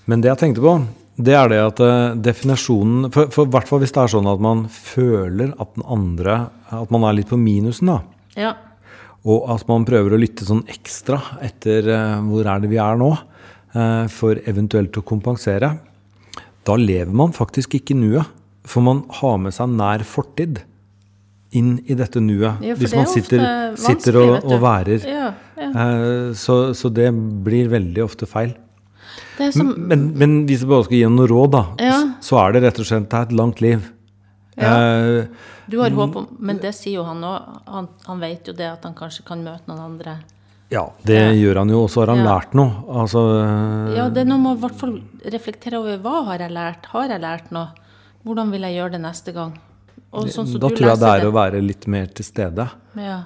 Men 0.10 0.24
det 0.24 0.32
jeg 0.32 0.41
tenkte 0.41 0.65
på, 0.65 0.74
det 1.20 1.36
er 1.36 1.50
det 1.52 1.60
at 1.60 1.82
uh, 1.84 2.16
definisjonen 2.16 3.10
For, 3.12 3.28
for 3.34 3.50
hvert 3.52 3.68
fall 3.68 3.82
hvis 3.84 3.92
det 3.96 4.04
er 4.06 4.12
sånn 4.14 4.30
at 4.32 4.40
man 4.44 4.64
føler 4.72 5.52
at 5.60 5.74
den 5.76 5.84
andre 5.84 6.38
At 6.76 6.94
man 6.94 7.04
er 7.08 7.18
litt 7.18 7.32
på 7.32 7.40
minusen, 7.40 7.92
da. 7.92 8.00
Ja. 8.40 8.54
Og 9.28 9.50
at 9.52 9.66
man 9.68 9.88
prøver 9.88 10.16
å 10.16 10.22
lytte 10.22 10.48
sånn 10.48 10.64
ekstra 10.72 11.20
etter 11.44 11.92
uh, 11.92 12.22
hvor 12.24 12.48
er 12.48 12.64
det 12.64 12.72
vi 12.72 12.80
er 12.80 13.00
nå, 13.00 13.10
uh, 13.76 14.06
for 14.14 14.40
eventuelt 14.48 14.96
å 14.96 15.04
kompensere. 15.04 15.74
Da 16.64 16.78
lever 16.80 17.12
man 17.12 17.36
faktisk 17.36 17.76
ikke 17.82 17.98
nuet. 18.00 18.32
For 18.70 18.86
man 18.86 19.02
har 19.20 19.40
med 19.42 19.56
seg 19.56 19.72
nær 19.74 20.06
fortid 20.08 20.62
inn 21.58 21.80
i 21.90 21.98
dette 21.98 22.22
nuet. 22.22 22.62
Ja, 22.64 22.78
hvis 22.80 22.94
man 22.96 23.10
sitter, 23.10 23.44
sitter 23.82 24.22
og, 24.22 24.34
og 24.46 24.60
værer. 24.62 25.04
Ja, 25.10 25.30
ja. 25.58 25.70
Så, 26.38 26.76
så 26.78 26.92
det 26.94 27.10
blir 27.44 27.72
veldig 27.74 28.04
ofte 28.06 28.30
feil. 28.30 28.54
Som, 29.56 29.72
men, 29.78 30.10
men, 30.20 30.34
hvis 30.50 30.66
jeg 30.66 30.70
bare 30.70 30.86
skal 30.88 30.98
gi 30.98 31.06
noen 31.08 31.30
råd, 31.32 31.54
da, 31.54 31.63
ja. 31.80 32.00
så 32.24 32.42
er 32.42 32.58
det 32.58 32.66
rett 32.66 32.82
og 32.82 32.89
slett 32.89 33.08
det 33.08 33.20
er 33.22 33.30
et 33.30 33.38
langt 33.39 33.62
liv. 33.63 33.86
Ja. 34.60 34.74
Eh, 34.75 35.48
du 35.72 35.78
har 35.80 35.94
håp 35.96 36.16
om 36.20 36.25
Men 36.44 36.58
det 36.60 36.74
sier 36.75 36.98
jo 36.98 37.06
han 37.08 37.24
òg. 37.24 37.62
Han, 37.70 37.88
han, 38.08 38.20
vet 38.20 38.50
jo 38.50 38.56
det 38.58 38.68
at 38.68 38.84
han 38.84 38.98
kanskje 38.98 39.24
kan 39.28 39.44
møte 39.46 39.70
noen 39.70 39.80
andre. 39.86 40.18
Ja, 40.74 40.84
det 41.08 41.18
ja. 41.18 41.32
gjør 41.38 41.62
han 41.62 41.72
jo. 41.74 41.86
Og 41.86 41.94
så 41.94 42.04
har 42.04 42.12
han 42.13 42.25
lært 42.25 42.56
noe. 42.58 42.84
Altså, 43.01 43.24
eh, 43.39 43.96
ja, 43.96 44.10
det 44.13 44.25
er 44.25 44.30
noe 44.30 44.42
med 44.44 44.51
å 44.51 44.58
i 44.58 44.63
hvert 44.66 44.80
fall 44.82 44.96
reflektere 45.38 45.80
over 45.80 46.01
hva 46.04 46.24
har 46.34 46.44
jeg 46.44 46.56
lært. 46.58 46.89
Har 46.92 47.13
jeg 47.13 47.24
lært 47.24 47.51
noe? 47.56 47.88
Hvordan 48.28 48.51
vil 48.51 48.68
jeg 48.68 48.80
gjøre 48.82 48.98
det 48.98 49.04
neste 49.06 49.34
gang? 49.36 49.56
Sånn 50.10 50.50
da 50.58 50.72
tror 50.74 50.89
jeg 50.89 51.00
det 51.00 51.10
er 51.10 51.22
det. 51.22 51.30
å 51.30 51.36
være 51.36 51.62
litt 51.62 51.86
mer 51.92 52.10
til 52.18 52.25
stede. 52.25 52.66
Ja. 52.98 53.20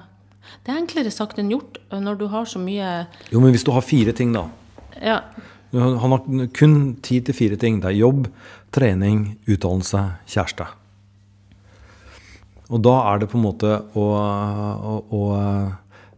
Det 0.64 0.72
er 0.72 0.76
enklere 0.76 1.10
sagt 1.12 1.40
enn 1.40 1.50
gjort 1.52 1.80
når 1.90 2.18
du 2.20 2.26
har 2.28 2.44
så 2.48 2.60
mye 2.60 3.06
Jo, 3.32 3.40
men 3.40 3.54
hvis 3.54 3.64
du 3.64 3.72
har 3.72 3.84
fire 3.84 4.12
ting, 4.16 4.34
da. 4.36 4.44
Ja. 5.00 5.18
Han 5.74 6.12
har 6.14 6.48
kun 6.54 6.76
tid 7.02 7.26
til 7.26 7.34
fire 7.34 7.58
ting. 7.58 7.80
Det 7.82 7.90
er 7.90 7.98
jobb, 7.98 8.28
trening, 8.74 9.34
utdannelse, 9.50 10.02
kjæreste. 10.30 10.68
Og 12.72 12.80
da 12.84 12.94
er 13.10 13.20
det 13.20 13.30
på 13.32 13.38
en 13.38 13.44
måte 13.44 13.70
å, 13.98 14.04
å, 14.04 14.94
å, 15.12 15.24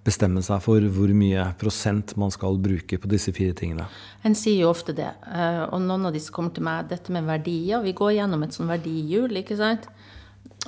bestemme 0.06 0.38
seg 0.46 0.60
for 0.62 0.84
hvor 0.94 1.10
mye 1.18 1.48
prosent 1.58 2.12
man 2.20 2.30
skal 2.30 2.60
bruke 2.62 2.98
på 3.02 3.08
disse 3.10 3.32
fire 3.34 3.56
tingene. 3.58 3.88
En 4.22 4.36
sier 4.38 4.60
jo 4.62 4.68
ofte 4.70 4.94
det. 4.94 5.08
Eh, 5.26 5.64
og 5.66 5.80
noen 5.82 6.06
av 6.06 6.14
disse 6.14 6.30
kommer 6.34 6.54
til 6.54 6.62
meg, 6.62 6.86
dette 6.92 7.10
med 7.14 7.26
verdier. 7.26 7.82
Vi 7.82 7.96
går 7.96 8.14
gjennom 8.20 8.44
et 8.46 8.54
sånn 8.54 8.70
verdihjul, 8.70 9.34
ikke 9.42 9.58
sant. 9.58 9.88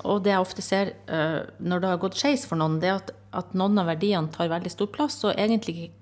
Og 0.03 0.25
det 0.25 0.35
jeg 0.35 0.43
ofte 0.43 0.65
ser 0.65 0.91
eh, 1.07 1.45
når 1.63 1.85
det 1.85 1.93
har 1.93 2.03
gått 2.03 2.19
skeis 2.19 2.49
for 2.51 2.59
noen, 2.59 2.81
det 2.83 2.91
er 2.91 2.99
at, 2.99 3.13
at, 3.39 3.55
noen 3.59 3.79
av 3.79 3.93
verdiene 3.93 4.35
tar 4.35 4.51
veldig 4.51 4.75
stor 4.75 4.91
plass, 4.95 5.21
og 5.23 5.39
egentlig, 5.39 5.93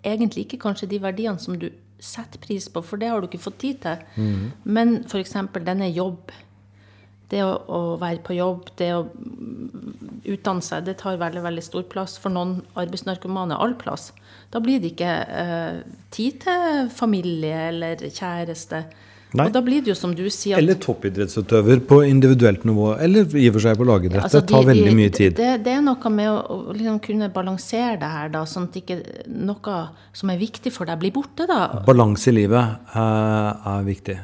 egentlig 0.00 0.46
ikke 0.46 0.62
kanskje 0.64 0.88
de 0.94 1.02
verdiene 1.04 1.42
som 1.42 1.60
du 1.60 1.68
setter 2.02 2.40
pris 2.42 2.68
på, 2.68 2.82
for 2.84 3.00
det 3.00 3.08
har 3.12 3.22
du 3.22 3.28
ikke 3.28 3.44
fått 3.46 3.60
tid 3.62 3.80
til. 3.84 4.02
Mm. 4.16 4.50
Men 4.64 4.98
f.eks. 5.06 5.36
denne 5.64 5.88
jobb 5.92 6.34
det 7.32 7.42
å, 7.42 7.54
å, 7.66 7.80
være 7.98 8.22
på 8.22 8.36
jobb, 8.36 8.68
det 8.78 8.92
å 8.94 9.00
utdanne 10.30 10.62
seg, 10.62 10.84
det 10.86 10.96
tar 11.00 11.18
veldig 11.18 11.42
veldig 11.42 11.64
stor 11.64 11.86
plass. 11.90 12.14
For 12.22 12.30
noen 12.32 12.60
arbeidsnarkomane 12.78 13.58
all 13.58 13.74
plass. 13.80 14.12
Da 14.54 14.62
blir 14.62 14.78
det 14.82 14.92
ikke 14.94 15.14
eh, 15.26 15.80
tid 16.14 16.38
til 16.44 16.90
familie 16.94 17.66
eller 17.72 18.06
kjæreste. 18.06 18.84
Nei. 19.34 19.48
Og 19.48 19.56
da 19.56 19.60
blir 19.60 19.82
det 19.84 19.90
jo 19.90 19.96
som 19.98 20.12
du 20.16 20.22
sier 20.30 20.56
Eller 20.56 20.78
toppidrettsutøver 20.80 21.80
på 21.88 21.98
individuelt 22.06 22.62
nivå. 22.64 22.92
Eller 23.02 23.26
i 23.36 23.48
og 23.50 23.56
for 23.56 23.64
seg 23.66 23.80
på 23.80 23.86
lagidrett. 23.88 24.22
Altså, 24.22 24.40
det 24.40 24.52
tar 24.52 24.62
de, 24.62 24.70
veldig 24.70 24.92
mye 24.96 25.12
tid. 25.12 25.34
Det, 25.36 25.48
det, 25.66 25.74
er 25.74 25.82
noe 25.84 26.12
med 26.14 26.30
å, 26.30 26.36
å 26.54 26.76
liksom 26.76 27.00
kunne 27.04 27.28
balansere 27.34 27.98
det 28.00 28.12
her, 28.14 28.30
da, 28.32 28.44
sånn 28.48 28.70
at 28.70 28.78
ikke 28.80 29.00
noe 29.26 29.80
som 30.16 30.32
er 30.32 30.40
viktig 30.40 30.72
for 30.72 30.88
deg, 30.88 31.02
blir 31.02 31.12
borte. 31.18 31.48
da. 31.50 31.66
Balanse 31.84 32.30
i 32.32 32.38
livet 32.38 32.94
er, 32.96 33.64
er 33.74 33.88
viktig. 33.90 34.16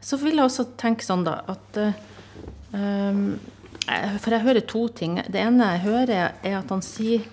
Så 0.00 0.16
vil 0.18 0.40
jeg 0.40 0.48
også 0.48 0.70
tenke 0.80 1.04
sånn, 1.04 1.26
da, 1.28 1.42
at 1.52 1.78
uh, 1.78 1.92
Um, 2.72 3.40
for 4.22 4.34
jeg 4.34 4.44
hører 4.44 4.64
to 4.68 4.86
ting. 4.94 5.18
Det 5.26 5.40
ene 5.42 5.72
jeg 5.74 5.84
hører, 5.88 6.32
er 6.46 6.58
at 6.60 6.70
han 6.70 6.82
sier 6.84 7.26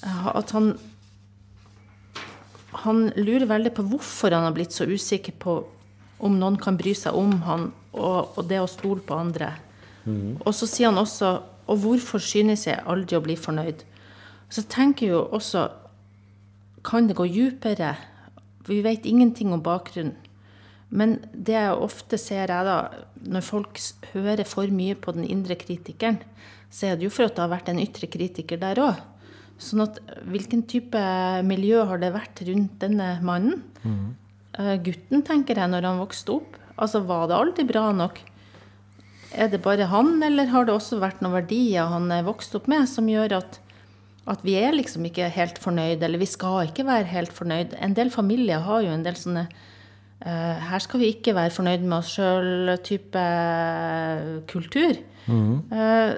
at 0.00 0.54
han 0.56 0.74
han 2.80 3.08
lurer 3.18 3.48
veldig 3.50 3.72
på 3.76 3.84
hvorfor 3.90 4.32
han 4.32 4.46
har 4.46 4.54
blitt 4.56 4.72
så 4.72 4.86
usikker 4.88 5.34
på 5.42 5.56
om 6.20 6.38
noen 6.40 6.58
kan 6.60 6.78
bry 6.80 6.94
seg 6.96 7.16
om 7.16 7.40
han, 7.46 7.70
og, 7.92 8.36
og 8.38 8.46
det 8.50 8.60
å 8.62 8.70
stole 8.70 9.02
på 9.04 9.16
andre. 9.18 9.54
Mm. 10.04 10.38
Og 10.44 10.52
så 10.56 10.68
sier 10.70 10.88
han 10.88 10.96
også 10.96 11.34
Og 11.68 11.82
hvorfor 11.82 12.22
synes 12.24 12.62
jeg 12.64 12.80
aldri 12.88 13.18
å 13.18 13.20
bli 13.20 13.34
fornøyd? 13.36 13.82
Så 14.48 14.64
tenker 14.64 15.06
jeg 15.06 15.12
jo 15.12 15.20
også 15.36 15.66
Kan 16.88 17.06
det 17.06 17.18
gå 17.18 17.26
dypere? 17.28 17.92
Vi 18.66 18.80
vet 18.80 19.04
ingenting 19.06 19.52
om 19.52 19.60
bakgrunnen. 19.62 20.16
Men 20.90 21.18
det 21.32 21.54
jeg 21.54 21.76
ofte 21.78 22.18
ser 22.18 22.50
jeg 22.50 22.66
da, 22.66 22.78
når 23.22 23.44
folk 23.46 23.78
hører 24.10 24.42
for 24.48 24.72
mye 24.74 24.96
på 24.98 25.14
den 25.14 25.28
indre 25.28 25.54
kritikeren, 25.58 26.18
så 26.70 26.90
er 26.90 26.98
det 26.98 27.06
jo 27.06 27.12
for 27.14 27.28
at 27.28 27.36
det 27.36 27.44
har 27.44 27.52
vært 27.52 27.70
en 27.70 27.82
ytre 27.82 28.08
kritiker 28.10 28.58
der 28.58 28.80
òg. 28.82 28.98
Sånn 29.60 29.84
at 29.84 30.00
hvilken 30.26 30.64
type 30.70 31.00
miljø 31.46 31.84
har 31.86 32.00
det 32.02 32.10
vært 32.14 32.42
rundt 32.48 32.78
denne 32.82 33.12
mannen? 33.26 33.62
Mm. 33.84 34.08
Gutten, 34.84 35.24
tenker 35.26 35.58
jeg, 35.58 35.70
når 35.72 35.88
han 35.88 36.02
vokste 36.02 36.36
opp. 36.38 36.58
Altså, 36.80 37.02
var 37.06 37.28
det 37.28 37.38
alltid 37.38 37.70
bra 37.70 37.88
nok? 37.96 38.20
Er 39.30 39.50
det 39.52 39.62
bare 39.62 39.86
han, 39.90 40.16
eller 40.26 40.50
har 40.50 40.66
det 40.66 40.74
også 40.74 40.98
vært 41.02 41.20
noen 41.22 41.36
verdier 41.38 41.90
han 41.90 42.10
er 42.10 42.26
vokst 42.26 42.54
opp 42.58 42.66
med, 42.70 42.88
som 42.90 43.08
gjør 43.08 43.36
at, 43.38 43.60
at 44.30 44.40
vi 44.46 44.56
er 44.58 44.74
liksom 44.74 45.06
ikke 45.06 45.28
helt 45.34 45.60
fornøyd, 45.62 46.02
eller 46.02 46.18
vi 46.18 46.28
skal 46.30 46.70
ikke 46.70 46.88
være 46.88 47.12
helt 47.12 47.34
fornøyd? 47.36 47.76
En 47.78 47.94
del 47.94 48.10
familier 48.10 48.64
har 48.66 48.86
jo 48.86 48.94
en 48.94 49.06
del 49.06 49.18
sånne 49.18 49.48
Uh, 50.20 50.58
her 50.68 50.82
skal 50.84 51.00
vi 51.00 51.06
ikke 51.14 51.32
være 51.32 51.48
fornøyd 51.48 51.84
med 51.86 51.94
oss 51.96 52.10
sjøl-type 52.12 53.22
kultur. 54.52 54.98
Mm. 55.24 55.54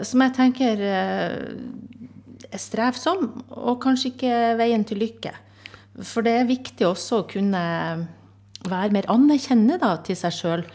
Som 0.02 0.24
jeg 0.24 0.34
tenker 0.34 0.82
er 0.82 2.58
strevsom, 2.58 3.28
og 3.54 3.78
kanskje 3.84 4.10
ikke 4.10 4.40
veien 4.58 4.82
til 4.88 5.02
lykke. 5.04 5.30
For 6.02 6.26
det 6.26 6.34
er 6.40 6.50
viktig 6.50 6.86
også 6.88 7.20
å 7.20 7.28
kunne 7.30 7.62
være 8.68 8.94
mer 8.94 9.08
anerkjennende 9.12 9.78
da, 9.82 9.96
til 10.06 10.18
seg 10.18 10.34
sjøl, 10.36 10.66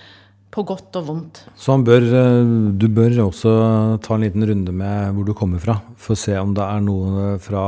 på 0.48 0.64
godt 0.64 0.96
og 0.96 1.08
vondt. 1.10 1.42
Så 1.60 1.76
bør, 1.84 2.06
du 2.80 2.86
bør 2.88 3.18
også 3.26 3.52
ta 4.02 4.16
en 4.16 4.24
liten 4.24 4.46
runde 4.48 4.72
med 4.74 5.12
hvor 5.14 5.28
du 5.28 5.34
kommer 5.38 5.60
fra, 5.62 5.76
for 6.00 6.16
å 6.16 6.20
se 6.22 6.38
om 6.40 6.54
det 6.56 6.64
er 6.64 6.86
noe 6.86 7.34
fra 7.44 7.66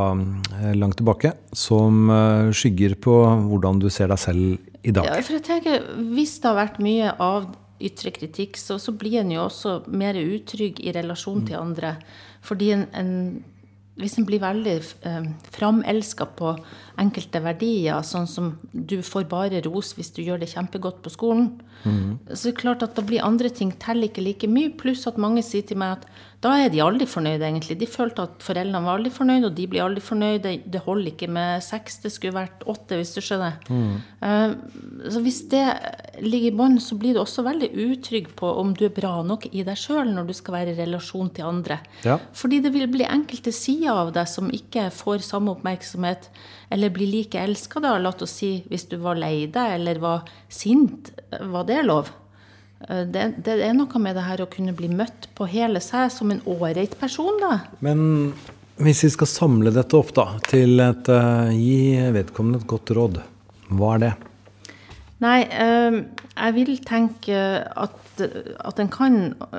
langt 0.79 0.97
tilbake 1.01 1.33
som 1.51 2.07
skygger 2.55 2.95
på 3.03 3.17
hvordan 3.51 3.83
du 3.83 3.89
ser 3.91 4.09
deg 4.13 4.23
selv 4.23 4.69
i 4.87 4.95
dag? 4.95 5.09
Ja, 5.11 5.19
for 5.19 5.37
jeg 5.37 5.45
tenker, 5.49 5.83
Hvis 6.15 6.39
det 6.39 6.49
har 6.49 6.59
vært 6.61 6.79
mye 6.83 7.11
av 7.19 7.51
ytre 7.79 8.11
kritikk, 8.15 8.57
så, 8.59 8.79
så 8.79 8.95
blir 8.95 9.21
en 9.21 9.31
jo 9.35 9.45
også 9.45 9.81
mer 9.87 10.17
utrygg 10.19 10.81
i 10.83 10.93
relasjon 10.95 11.45
til 11.47 11.59
andre. 11.59 11.95
Fordi 12.45 12.73
en, 12.75 12.85
en 12.95 13.13
hvis 13.99 14.15
en 14.19 14.25
blir 14.27 14.41
veldig 14.41 14.75
eh, 15.07 15.25
framelska 15.55 16.27
på 16.39 16.53
enkelte 16.99 17.41
verdier, 17.43 17.99
sånn 18.07 18.27
som 18.31 18.53
du 18.71 18.99
får 19.05 19.27
bare 19.31 19.61
ros 19.65 19.91
hvis 19.97 20.13
du 20.15 20.21
gjør 20.23 20.41
det 20.41 20.51
kjempegodt 20.53 21.01
på 21.03 21.11
skolen, 21.13 21.49
mm. 21.83 22.31
så 22.31 22.49
er 22.49 22.53
det 22.53 22.61
klart 22.61 22.85
at 22.85 22.95
da 22.95 23.03
blir 23.05 23.25
andre 23.25 23.51
ting 23.51 23.73
teller 23.81 24.09
ikke 24.09 24.23
like 24.23 24.49
mye. 24.51 24.71
Pluss 24.79 25.07
at 25.09 25.19
mange 25.19 25.43
sier 25.45 25.67
til 25.67 25.79
meg 25.81 25.99
at 25.99 26.07
da 26.39 26.53
er 26.55 26.69
de 26.71 26.79
aldri 26.79 27.03
fornøyde, 27.09 27.43
egentlig. 27.43 27.75
De 27.81 27.87
følte 27.89 28.23
at 28.23 28.43
foreldrene 28.43 28.79
var 28.85 28.95
aldri 28.95 29.09
fornøyde, 29.11 29.49
og 29.49 29.55
de 29.57 29.65
blir 29.67 29.83
aldri 29.83 30.03
fornøyde. 30.03 30.53
Det 30.71 30.81
holder 30.85 31.11
ikke 31.11 31.27
med 31.35 31.63
seks, 31.65 31.97
det 32.05 32.13
skulle 32.13 32.37
vært 32.37 32.63
åtte, 32.63 32.95
hvis 32.95 33.11
du 33.17 33.19
skjønner. 33.19 33.57
Mm. 33.67 33.97
Uh, 34.23 35.09
så 35.11 35.23
hvis 35.25 35.41
det 35.51 35.65
ligger 36.23 36.53
i 36.53 36.55
bånn, 36.61 36.77
så 36.79 36.95
blir 36.99 37.17
du 37.17 37.19
også 37.25 37.43
veldig 37.43 37.69
utrygg 37.83 38.29
på 38.39 38.53
om 38.61 38.71
du 38.71 38.85
er 38.87 38.95
bra 38.95 39.17
nok 39.27 39.49
i 39.51 39.65
deg 39.67 39.79
sjøl 39.79 40.13
når 40.13 40.29
du 40.29 40.35
skal 40.37 40.55
være 40.61 40.77
i 40.77 40.79
relasjon 40.79 41.33
til 41.35 41.49
andre. 41.49 41.81
Ja. 42.07 42.15
Fordi 42.31 42.61
det 42.63 42.71
vil 42.75 42.87
bli 42.91 43.03
enkelte 43.03 43.51
sider 43.55 43.99
av 44.05 44.13
deg 44.15 44.31
som 44.31 44.47
ikke 44.55 44.87
får 44.95 45.27
samme 45.27 45.57
oppmerksomhet, 45.57 46.31
eller 46.71 46.95
blir 46.95 47.11
like 47.11 47.43
elska, 47.43 47.83
da. 47.83 47.97
La 47.99 48.15
oss 48.15 48.37
si 48.39 48.61
hvis 48.71 48.87
du 48.87 48.95
var 49.03 49.19
lei 49.19 49.49
deg 49.51 49.75
eller 49.75 49.99
var 49.99 50.23
sint, 50.47 51.11
var 51.51 51.67
det 51.67 51.83
lov? 51.83 52.15
Eh, 52.87 53.03
det, 53.07 53.25
det, 53.43 53.57
er 53.59 53.75
noe 53.75 54.01
med 54.01 54.15
det 54.17 54.25
her 54.27 54.43
å 54.43 54.49
kunne 54.51 54.75
bli 54.75 54.89
møtt 54.91 55.29
på 55.37 55.47
hele 55.49 55.81
seg 55.83 56.11
som 56.13 56.31
en 56.31 56.43
ålreit 56.47 56.95
person, 56.99 57.35
da. 57.41 57.59
Men 57.83 58.31
hvis 58.79 59.03
vi 59.03 59.13
skal 59.17 59.27
samle 59.27 59.75
dette 59.75 59.97
opp 59.99 60.13
da, 60.15 60.31
til 60.47 60.79
et 60.83 61.11
uh, 61.11 61.51
gi 61.51 61.99
vedkommende 62.15 62.61
et 62.61 62.69
godt 62.69 62.93
råd, 62.95 63.17
hva 63.75 63.95
er 63.97 64.05
det? 64.05 64.11
Nei, 65.19 65.39
uh, 65.51 65.97
jeg 66.31 66.55
vil 66.55 66.77
tenke 66.87 67.41
at, 67.67 68.21
at 68.63 68.79
en 68.79 68.91
kan 68.93 69.17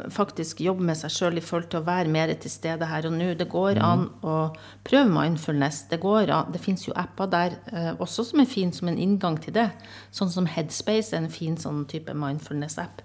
faktisk 0.08 0.62
jobbe 0.64 0.86
med 0.88 0.96
seg 0.96 1.12
sjøl 1.12 1.36
i 1.36 1.44
forhold 1.44 1.68
til 1.68 1.82
å 1.82 1.84
være 1.90 2.08
mer 2.12 2.32
til 2.40 2.52
stede 2.52 2.88
her 2.88 3.10
og 3.10 3.12
nå. 3.18 3.34
Det 3.36 3.50
går 3.52 3.76
mm. 3.76 3.84
an 3.84 4.06
å 4.24 4.38
prøve 4.88 5.12
mindfulness. 5.12 5.82
Det, 5.92 6.00
går 6.00 6.32
an, 6.32 6.48
det 6.56 6.64
fins 6.64 6.86
jo 6.88 6.96
apper 6.96 7.28
der 7.28 7.60
uh, 7.74 7.92
også 8.00 8.24
som 8.30 8.40
er 8.40 8.48
fin 8.48 8.72
som 8.72 8.88
en 8.88 8.96
inngang 8.96 9.36
til 9.44 9.58
det. 9.60 9.68
Sånn 10.16 10.32
som 10.32 10.48
Headspace 10.48 11.12
er 11.12 11.26
en 11.26 11.32
fin 11.32 11.60
sånn 11.60 11.84
type 11.92 12.16
mindfulness-app. 12.16 13.04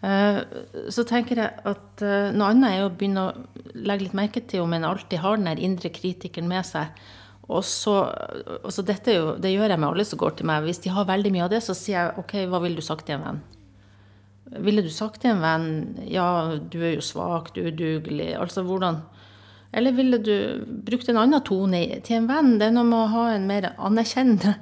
Eh, 0.00 0.38
så 0.88 1.04
tenker 1.04 1.42
jeg 1.42 1.64
at 1.68 2.04
eh, 2.04 2.30
noe 2.32 2.50
annet 2.54 2.72
er 2.72 2.86
å 2.86 2.92
begynne 2.92 3.26
å 3.26 3.74
legge 3.76 4.06
litt 4.06 4.16
merke 4.16 4.40
til 4.48 4.64
om 4.64 4.72
en 4.72 4.86
alltid 4.88 5.20
har 5.20 5.36
den 5.36 5.50
der 5.50 5.60
indre 5.60 5.92
kritikeren 5.92 6.48
med 6.48 6.64
seg. 6.66 6.94
Og 7.50 7.64
så, 7.66 7.96
altså 8.62 8.84
dette 8.86 9.16
jo, 9.16 9.32
Det 9.42 9.50
gjør 9.50 9.72
jeg 9.72 9.82
med 9.82 9.88
alle 9.88 10.06
som 10.06 10.20
går 10.20 10.36
til 10.38 10.46
meg. 10.48 10.64
Hvis 10.64 10.82
de 10.84 10.92
har 10.94 11.08
veldig 11.08 11.32
mye 11.34 11.48
av 11.48 11.52
det, 11.52 11.62
så 11.66 11.74
sier 11.76 11.96
jeg 11.98 12.20
OK, 12.22 12.36
hva 12.48 12.60
ville 12.62 12.78
du 12.78 12.86
sagt 12.86 13.08
til 13.08 13.18
en 13.18 13.26
venn? 13.26 13.40
Ville 14.64 14.82
du 14.82 14.90
sagt 14.90 15.20
til 15.22 15.34
en 15.34 15.42
venn 15.42 15.66
ja, 16.10 16.56
du 16.58 16.78
er 16.80 16.96
jo 16.96 17.04
svak, 17.04 17.52
du 17.54 17.62
er 17.62 17.74
udugelig? 17.74 18.32
Altså 18.38 18.64
hvordan 18.66 19.02
Eller 19.74 19.94
ville 19.94 20.18
du 20.18 20.64
brukt 20.86 21.10
en 21.10 21.20
annen 21.20 21.44
tone 21.46 21.82
til 22.06 22.22
en 22.22 22.30
venn? 22.30 22.56
Det 22.58 22.70
er 22.70 22.74
noe 22.74 22.88
med 22.88 23.02
å 23.02 23.12
ha 23.12 23.26
en 23.34 23.46
mer 23.50 23.72
anerkjennende 23.76 24.56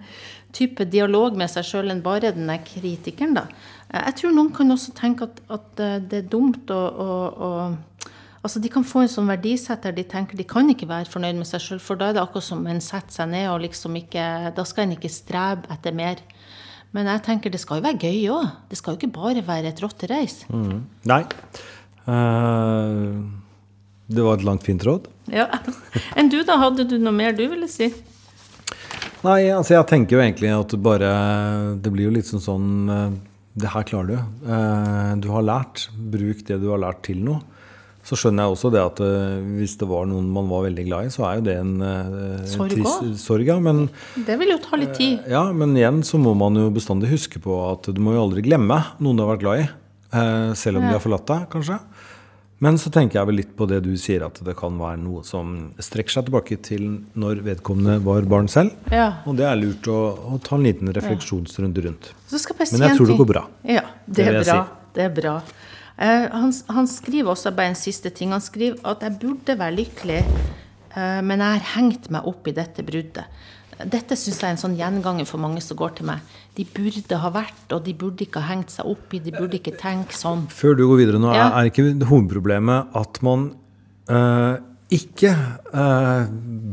type 0.57 0.85
dialog 0.89 1.37
med 1.37 1.51
seg 1.53 1.67
sjøl 1.69 1.93
enn 1.93 2.05
bare 2.05 2.33
den 2.33 2.49
der 2.49 2.63
kritikeren, 2.65 3.37
da. 3.37 3.47
Jeg 3.89 4.17
tror 4.19 4.35
noen 4.37 4.51
kan 4.53 4.69
også 4.75 4.93
tenke 4.97 5.25
at, 5.29 5.39
at 5.49 5.81
eh, 5.81 6.01
det 6.05 6.25
er 6.25 6.33
dumt 6.33 6.73
å, 6.75 6.81
å, 6.89 7.13
å 7.49 7.53
Altså 8.39 8.61
De 8.63 8.71
kan 8.71 8.85
få 8.87 9.03
en 9.03 9.11
sånn 9.11 9.29
verdisett 9.29 9.83
der 9.83 9.97
de 9.97 10.05
tenker 10.07 10.39
de 10.39 10.45
kan 10.47 10.69
ikke 10.71 10.87
være 10.89 11.11
fornøyd 11.11 11.41
med 11.41 11.49
seg 11.49 11.63
sjøl, 11.65 11.81
for 11.83 11.99
da 11.99 12.11
er 12.11 12.15
det 12.17 12.23
akkurat 12.23 12.47
som 12.47 12.63
en 12.71 12.79
setter 12.85 13.17
seg 13.17 13.33
ned 13.33 13.49
og 13.51 13.65
liksom 13.65 13.97
ikke 13.99 14.53
Da 14.57 14.65
skal 14.69 14.87
en 14.87 14.95
ikke 14.95 15.11
strebe 15.13 15.67
etter 15.75 15.97
mer. 15.97 16.23
Men 16.95 17.11
jeg 17.11 17.25
tenker 17.27 17.53
det 17.53 17.61
skal 17.61 17.81
jo 17.81 17.85
være 17.89 18.01
gøy 18.01 18.31
òg. 18.33 18.47
Det 18.71 18.79
skal 18.79 18.95
jo 18.95 19.01
ikke 19.03 19.17
bare 19.19 19.43
være 19.45 19.73
et 19.73 19.83
rottereis. 19.85 20.39
Mm. 20.49 20.87
Nei. 21.11 21.21
Uh, 22.09 23.27
det 24.09 24.25
var 24.25 24.39
et 24.39 24.47
langt, 24.47 24.65
fint 24.65 24.87
råd. 24.87 25.11
Ja. 25.29 25.51
Enn 26.17 26.31
du, 26.33 26.39
da? 26.49 26.57
Hadde 26.63 26.87
du 26.89 26.97
noe 27.03 27.13
mer 27.13 27.37
du 27.37 27.45
ville 27.51 27.69
si? 27.69 27.91
Nei, 29.27 29.51
altså 29.51 29.75
jeg 29.75 29.89
tenker 29.91 30.17
jo 30.17 30.23
egentlig 30.23 30.53
at 30.55 30.75
bare 30.79 31.09
Det 31.83 31.91
blir 31.91 32.07
jo 32.07 32.13
litt 32.15 32.29
sånn 32.29 32.43
sånn 32.43 32.69
eh, 32.95 33.17
Det 33.59 33.71
her 33.73 33.87
klarer 33.87 34.11
du. 34.13 34.19
Uh, 34.47 35.15
du 35.23 35.31
har 35.35 35.47
lært. 35.47 35.89
Bruk 35.95 36.45
det 36.47 36.61
du 36.63 36.69
har 36.73 36.83
lært 36.83 37.03
til 37.09 37.23
noe. 37.27 37.41
Så 38.07 38.17
skjønner 38.17 38.47
jeg 38.47 38.55
også 38.55 38.71
det 38.73 38.81
at 38.81 39.01
uh, 39.05 39.41
hvis 39.59 39.75
det 39.81 39.89
var 39.91 40.07
noen 40.09 40.31
man 40.33 40.49
var 40.49 40.65
veldig 40.69 40.85
glad 40.87 41.09
i, 41.09 41.13
så 41.13 41.27
er 41.29 41.41
jo 41.41 41.45
det 41.49 41.57
en, 41.61 41.75
uh, 41.83 42.45
sorg 42.49 42.73
trist 42.73 43.25
sorg. 43.25 43.51
Ja, 43.51 43.59
men, 43.61 43.89
det 44.29 44.39
vil 44.41 44.55
jo 44.55 44.61
ta 44.65 44.79
litt 44.81 44.95
tid. 44.97 45.27
Ja, 45.29 45.49
men 45.53 45.75
igjen 45.77 46.01
så 46.07 46.21
må 46.23 46.33
man 46.39 46.57
jo 46.57 46.69
bestandig 46.73 47.11
huske 47.13 47.43
på 47.45 47.59
at 47.67 47.91
du 47.93 48.01
må 48.05 48.15
jo 48.17 48.25
aldri 48.29 48.47
glemme 48.47 48.81
noen 49.03 49.19
du 49.19 49.27
har 49.27 49.35
vært 49.35 49.45
glad 49.45 49.65
i. 49.65 49.69
selv 50.57 50.81
om 50.81 50.87
de 50.87 50.95
har 50.95 51.05
forlatt 51.05 51.29
deg, 51.29 51.49
kanskje. 51.53 51.77
Men 52.65 52.79
så 52.81 52.91
tenker 52.91 53.21
jeg 53.21 53.29
vel 53.29 53.37
litt 53.39 53.51
på 53.59 53.69
det 53.71 53.79
du 53.85 53.93
sier, 54.01 54.25
at 54.27 54.41
det 54.43 54.57
kan 54.59 54.75
være 54.81 54.99
noe 54.99 55.23
som 55.27 55.71
strekker 55.79 56.17
seg 56.17 56.27
tilbake 56.27 56.59
til 56.67 56.89
når 57.19 57.45
vedkommende 57.47 58.01
var 58.03 58.27
barn 58.31 58.51
selv. 58.51 58.75
Ja. 58.91 59.23
Og 59.31 59.39
det 59.39 59.47
er 59.47 59.61
lurt 59.61 59.87
å, 59.87 59.99
å 60.35 60.41
ta 60.43 60.57
en 60.59 60.67
liten 60.67 60.91
refleksjonsrunde 60.97 61.85
rundt. 61.87 62.11
Men 62.33 62.87
jeg 62.89 62.99
tror 62.99 63.13
det 63.13 63.19
går 63.21 63.31
bra. 63.31 63.45
Ja, 63.63 63.85
det, 64.07 64.17
det 64.17 64.27
er 64.27 64.41
bra. 64.41 64.59
Si. 64.59 64.91
Det 64.99 65.05
er 65.07 65.15
bra. 65.21 65.37
Uh, 65.99 66.27
han, 66.35 66.55
han, 66.75 66.91
skriver 66.91 67.35
også 67.35 67.55
bare 67.55 67.73
en 67.73 67.79
siste 67.79 68.11
ting. 68.15 68.35
Han 68.35 68.43
skriver 68.43 68.83
at 68.91 69.07
jeg 69.07 69.19
burde 69.23 69.59
være 69.59 69.77
lykkelig, 69.79 70.19
uh, 70.97 71.21
men 71.27 71.39
jeg 71.39 71.61
har 71.61 71.71
hengt 71.77 72.11
meg 72.15 72.27
opp 72.27 72.51
i 72.51 72.55
dette 72.59 72.83
bruddet. 72.87 73.47
Dette 73.87 74.17
syns 74.19 74.41
jeg 74.41 74.49
er 74.49 74.55
en 74.57 74.61
sånn 74.61 74.77
gjenganger 74.79 75.27
for 75.29 75.39
mange 75.43 75.61
som 75.63 75.79
går 75.79 75.93
til 76.01 76.09
meg. 76.09 76.23
De 76.57 76.65
burde 76.67 77.19
ha 77.23 77.31
vært, 77.31 77.67
og 77.75 77.85
de 77.87 77.95
burde 77.95 78.25
ikke 78.27 78.43
ha 78.43 78.51
hengt 78.51 78.73
seg 78.75 78.89
opp 78.91 79.15
i, 79.15 79.21
de 79.23 79.35
burde 79.35 79.61
ikke 79.61 79.77
tenke 79.79 80.17
sånn. 80.19 80.49
Før 80.51 80.75
du 80.79 80.87
går 80.89 81.05
videre 81.05 81.21
nå, 81.23 81.31
ja. 81.37 81.53
er 81.61 81.71
ikke 81.71 81.93
hovedproblemet 82.09 82.97
at 82.99 83.21
man 83.27 83.53
uh, 84.11 84.59
ikke 84.91 85.31
uh, 85.71 86.27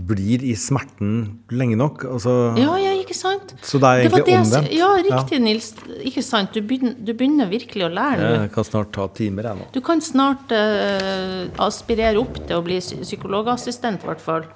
blir 0.10 0.44
i 0.48 0.56
smerten 0.58 1.44
lenge 1.54 1.78
nok. 1.78 2.08
Altså, 2.16 2.34
ja, 2.58 2.74
ja, 2.82 2.94
ikke 3.02 3.18
sant? 3.18 3.54
Så 3.62 3.78
det 3.84 3.92
er 3.92 4.06
egentlig 4.06 4.26
det 4.26 4.38
omvendt? 4.40 4.74
Ja, 4.74 4.92
riktig, 4.98 5.38
ja. 5.38 5.44
Nils. 5.44 5.72
Ikke 6.10 6.24
sant? 6.26 6.56
Du 6.56 6.66
begynner, 6.66 6.96
du 6.98 7.12
begynner, 7.14 7.50
virkelig 7.52 7.86
å 7.86 7.92
lære 7.92 8.22
nå. 8.24 8.32
Jeg 8.48 8.54
kan 8.56 8.70
snart 8.72 8.96
ta 8.96 9.06
timer, 9.14 9.52
jeg 9.52 9.62
nå. 9.62 9.68
Du 9.76 9.82
kan 9.86 10.02
snart 10.02 10.56
uh, 10.56 11.44
aspirere 11.68 12.18
opp 12.24 12.40
til 12.40 12.58
å 12.58 12.64
bli 12.66 12.80
psykologassistent, 12.82 14.02
i 14.02 14.10
hvert 14.10 14.24
fall. 14.24 14.48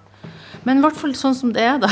Men 0.65 0.79
i 0.79 0.83
hvert 0.83 0.97
fall 0.97 1.13
sånn 1.15 1.37
som 1.37 1.53
det 1.55 1.67
er, 1.67 1.77
da, 1.83 1.91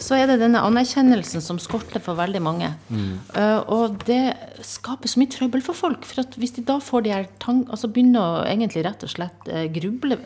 så 0.00 0.16
er 0.16 0.30
det 0.30 0.40
denne 0.40 0.62
anerkjennelsen 0.64 1.44
som 1.44 1.60
skorter 1.62 2.02
for 2.02 2.18
veldig 2.18 2.40
mange. 2.44 2.70
Mm. 2.88 3.18
Uh, 3.34 3.60
og 3.68 4.00
det 4.08 4.22
skaper 4.66 5.10
så 5.10 5.20
mye 5.20 5.32
trøbbel 5.32 5.64
for 5.64 5.76
folk. 5.76 6.06
For 6.08 6.40
hvis 6.40 6.56
de 6.56 6.64
da 6.66 6.78
får 6.82 7.06
de 7.06 7.14
her 7.14 7.28
tang... 7.42 7.66
altså 7.68 7.90
begynner 7.92 8.20
å 8.20 8.42
egentlig 8.48 8.86
rett 8.86 9.04
og 9.06 9.12
slett 9.12 9.52
uh, 9.52 9.66
gruble 9.72 10.20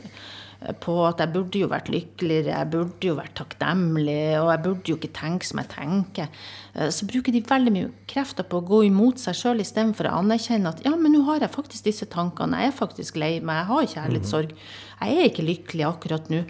på 0.80 0.94
at 1.04 1.20
jeg 1.20 1.32
burde 1.34 1.60
jo 1.60 1.68
vært 1.68 1.90
lykkeligere, 1.92 2.54
jeg 2.54 2.70
burde 2.72 3.08
jo 3.08 3.16
vært 3.18 3.34
takknemlig, 3.38 4.36
og 4.40 4.50
jeg 4.52 4.62
burde 4.64 4.92
jo 4.92 4.96
ikke 4.98 5.12
tenke 5.16 5.48
som 5.48 5.60
jeg 5.60 5.70
tenker. 5.74 6.44
Eh, 6.74 6.90
så 6.94 7.08
bruker 7.08 7.34
de 7.34 7.42
veldig 7.48 7.72
mye 7.74 7.90
krefter 8.10 8.46
på 8.48 8.60
å 8.60 8.66
gå 8.70 8.80
imot 8.88 9.20
seg 9.20 9.36
sjøl 9.38 9.62
istedenfor 9.64 10.08
å 10.08 10.16
anerkjenne 10.22 10.72
at 10.72 10.84
ja, 10.86 10.94
men 10.96 11.12
nå 11.14 11.24
har 11.28 11.44
jeg 11.44 11.54
faktisk 11.54 11.88
disse 11.88 12.08
tankene, 12.10 12.62
jeg 12.62 12.72
er 12.72 12.78
faktisk 12.78 13.20
lei 13.20 13.34
meg, 13.40 13.60
jeg 13.60 13.70
har 13.72 13.90
kjærlighetssorg, 13.94 14.54
jeg 15.00 15.18
er 15.18 15.30
ikke 15.30 15.48
lykkelig 15.50 15.88
akkurat 15.90 16.32
nå. 16.32 16.44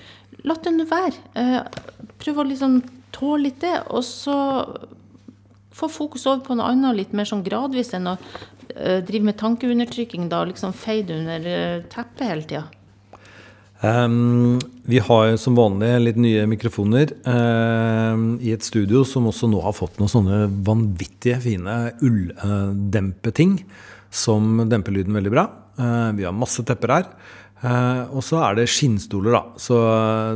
La 0.45 0.59
det 0.63 0.75
nå 0.75 0.87
være. 0.91 1.25
Eh, 1.41 1.59
prøv 2.23 2.43
å 2.43 2.47
liksom 2.53 2.79
tåle 3.15 3.49
litt 3.49 3.63
det, 3.65 3.77
og 3.91 4.05
så 4.07 4.39
få 5.75 5.91
fokus 5.91 6.29
over 6.31 6.45
på 6.47 6.55
noe 6.55 6.71
annet 6.71 7.01
litt 7.01 7.15
mer 7.17 7.27
sånn 7.27 7.43
gradvis 7.47 7.91
enn 7.97 8.13
å 8.13 8.15
eh, 8.77 9.03
drive 9.03 9.27
med 9.27 9.41
tankeundertrykking, 9.43 10.31
da 10.31 10.45
liksom 10.47 10.77
feide 10.77 11.19
under 11.19 11.85
teppet 11.91 12.27
hele 12.31 12.47
tida. 12.47 12.67
Um, 13.85 14.61
vi 14.85 14.99
har 14.99 15.37
som 15.37 15.57
vanlig 15.59 15.91
litt 16.01 16.19
nye 16.21 16.47
mikrofoner 16.49 17.11
um, 17.27 18.39
i 18.41 18.55
et 18.55 18.65
studio 18.65 19.03
som 19.05 19.27
også 19.29 19.49
nå 19.51 19.61
har 19.61 19.75
fått 19.77 19.99
noen 20.01 20.13
sånne 20.13 20.39
vanvittige 20.65 21.37
fine 21.45 21.75
ulldempeting 22.05 23.59
som 24.15 24.63
demper 24.71 24.95
lyden 24.95 25.19
veldig 25.19 25.35
bra. 25.35 25.45
Uh, 25.77 26.15
vi 26.17 26.25
har 26.25 26.33
masse 26.37 26.65
tepper 26.65 26.95
her. 26.97 27.11
Uh, 27.65 28.09
og 28.15 28.25
så 28.25 28.41
er 28.47 28.61
det 28.61 28.71
skinnstoler, 28.73 29.37
da, 29.37 29.45
så 29.61 29.77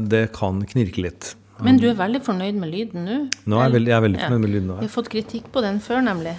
det 0.05 0.27
kan 0.37 0.61
knirke 0.69 1.09
litt. 1.09 1.33
Men 1.65 1.81
du 1.81 1.89
er 1.89 1.97
veldig 1.99 2.21
fornøyd 2.27 2.61
med 2.61 2.73
lyden 2.75 3.09
nå? 3.09 3.19
Nå 3.49 3.59
er 3.59 3.69
jeg 3.69 3.79
veldig, 3.79 3.91
jeg 3.91 3.97
er 3.97 4.07
veldig 4.11 4.23
fornøyd 4.27 4.45
med 4.45 4.57
lyden 4.57 4.71
nå. 4.75 4.79
Vi 4.83 4.91
har 4.91 4.97
fått 4.99 5.13
kritikk 5.17 5.51
på 5.55 5.65
den 5.65 5.81
før, 5.83 6.05
nemlig. 6.05 6.37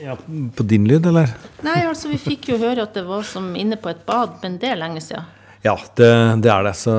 Ja, 0.00 0.14
På 0.56 0.64
din 0.64 0.86
lyd, 0.88 1.04
eller? 1.06 1.32
Nei, 1.64 1.82
altså 1.84 2.08
vi 2.12 2.20
fikk 2.20 2.52
jo 2.52 2.60
høre 2.60 2.86
at 2.86 2.96
det 2.96 3.04
var 3.08 3.24
som 3.28 3.52
inne 3.58 3.76
på 3.80 3.90
et 3.92 4.04
bad, 4.08 4.38
men 4.44 4.56
det 4.60 4.72
er 4.72 4.80
lenge 4.80 5.02
siden. 5.04 5.26
Ja, 5.60 5.74
det, 5.96 6.08
det, 6.40 6.48
er 6.48 6.64
det. 6.64 6.72
Så 6.80 6.92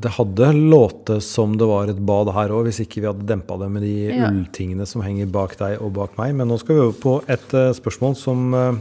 det 0.00 0.14
hadde 0.16 0.52
låtet 0.56 1.24
som 1.26 1.58
det 1.60 1.68
var 1.68 1.90
et 1.92 2.00
bad 2.00 2.30
her 2.32 2.54
òg, 2.54 2.64
hvis 2.70 2.80
ikke 2.86 3.02
vi 3.02 3.08
hadde 3.10 3.26
dempa 3.28 3.58
det 3.60 3.68
med 3.74 3.84
de 3.84 3.96
ja. 4.08 4.30
ulltingene 4.30 4.86
som 4.88 5.04
henger 5.04 5.28
bak 5.32 5.58
deg 5.60 5.76
og 5.76 5.92
bak 5.98 6.16
meg. 6.20 6.32
Men 6.38 6.48
nå 6.48 6.56
skal 6.60 6.78
vi 6.78 6.86
over 6.86 6.96
på 7.02 7.14
et 7.32 7.52
uh, 7.52 7.68
spørsmål 7.76 8.16
som 8.16 8.56
uh, 8.56 8.80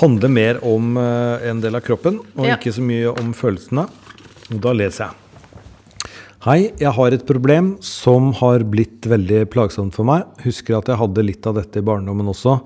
handler 0.00 0.34
mer 0.34 0.58
om 0.66 0.98
uh, 0.98 1.38
en 1.46 1.62
del 1.62 1.78
av 1.78 1.84
kroppen, 1.86 2.18
og 2.34 2.48
ja. 2.48 2.58
ikke 2.58 2.74
så 2.74 2.82
mye 2.82 3.14
om 3.14 3.30
følelsene. 3.36 3.86
Og 4.50 4.58
da 4.64 4.74
leser 4.74 5.06
jeg. 5.06 5.16
Hei, 6.40 6.58
jeg 6.80 6.90
har 6.96 7.14
et 7.14 7.26
problem 7.28 7.74
som 7.84 8.32
har 8.40 8.64
blitt 8.66 9.06
veldig 9.06 9.44
plagsomt 9.52 9.94
for 9.94 10.08
meg. 10.08 10.24
Husker 10.42 10.80
at 10.80 10.90
jeg 10.90 10.98
hadde 10.98 11.26
litt 11.28 11.46
av 11.46 11.60
dette 11.60 11.78
i 11.78 11.84
barndommen 11.84 12.32
også. 12.32 12.56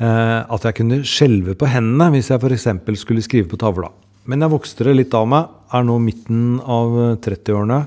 at 0.00 0.64
jeg 0.64 0.76
kunne 0.78 1.02
skjelve 1.04 1.52
på 1.58 1.68
hendene 1.68 2.08
hvis 2.14 2.30
jeg 2.32 2.40
f.eks. 2.40 2.70
skulle 3.02 3.22
skrive 3.26 3.50
på 3.50 3.60
tavla. 3.60 3.90
Men 4.28 4.44
jeg 4.44 4.52
vokste 4.52 4.84
det 4.84 4.98
litt 4.98 5.14
av 5.16 5.26
meg, 5.30 5.48
er 5.72 5.82
nå 5.88 5.96
midten 6.00 6.60
av 6.64 6.94
30-årene 7.24 7.80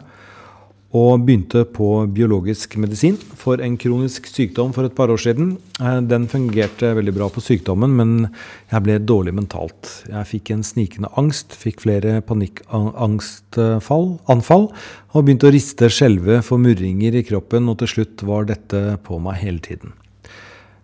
og 0.91 1.21
begynte 1.23 1.61
på 1.71 1.85
biologisk 2.11 2.73
medisin 2.83 3.15
for 3.39 3.61
en 3.63 3.77
kronisk 3.79 4.27
sykdom 4.27 4.73
for 4.75 4.83
et 4.87 4.95
par 4.95 5.07
år 5.13 5.21
siden. 5.23 5.53
Eh, 5.79 6.01
den 6.03 6.27
fungerte 6.31 6.95
veldig 6.97 7.13
bra 7.15 7.29
på 7.31 7.39
sykdommen, 7.43 7.95
men 7.95 8.27
jeg 8.73 8.83
ble 8.83 8.99
dårlig 8.99 9.33
mentalt. 9.37 10.03
Jeg 10.09 10.27
fikk 10.33 10.51
en 10.51 10.63
snikende 10.67 11.09
angst, 11.19 11.55
fikk 11.55 11.81
flere 11.85 12.19
panikkangstanfall 12.27 14.05
og 15.15 15.23
begynte 15.23 15.47
å 15.47 15.55
riste, 15.55 15.87
skjelve, 15.87 16.41
få 16.43 16.59
murringer 16.59 17.15
i 17.15 17.23
kroppen, 17.27 17.71
og 17.71 17.79
til 17.79 17.89
slutt 17.95 18.23
var 18.27 18.41
dette 18.51 18.99
på 19.07 19.19
meg 19.23 19.39
hele 19.45 19.63
tiden. 19.63 19.95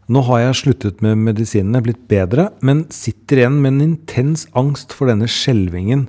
Nå 0.07 0.21
har 0.23 0.39
jeg 0.39 0.57
sluttet 0.61 1.01
med 1.03 1.19
medisinene, 1.19 1.81
blitt 1.83 2.05
bedre, 2.07 2.45
men 2.63 2.85
sitter 2.95 3.41
igjen 3.41 3.57
med 3.59 3.73
en 3.73 3.85
intens 3.89 4.45
angst 4.55 4.95
for 4.95 5.11
denne 5.11 5.27
skjelvingen 5.27 6.07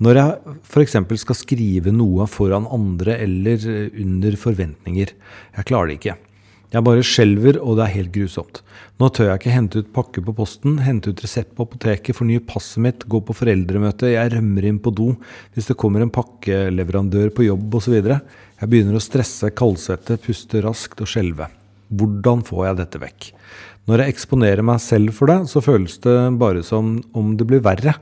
når 0.00 0.16
jeg 0.20 0.54
f.eks. 0.70 0.94
skal 1.20 1.36
skrive 1.36 1.92
noe 1.92 2.24
foran 2.30 2.68
andre 2.70 3.18
eller 3.20 3.66
under 3.90 4.38
forventninger. 4.38 5.12
Jeg 5.58 5.68
klarer 5.68 5.90
det 5.90 5.98
ikke. 5.98 6.16
Jeg 6.70 6.86
bare 6.86 7.02
skjelver, 7.02 7.58
og 7.58 7.76
det 7.76 7.84
er 7.88 7.94
helt 7.96 8.14
grusomt. 8.14 8.62
Nå 9.02 9.10
tør 9.10 9.32
jeg 9.32 9.42
ikke 9.42 9.54
hente 9.56 9.82
ut 9.82 9.92
pakke 9.98 10.22
på 10.22 10.34
posten, 10.38 10.78
hente 10.86 11.10
ut 11.10 11.26
resept 11.26 11.56
på 11.58 11.66
apoteket, 11.66 12.14
fornye 12.16 12.46
passet 12.46 12.84
mitt, 12.86 13.06
gå 13.10 13.18
på 13.26 13.34
foreldremøte, 13.34 14.14
jeg 14.14 14.36
rømmer 14.36 14.70
inn 14.70 14.78
på 14.78 14.94
do 14.94 15.10
hvis 15.56 15.72
det 15.72 15.80
kommer 15.82 16.06
en 16.06 16.14
pakkeleverandør 16.14 17.34
på 17.34 17.50
jobb 17.50 17.80
osv. 17.82 17.98
Jeg 17.98 18.70
begynner 18.70 18.94
å 18.94 19.02
stresse, 19.02 19.50
kaldsvette, 19.50 20.22
puste 20.22 20.62
raskt 20.62 21.02
og 21.02 21.10
skjelve. 21.10 21.50
Hvordan 21.90 22.44
får 22.46 22.66
jeg 22.68 22.80
dette 22.80 23.02
vekk? 23.02 23.28
Når 23.90 24.04
jeg 24.04 24.14
eksponerer 24.14 24.62
meg 24.66 24.78
selv 24.84 25.14
for 25.16 25.30
det, 25.30 25.38
så 25.50 25.62
føles 25.64 25.96
det 26.04 26.16
bare 26.38 26.62
som 26.66 26.98
om 27.16 27.32
det 27.38 27.46
blir 27.50 27.62
verre. 27.64 27.96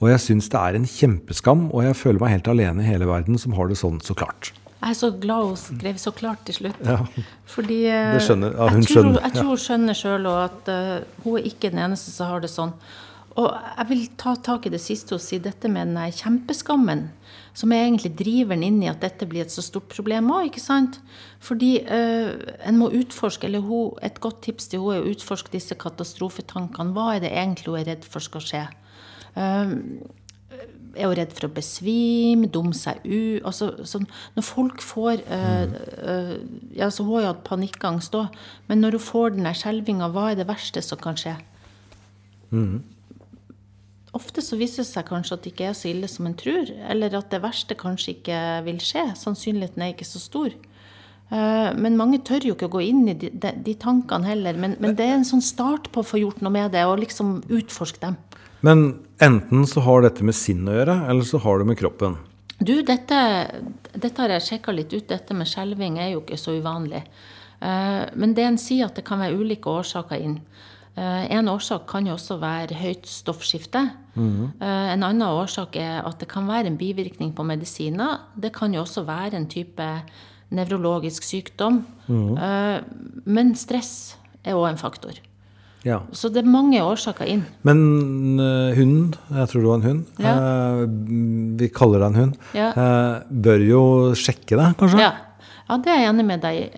Og 0.00 0.10
jeg 0.10 0.22
syns 0.22 0.50
det 0.52 0.60
er 0.60 0.78
en 0.78 0.88
kjempeskam, 0.88 1.68
og 1.70 1.84
jeg 1.84 1.96
føler 1.98 2.22
meg 2.22 2.36
helt 2.36 2.52
alene 2.52 2.84
i 2.84 2.88
hele 2.88 3.08
verden 3.08 3.40
som 3.40 3.56
har 3.58 3.70
det 3.70 3.78
sånn 3.80 4.00
så 4.04 4.16
klart. 4.18 4.52
Jeg 4.84 4.92
er 4.92 4.98
så 4.98 5.08
glad 5.16 5.46
hun 5.48 5.56
skrev 5.56 6.00
så 6.00 6.12
klart 6.12 6.42
til 6.44 6.58
slutt. 6.58 6.80
Ja. 6.84 6.98
Fordi 7.48 7.78
det 7.88 8.20
skjønner, 8.26 8.52
ja, 8.52 8.68
hun 8.68 8.82
jeg, 8.82 8.90
tror, 8.90 8.98
skjønner, 8.98 9.20
jeg 9.22 9.36
tror 9.38 9.48
hun 9.48 9.62
skjønner 9.62 9.96
sjøl 9.96 10.28
at 10.32 10.68
uh, 10.68 11.22
hun 11.24 11.38
er 11.38 11.48
ikke 11.48 11.70
den 11.72 11.80
eneste 11.86 12.12
som 12.12 12.32
har 12.32 12.44
det 12.44 12.50
sånn. 12.52 12.74
Og 13.40 13.48
jeg 13.48 13.88
vil 13.90 14.02
ta 14.20 14.34
tak 14.44 14.68
i 14.68 14.74
det 14.74 14.82
siste 14.84 15.16
og 15.16 15.22
si 15.24 15.40
dette 15.42 15.70
med 15.72 15.94
den 15.94 16.18
kjempeskammen 16.18 17.08
som 17.54 17.72
er 17.72 17.84
egentlig 17.84 18.12
driveren 18.18 18.64
inn 18.66 18.80
i 18.82 18.90
at 18.90 19.02
dette 19.04 19.28
blir 19.30 19.44
et 19.44 19.54
så 19.54 19.62
stort 19.62 19.86
problem 19.92 20.32
òg, 20.34 20.48
ikke 20.48 20.62
sant? 20.62 20.98
Fordi 21.44 21.76
øh, 21.86 22.32
en 22.66 22.80
må 22.80 22.90
utforske, 22.98 23.46
eller 23.46 23.62
hun, 23.62 23.94
et 24.02 24.18
godt 24.22 24.42
tips 24.48 24.68
til 24.72 24.82
henne 24.82 24.98
er 24.98 25.06
å 25.06 25.14
utforske 25.14 25.54
disse 25.54 25.78
katastrofetankene. 25.78 26.94
Hva 26.96 27.14
er 27.14 27.24
det 27.24 27.30
egentlig 27.30 27.70
hun 27.70 27.80
er 27.80 27.88
redd 27.92 28.08
for 28.10 28.24
skal 28.26 28.42
skje? 28.42 28.64
Uh, 29.38 29.70
er 30.94 31.10
hun 31.10 31.16
redd 31.18 31.34
for 31.34 31.48
å 31.48 31.54
besvime, 31.54 32.50
dumme 32.54 32.74
seg 32.78 33.00
ut 33.02 33.46
altså, 33.48 33.72
sånn, 33.82 34.04
Når 34.36 34.44
folk 34.46 34.82
får 34.84 35.24
uh, 35.26 35.64
uh, 36.06 36.36
ja, 36.70 36.86
så 36.86 37.02
Hun 37.02 37.16
har 37.16 37.24
jo 37.24 37.30
hatt 37.32 37.46
panikkangst 37.48 38.14
òg, 38.18 38.36
men 38.70 38.82
når 38.82 38.98
hun 38.98 39.06
får 39.08 39.34
den 39.34 39.50
skjelvinga, 39.58 40.10
hva 40.14 40.28
er 40.30 40.38
det 40.38 40.46
verste 40.50 40.82
som 40.86 41.02
kan 41.02 41.18
skje? 41.18 41.36
Mm 42.54 42.82
ofte 44.16 44.42
så 44.44 44.58
viser 44.60 44.82
det 44.82 44.90
seg 44.90 45.08
kanskje 45.08 45.36
at 45.36 45.44
det 45.44 45.52
ikke 45.54 45.66
er 45.70 45.76
så 45.78 45.90
ille 45.90 46.08
som 46.10 46.28
en 46.28 46.36
tror, 46.38 46.70
eller 46.90 47.16
at 47.18 47.32
det 47.32 47.42
verste 47.44 47.76
kanskje 47.78 48.16
ikke 48.16 48.38
vil 48.66 48.80
skje. 48.82 49.08
Sannsynligheten 49.18 49.84
er 49.84 49.94
ikke 49.94 50.08
så 50.08 50.22
stor. 50.22 50.54
Eh, 51.34 51.70
men 51.80 51.98
mange 51.98 52.20
tør 52.26 52.46
jo 52.48 52.56
ikke 52.56 52.68
å 52.68 52.74
gå 52.76 52.84
inn 52.86 53.02
i 53.10 53.16
de, 53.18 53.30
de, 53.32 53.74
tankene 53.80 54.28
heller. 54.28 54.58
Men, 54.60 54.76
men, 54.82 54.94
det 54.98 55.08
er 55.08 55.18
en 55.18 55.28
sånn 55.28 55.44
start 55.44 55.90
på 55.94 56.02
å 56.02 56.08
få 56.08 56.20
gjort 56.22 56.44
noe 56.44 56.54
med 56.54 56.74
det, 56.76 56.84
og 56.88 57.00
liksom 57.02 57.40
utforske 57.48 58.02
dem. 58.04 58.18
Men 58.64 58.86
enten 59.22 59.66
så 59.68 59.82
har 59.84 60.04
dette 60.04 60.24
med 60.24 60.36
sinn 60.36 60.64
å 60.68 60.76
gjøre, 60.78 61.00
eller 61.10 61.28
så 61.28 61.40
har 61.44 61.60
det 61.60 61.68
med 61.72 61.80
kroppen. 61.80 62.18
Du, 62.64 62.76
dette, 62.86 63.18
dette 63.92 64.22
har 64.22 64.36
jeg 64.36 64.46
sjekka 64.46 64.72
litt 64.72 64.92
ut. 64.94 65.08
Dette 65.10 65.36
med 65.36 65.48
skjelving 65.50 65.98
er 66.00 66.14
jo 66.14 66.22
ikke 66.22 66.38
så 66.40 66.54
uvanlig. 66.56 67.02
Uh, 67.58 68.06
men 68.20 68.34
det 68.36 68.44
en 68.46 68.60
sier 68.60 68.86
at 68.86 68.96
det 68.96 69.04
kan 69.06 69.20
være 69.20 69.36
ulike 69.40 69.72
årsaker 69.72 70.22
inn. 70.22 70.38
Uh, 70.94 71.24
en 71.34 71.50
årsak 71.50 71.88
kan 71.90 72.06
jo 72.06 72.14
også 72.14 72.38
være 72.42 72.78
høyt 72.78 73.08
stoffskifte. 73.10 73.82
Mm. 74.14 74.52
En 74.62 75.02
annen 75.02 75.24
årsak 75.26 75.74
er 75.82 76.04
at 76.06 76.20
det 76.20 76.28
kan 76.30 76.46
være 76.46 76.70
en 76.70 76.78
bivirkning 76.78 77.32
på 77.34 77.42
medisiner. 77.46 78.28
Det 78.38 78.52
kan 78.54 78.74
jo 78.74 78.84
også 78.84 79.02
være 79.08 79.34
en 79.40 79.48
type 79.50 79.88
nevrologisk 80.54 81.26
sykdom. 81.26 81.82
Mm. 82.06 82.36
men 83.24 83.54
stress 83.56 84.14
er 84.44 84.54
òg 84.54 84.68
en 84.68 84.78
faktor. 84.78 85.18
Ja. 85.82 85.98
Så 86.12 86.28
det 86.30 86.44
er 86.44 86.48
mange 86.48 86.78
årsaker 86.84 87.26
inn. 87.26 87.42
Men 87.66 87.80
hunden, 88.76 89.16
jeg 89.34 89.50
tror 89.50 89.60
det 89.64 89.70
var 89.70 89.80
en 89.80 89.88
hund, 89.88 90.04
ja. 90.22 90.34
vi 91.58 91.68
kaller 91.74 92.04
det 92.04 92.10
en 92.12 92.20
hund, 92.20 92.38
ja. 92.54 92.70
bør 93.28 93.66
jo 93.66 93.82
sjekke 94.14 94.60
deg, 94.60 94.76
kanskje? 94.78 95.02
Ja. 95.02 95.33
Ja 95.68 95.78
det 95.80 95.92
er 95.92 96.00
jeg 96.02 96.12
enig 96.12 96.26
med 96.28 96.42
deg 96.44 96.60
i. 96.60 96.68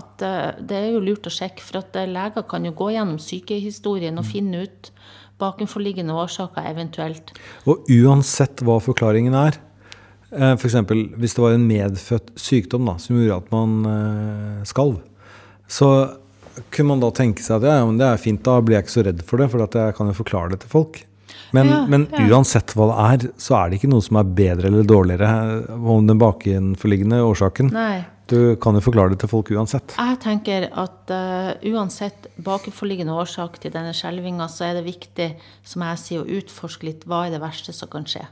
at 0.00 0.24
det 0.58 0.76
er 0.76 0.88
jo 0.94 1.02
lurt 1.04 1.28
å 1.28 1.32
sjekke. 1.32 1.62
For 1.62 1.80
at 1.82 1.96
leger 2.10 2.46
kan 2.50 2.66
jo 2.66 2.74
gå 2.76 2.92
gjennom 2.96 3.20
sykehistorien 3.22 4.18
og 4.18 4.26
mm. 4.26 4.30
finne 4.30 4.64
ut 4.66 4.92
bakenforliggende 5.40 6.14
årsaker 6.18 6.66
eventuelt. 6.68 7.34
Og 7.70 7.88
uansett 7.88 8.60
hva 8.66 8.76
forklaringen 8.84 9.36
er, 9.38 9.60
f.eks. 10.30 10.76
hvis 11.16 11.36
det 11.36 11.42
var 11.42 11.56
en 11.56 11.68
medfødt 11.70 12.34
sykdom 12.38 12.90
da, 12.90 12.98
som 13.00 13.16
gjorde 13.16 13.38
at 13.40 13.54
man 13.54 14.66
skalv, 14.68 15.00
så 15.70 15.90
kunne 16.74 16.92
man 16.92 17.02
da 17.02 17.10
tenke 17.14 17.42
seg 17.44 17.60
at 17.62 17.68
ja, 17.70 17.86
det 17.96 18.06
er 18.06 18.20
fint, 18.20 18.42
da 18.44 18.58
blir 18.62 18.78
jeg 18.78 18.86
ikke 18.86 18.96
så 18.96 19.06
redd 19.06 19.22
for 19.26 19.40
det, 19.40 19.48
for 19.52 19.64
jeg 19.64 19.96
kan 19.96 20.10
jo 20.10 20.18
forklare 20.18 20.52
det 20.54 20.62
til 20.64 20.72
folk. 20.72 21.00
Men, 21.56 21.72
ja, 21.72 21.80
men 21.90 22.06
ja. 22.12 22.28
uansett 22.30 22.74
hva 22.76 22.88
det 22.90 22.96
er, 23.06 23.34
så 23.40 23.58
er 23.58 23.70
det 23.70 23.80
ikke 23.80 23.90
noe 23.92 24.04
som 24.04 24.20
er 24.20 24.32
bedre 24.38 24.70
eller 24.70 24.86
dårligere 24.86 25.76
om 25.76 26.08
den 26.08 26.20
bakenforliggende 26.20 27.22
årsaken. 27.26 27.72
Nei. 27.74 28.02
Du 28.30 28.54
kan 28.62 28.76
jo 28.78 28.82
forklare 28.84 29.10
det 29.10 29.24
til 29.24 29.30
folk 29.32 29.48
uansett. 29.50 29.96
Jeg 29.98 30.18
tenker 30.22 30.68
at 30.78 31.10
uh, 31.10 31.50
uansett 31.72 32.28
bakenforliggende 32.38 33.16
årsak 33.18 33.58
til 33.62 33.74
denne 33.74 33.90
skjelvinga, 33.96 34.46
så 34.46 34.68
er 34.68 34.78
det 34.78 34.86
viktig, 34.86 35.32
som 35.66 35.82
jeg 35.88 36.02
sier, 36.04 36.22
å 36.22 36.38
utforske 36.38 36.86
litt 36.86 37.08
hva 37.10 37.24
er 37.26 37.34
det 37.34 37.42
verste 37.42 37.74
som 37.74 37.90
kan 37.90 38.06
skje. 38.06 38.22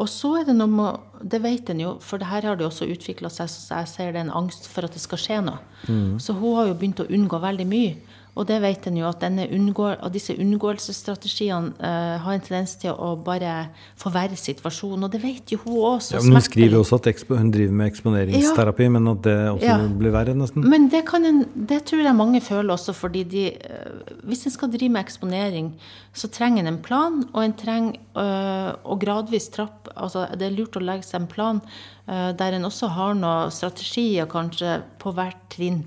Og 0.00 0.08
så 0.10 0.32
er 0.40 0.46
det 0.48 0.56
noe 0.56 0.70
med 0.70 1.28
Det 1.30 1.38
vet 1.44 1.68
en 1.70 1.82
jo, 1.84 1.92
for 2.02 2.18
det 2.18 2.26
her 2.26 2.48
har 2.48 2.56
det 2.58 2.66
også 2.66 2.88
utvikla 2.90 3.30
seg 3.30 3.46
så 3.52 3.78
jeg 3.78 3.90
ser 3.92 4.10
det 4.10 4.18
er 4.18 4.26
en 4.26 4.36
angst 4.42 4.66
for 4.66 4.86
at 4.86 4.96
det 4.96 5.02
skal 5.02 5.20
skje 5.20 5.38
noe. 5.44 5.60
Mm. 5.86 6.16
Så 6.20 6.34
hun 6.34 6.58
har 6.58 6.68
jo 6.70 6.78
begynt 6.80 7.04
å 7.04 7.06
unngå 7.06 7.38
veldig 7.44 7.66
mye. 7.68 7.94
Og 8.34 8.46
det 8.48 8.56
vet 8.64 8.86
en 8.88 8.96
jo 8.98 9.06
at 9.06 9.22
unngår, 9.54 10.00
disse 10.14 10.34
unngåelsesstrategiene 10.34 11.74
uh, 11.78 12.16
har 12.24 12.34
en 12.34 12.42
tendens 12.42 12.74
til 12.82 12.90
å 12.90 13.12
bare 13.22 13.68
forverre 14.00 14.34
situasjonen. 14.38 15.06
Og 15.06 15.12
det 15.12 15.20
vet 15.22 15.54
jo 15.54 15.60
hun 15.62 15.78
også. 15.94 16.16
Ja, 16.16 16.22
men 16.24 16.40
hun 16.40 16.46
skriver 16.46 16.80
også 16.80 16.98
at 16.98 17.24
hun 17.30 17.52
driver 17.54 17.78
med 17.78 17.92
eksponeringsterapi, 17.92 18.88
ja. 18.88 18.94
men 18.96 19.12
at 19.14 19.22
det 19.26 19.36
også 19.52 19.70
ja. 19.70 19.78
blir 20.02 20.14
verre, 20.16 20.34
nesten. 20.38 20.66
Men 20.66 20.88
det, 20.90 21.04
en, 21.14 21.44
det, 21.54 21.84
tror 21.86 22.02
jeg 22.02 22.18
mange 22.18 22.42
føler 22.42 22.74
også, 22.74 22.96
fordi 22.96 23.22
de, 23.36 23.46
uh, 23.54 24.13
hvis 24.28 24.46
en 24.46 24.54
skal 24.54 24.72
drive 24.72 24.92
med 24.94 25.04
eksponering, 25.04 25.72
så 26.12 26.30
trenger 26.32 26.64
en 26.64 26.72
en 26.74 26.82
plan, 26.82 27.22
og 27.32 27.40
en 27.44 27.56
trenger 27.56 28.00
øh, 28.16 28.70
å 28.84 28.98
gradvis 29.00 29.50
trappe 29.54 29.92
altså 29.94 30.26
Det 30.34 30.46
er 30.48 30.56
lurt 30.56 30.76
å 30.76 30.82
legge 30.82 31.06
seg 31.06 31.22
en 31.22 31.30
plan 31.30 31.60
der 32.04 32.52
en 32.52 32.66
også 32.68 32.90
har 32.92 33.14
noen 33.16 33.52
strategier 33.54 34.26
kanskje 34.28 34.82
på 35.00 35.14
hvert 35.16 35.38
trinn. 35.54 35.84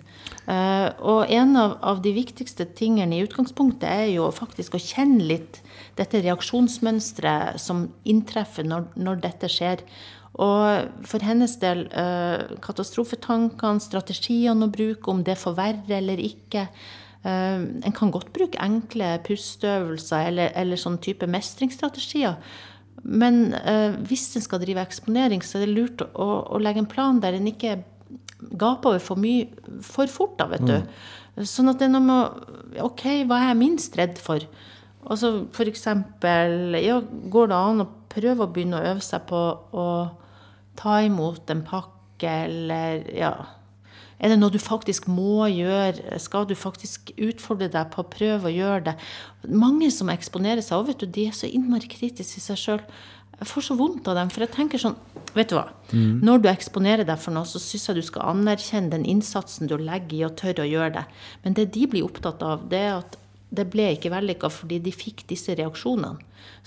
Uh, 0.47 0.89
og 1.03 1.31
en 1.33 1.57
av, 1.59 1.73
av, 1.83 1.97
de 2.03 2.13
viktigste 2.15 2.69
tingene 2.77 3.17
i 3.17 3.23
utgangspunktet 3.25 3.87
er 3.89 4.05
jo 4.13 4.29
faktisk 4.31 4.77
å 4.77 4.81
kjenne 4.81 5.25
litt 5.27 5.59
dette 5.99 6.21
reaksjonsmønsteret 6.23 7.59
som 7.59 7.89
inntreffer 8.07 8.67
når, 8.67 8.87
når 8.95 9.19
dette 9.25 9.49
skjer. 9.51 9.83
Og 10.39 11.03
for 11.09 11.25
hennes 11.25 11.57
del, 11.59 11.87
uh, 11.91 12.55
katastrofetankene, 12.63 13.83
strategiene 13.83 14.69
å 14.69 14.71
bruke, 14.71 15.11
om 15.11 15.25
det 15.27 15.35
forverrer 15.41 15.97
eller 15.99 16.21
ikke. 16.23 16.67
Uh, 17.25 17.81
en 17.83 17.95
kan 17.95 18.13
godt 18.13 18.31
bruke 18.35 18.61
enkle 18.63 19.17
pusteøvelser 19.25 20.31
eller, 20.31 20.51
eller 20.55 20.79
sånn 20.79 20.99
type 21.03 21.27
mestringsstrategier. 21.27 22.37
Men 23.07 23.53
hvis 24.09 24.23
en 24.35 24.43
skal 24.43 24.59
drive 24.59 24.81
eksponering, 24.81 25.43
så 25.45 25.59
er 25.59 25.67
det 25.67 25.75
lurt 25.75 26.01
å, 26.01 26.25
å 26.49 26.57
legge 26.59 26.81
en 26.81 26.89
plan 26.89 27.19
der 27.21 27.37
en 27.37 27.45
ikke 27.47 27.75
gaper 28.57 28.95
over 28.95 29.03
for 29.03 29.21
mye 29.21 29.45
for 29.85 30.09
fort, 30.11 30.35
da, 30.39 30.47
vet 30.51 30.65
mm. 30.65 30.71
du. 30.71 31.45
Sånn 31.47 31.69
at 31.69 31.79
det 31.79 31.87
er 31.87 31.93
noe 31.93 32.05
med 32.05 32.81
OK, 32.83 33.03
hva 33.29 33.41
er 33.41 33.51
jeg 33.51 33.59
minst 33.59 33.97
redd 33.99 34.17
for? 34.21 34.43
Altså 35.07 35.47
eksempel 35.63 36.75
ja, 36.81 36.97
Går 36.99 37.51
det 37.51 37.57
an 37.57 37.85
å 37.85 37.91
prøve 38.11 38.43
å 38.43 38.51
begynne 38.51 38.79
å 38.79 38.89
øve 38.93 39.03
seg 39.05 39.27
på 39.29 39.41
å 39.71 39.87
ta 40.77 40.97
imot 41.05 41.53
en 41.53 41.63
pakke, 41.65 42.33
eller 42.47 43.05
ja 43.15 43.33
Er 44.17 44.33
det 44.33 44.39
noe 44.39 44.53
du 44.53 44.57
faktisk 44.61 45.05
må 45.11 45.45
gjøre? 45.51 46.17
Skal 46.21 46.47
du 46.49 46.55
faktisk 46.57 47.11
utfordre 47.15 47.69
deg 47.73 47.91
på 47.93 48.01
å 48.01 48.09
prøve 48.09 48.49
å 48.49 48.53
gjøre 48.53 48.85
det? 48.89 48.95
Mange 49.53 49.91
som 49.93 50.09
eksponerer 50.09 50.63
seg, 50.65 50.79
og 50.79 50.89
vet 50.89 51.03
du, 51.03 51.05
de 51.05 51.27
er 51.29 51.37
så 51.37 51.49
innmari 51.49 51.89
kritiske 51.91 52.41
i 52.41 52.45
seg 52.47 52.61
sjøl. 52.61 52.81
Jeg 53.37 53.49
får 53.51 53.67
så 53.67 53.77
vondt 53.77 54.07
av 54.09 54.17
dem. 54.17 54.31
For 54.33 54.45
jeg 54.45 54.53
tenker 54.55 54.81
sånn 54.81 54.97
Vet 55.35 55.51
du 55.51 55.57
hva? 55.57 55.67
Mm. 55.91 56.23
Når 56.25 56.39
du 56.41 56.47
eksponerer 56.49 57.05
deg 57.05 57.19
for 57.21 57.35
noe, 57.35 57.45
så 57.45 57.59
syns 57.61 57.83
jeg 57.85 57.99
du 57.99 58.05
skal 58.07 58.31
anerkjenne 58.31 58.89
den 58.95 59.03
innsatsen 59.05 59.69
du 59.69 59.75
legger 59.77 60.15
i 60.17 60.23
å 60.25 60.31
tørre 60.33 60.63
å 60.63 60.69
gjøre 60.69 60.95
det. 60.95 61.03
Men 61.43 61.57
det 61.59 61.67
de 61.75 61.83
blir 61.91 62.07
opptatt 62.07 62.41
av, 62.41 62.63
det 62.71 62.79
er 62.87 62.95
at 62.95 63.19
det 63.49 63.63
ble 63.71 63.91
ikke 63.95 64.11
vellykka 64.11 64.49
fordi 64.51 64.79
de 64.83 64.91
fikk 64.91 65.23
disse 65.29 65.55
reaksjonene. 65.55 66.17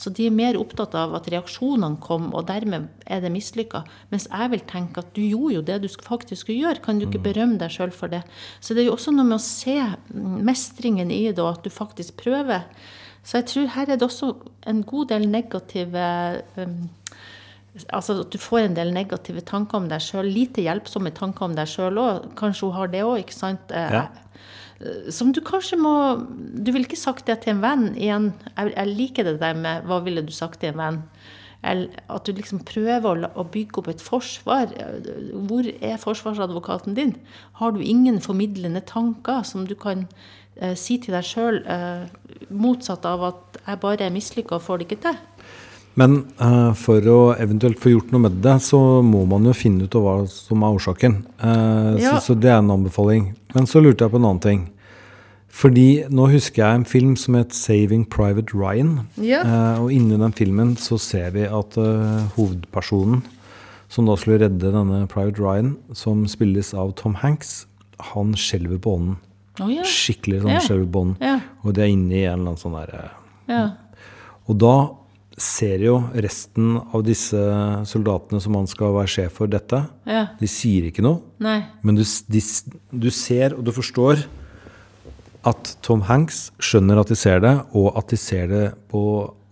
Så 0.01 0.11
de 0.17 0.27
er 0.27 0.33
mer 0.35 0.57
opptatt 0.57 0.95
av 0.97 1.13
at 1.17 1.29
reaksjonene 1.33 2.01
kom, 2.01 2.31
og 2.37 2.47
dermed 2.49 2.89
er 3.05 3.21
det 3.21 3.33
mislykka. 3.33 3.83
Mens 4.13 4.27
jeg 4.31 4.53
vil 4.55 4.63
tenke 4.69 5.03
at 5.03 5.11
du 5.17 5.21
gjorde 5.23 5.59
jo 5.59 5.65
det 5.67 5.77
du 5.83 5.89
faktisk 5.93 6.47
skulle 6.47 6.63
gjøre. 6.65 6.83
Kan 6.85 7.01
du 7.01 7.07
ikke 7.07 7.21
mm. 7.21 7.27
berømme 7.27 7.59
deg 7.61 7.75
sjøl 7.75 7.93
for 7.93 8.13
det? 8.13 8.23
Så 8.65 8.77
det 8.77 8.85
er 8.85 8.91
jo 8.91 8.97
også 8.97 9.13
noe 9.13 9.29
med 9.29 9.37
å 9.37 9.45
se 9.45 9.77
mestringen 10.49 11.13
i 11.13 11.27
det, 11.29 11.41
og 11.45 11.59
at 11.59 11.69
du 11.69 11.73
faktisk 11.73 12.17
prøver. 12.25 12.65
Så 13.21 13.43
jeg 13.43 13.51
tror 13.53 13.69
her 13.77 13.93
er 13.93 14.01
det 14.01 14.09
også 14.09 14.33
en 14.71 14.81
god 14.89 15.13
del 15.13 15.29
negative 15.29 16.07
um, 16.57 16.81
Altså 17.95 18.17
at 18.25 18.33
du 18.33 18.39
får 18.41 18.65
en 18.65 18.75
del 18.75 18.89
negative 18.91 19.45
tanker 19.47 19.79
om 19.79 19.85
deg 19.87 20.03
sjøl. 20.03 20.27
Lite 20.27 20.65
hjelpsomme 20.65 21.13
tanker 21.15 21.47
om 21.47 21.53
deg 21.55 21.69
sjøl 21.71 22.01
òg. 22.03 22.25
Kanskje 22.39 22.67
hun 22.67 22.75
har 22.75 22.91
det 22.91 23.05
òg, 23.07 23.21
ikke 23.23 23.37
sant? 23.37 23.71
Eh, 23.71 23.95
ja. 23.95 24.09
Som 25.13 25.35
du 25.37 25.43
kanskje 25.45 25.77
må 25.77 25.93
Du 26.57 26.71
ville 26.73 26.87
ikke 26.87 26.97
sagt 26.97 27.27
det 27.29 27.43
til 27.43 27.57
en 27.57 27.63
venn 27.65 27.91
igjen. 27.93 28.31
Jeg, 28.55 28.73
jeg, 28.73 28.95
liker 28.97 29.29
det 29.29 29.37
der 29.43 29.59
med 29.59 29.87
hva 29.89 30.01
ville 30.07 30.25
du 30.25 30.33
sagt 30.33 30.63
til 30.63 30.73
en 30.73 30.81
venn? 30.81 31.01
At 31.61 32.25
du 32.25 32.33
liksom 32.33 32.63
prøver 32.65 33.27
å 33.37 33.45
bygge 33.45 33.83
opp 33.83 33.91
et 33.93 34.01
forsvar. 34.01 34.73
Hvor 35.37 35.69
er 35.69 36.01
forsvarsadvokaten 36.01 36.97
din? 36.97 37.17
Har 37.61 37.77
du 37.77 37.83
ingen 37.85 38.23
formidlende 38.25 38.81
tanker 38.89 39.45
som 39.45 39.67
du 39.69 39.77
kan 39.77 40.07
eh, 40.57 40.73
si 40.73 40.97
til 41.03 41.17
deg 41.17 41.29
sjøl, 41.29 41.61
eh, 41.69 42.49
motsatt 42.49 43.05
av 43.09 43.27
at 43.29 43.61
jeg 43.67 43.83
bare 43.83 44.07
er 44.07 44.15
mislykka 44.15 44.57
og 44.57 44.65
får 44.65 44.81
det 44.81 44.89
ikke 44.89 45.03
til. 45.05 45.21
Men 45.99 46.21
uh, 46.39 46.73
for 46.79 47.05
å 47.11 47.21
eventuelt 47.41 47.81
få 47.83 47.95
gjort 47.95 48.13
noe 48.15 48.29
med 48.29 48.39
det, 48.45 48.57
så 48.63 48.79
må 49.03 49.25
man 49.29 49.47
jo 49.49 49.55
finne 49.57 49.89
ut 49.89 49.97
hva 49.99 50.21
som 50.31 50.63
er 50.63 50.77
årsaken. 50.77 51.17
Uh, 51.43 51.97
ja. 51.99 52.15
så, 52.15 52.31
så, 52.31 52.37
det 52.39 52.53
er 52.53 52.61
en 52.61 52.75
anbefaling. 52.77 53.33
Men 53.57 53.67
så 53.71 53.83
lurte 53.83 54.07
jeg 54.07 54.15
på 54.15 54.21
en 54.21 54.29
annen 54.29 54.45
ting. 54.45 54.63
Fordi 55.51 56.05
nå 56.15 56.29
husker 56.31 56.63
jeg 56.63 56.79
en 56.79 56.87
film 56.87 57.17
som 57.19 57.35
het 57.35 57.51
'Saving 57.57 58.05
Private 58.07 58.55
Ryan'. 58.55 59.09
Ja. 59.19 59.43
Uh, 59.43 59.85
og 59.85 59.93
inni 59.93 60.19
den 60.21 60.37
filmen 60.37 60.77
så 60.79 60.99
ser 60.99 61.35
vi 61.35 61.49
at 61.49 61.75
hovedpersonen, 62.37 63.25
som 63.91 64.07
da 64.07 64.15
skulle 64.15 64.39
redde 64.45 64.71
denne 64.71 65.09
Private 65.11 65.43
Ryan, 65.43 65.75
som 65.93 66.23
spilles 66.31 66.71
av 66.75 66.95
Tom 66.95 67.19
Hanks, 67.19 67.67
han 68.15 68.33
skjelver 68.39 68.79
på 68.79 68.95
ånden. 68.95 69.19
Oh, 69.61 69.69
ja. 69.69 69.83
Skikkelig 69.85 70.45
sånn 70.45 70.55
ja. 70.55 70.79
ånden. 70.87 71.17
Ja. 71.21 71.41
Og 71.67 71.75
det 71.75 71.85
er 71.85 71.93
inni 71.93 72.23
en 72.23 72.39
eller 72.39 72.55
annen 72.55 72.61
sånn 72.61 72.77
derre 72.79 73.11
ja. 73.51 73.65
Og 74.47 74.57
da 74.63 74.75
ser 75.41 75.83
jo 75.85 75.97
resten 76.15 76.75
av 76.81 77.05
disse 77.07 77.41
soldatene 77.89 78.41
som 78.43 78.57
han 78.59 78.69
skal 78.71 78.95
være 78.97 79.13
sjef 79.15 79.39
for 79.41 79.51
dette, 79.51 79.83
ja. 80.09 80.27
de 80.41 80.51
sier 80.51 80.91
ikke 80.91 81.05
noe. 81.07 81.23
Nei. 81.43 81.61
Men 81.87 81.99
du, 81.99 82.05
de, 82.05 82.43
du, 82.91 83.11
ser 83.15 83.57
og 83.57 83.65
du 83.67 83.73
forstår 83.75 84.25
at 85.49 85.75
Tom 85.87 86.05
Hanks 86.09 86.51
skjønner 86.61 87.01
at 87.01 87.13
de 87.13 87.17
ser 87.17 87.41
det, 87.45 87.55
og 87.73 87.95
at 87.97 88.11
de 88.13 88.19
ser 88.21 88.51
det 88.51 88.65
på 88.93 89.03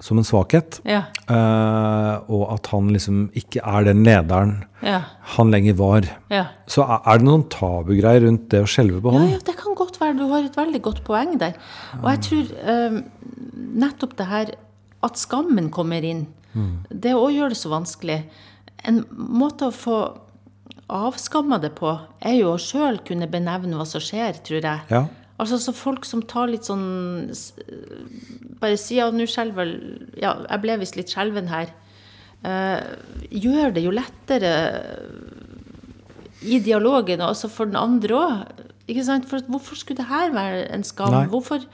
som 0.05 0.21
en 0.21 0.27
svakhet. 0.27 0.79
Ja. 0.87 1.09
Uh, 1.27 2.23
og 2.31 2.45
at 2.55 2.69
han 2.71 2.91
liksom 2.95 3.25
ikke 3.38 3.62
er 3.67 3.88
den 3.88 4.05
lederen 4.07 4.53
ja. 4.85 5.01
han 5.35 5.51
lenger 5.51 5.75
var. 5.81 6.07
Ja. 6.31 6.45
Så 6.71 6.85
er 6.87 7.19
det 7.19 7.27
noen 7.27 7.49
tabugreier 7.51 8.23
rundt 8.27 8.47
det 8.53 8.62
å 8.62 8.71
skjelve 8.71 9.03
på 9.03 9.14
hånden? 9.14 9.33
Ja, 9.35 9.43
det 9.49 9.57
kan 9.59 9.75
godt 9.79 9.99
være. 9.99 10.14
Du 10.21 10.29
har 10.31 10.47
et 10.47 10.59
veldig 10.59 10.83
godt 10.85 11.03
poeng 11.09 11.35
der. 11.41 11.59
Og 11.99 12.09
jeg 12.12 12.25
tror 12.29 12.55
uh, 12.69 13.01
nettopp 13.87 14.14
det 14.21 14.29
her 14.31 14.55
at 15.06 15.20
skammen 15.20 15.70
kommer 15.74 16.04
inn, 16.04 16.26
mm. 16.54 16.72
det 16.90 17.14
òg 17.16 17.32
gjør 17.37 17.54
det 17.54 17.61
så 17.61 17.72
vanskelig. 17.72 18.22
En 18.88 19.02
måte 19.12 19.68
å 19.68 19.74
få 19.74 19.98
avskamma 20.88 21.58
det 21.61 21.74
på, 21.78 21.92
er 22.24 22.38
jo 22.38 22.54
å 22.54 22.61
sjøl 22.62 23.00
kunne 23.06 23.28
benevne 23.30 23.78
hva 23.78 23.87
som 23.88 24.02
skjer, 24.02 24.40
tror 24.44 24.62
jeg. 24.62 24.84
Ja. 24.90 25.04
Altså 25.38 25.58
så 25.62 25.74
folk 25.76 26.06
som 26.08 26.24
tar 26.26 26.48
litt 26.50 26.66
sånn 26.66 27.28
Bare 28.58 28.74
sier 28.74 29.04
ja, 29.04 29.12
nå 29.14 29.22
skjelver 29.30 29.68
Ja, 30.18 30.32
jeg 30.42 30.62
ble 30.64 30.74
visst 30.80 30.96
litt 30.98 31.12
skjelven 31.12 31.46
her. 31.46 31.70
Uh, 32.42 32.82
gjør 33.30 33.70
det 33.76 33.84
jo 33.84 33.92
lettere 33.94 34.50
i 36.42 36.58
dialogen, 36.62 37.22
også 37.22 37.50
for 37.50 37.70
den 37.70 37.78
andre 37.78 38.18
òg. 38.18 38.64
Hvorfor 38.88 39.78
skulle 39.78 40.00
det 40.00 40.08
her 40.11 40.34
være 40.34 40.66
en 40.74 40.84
skam? 40.87 41.16
Hvorfor 41.30 41.64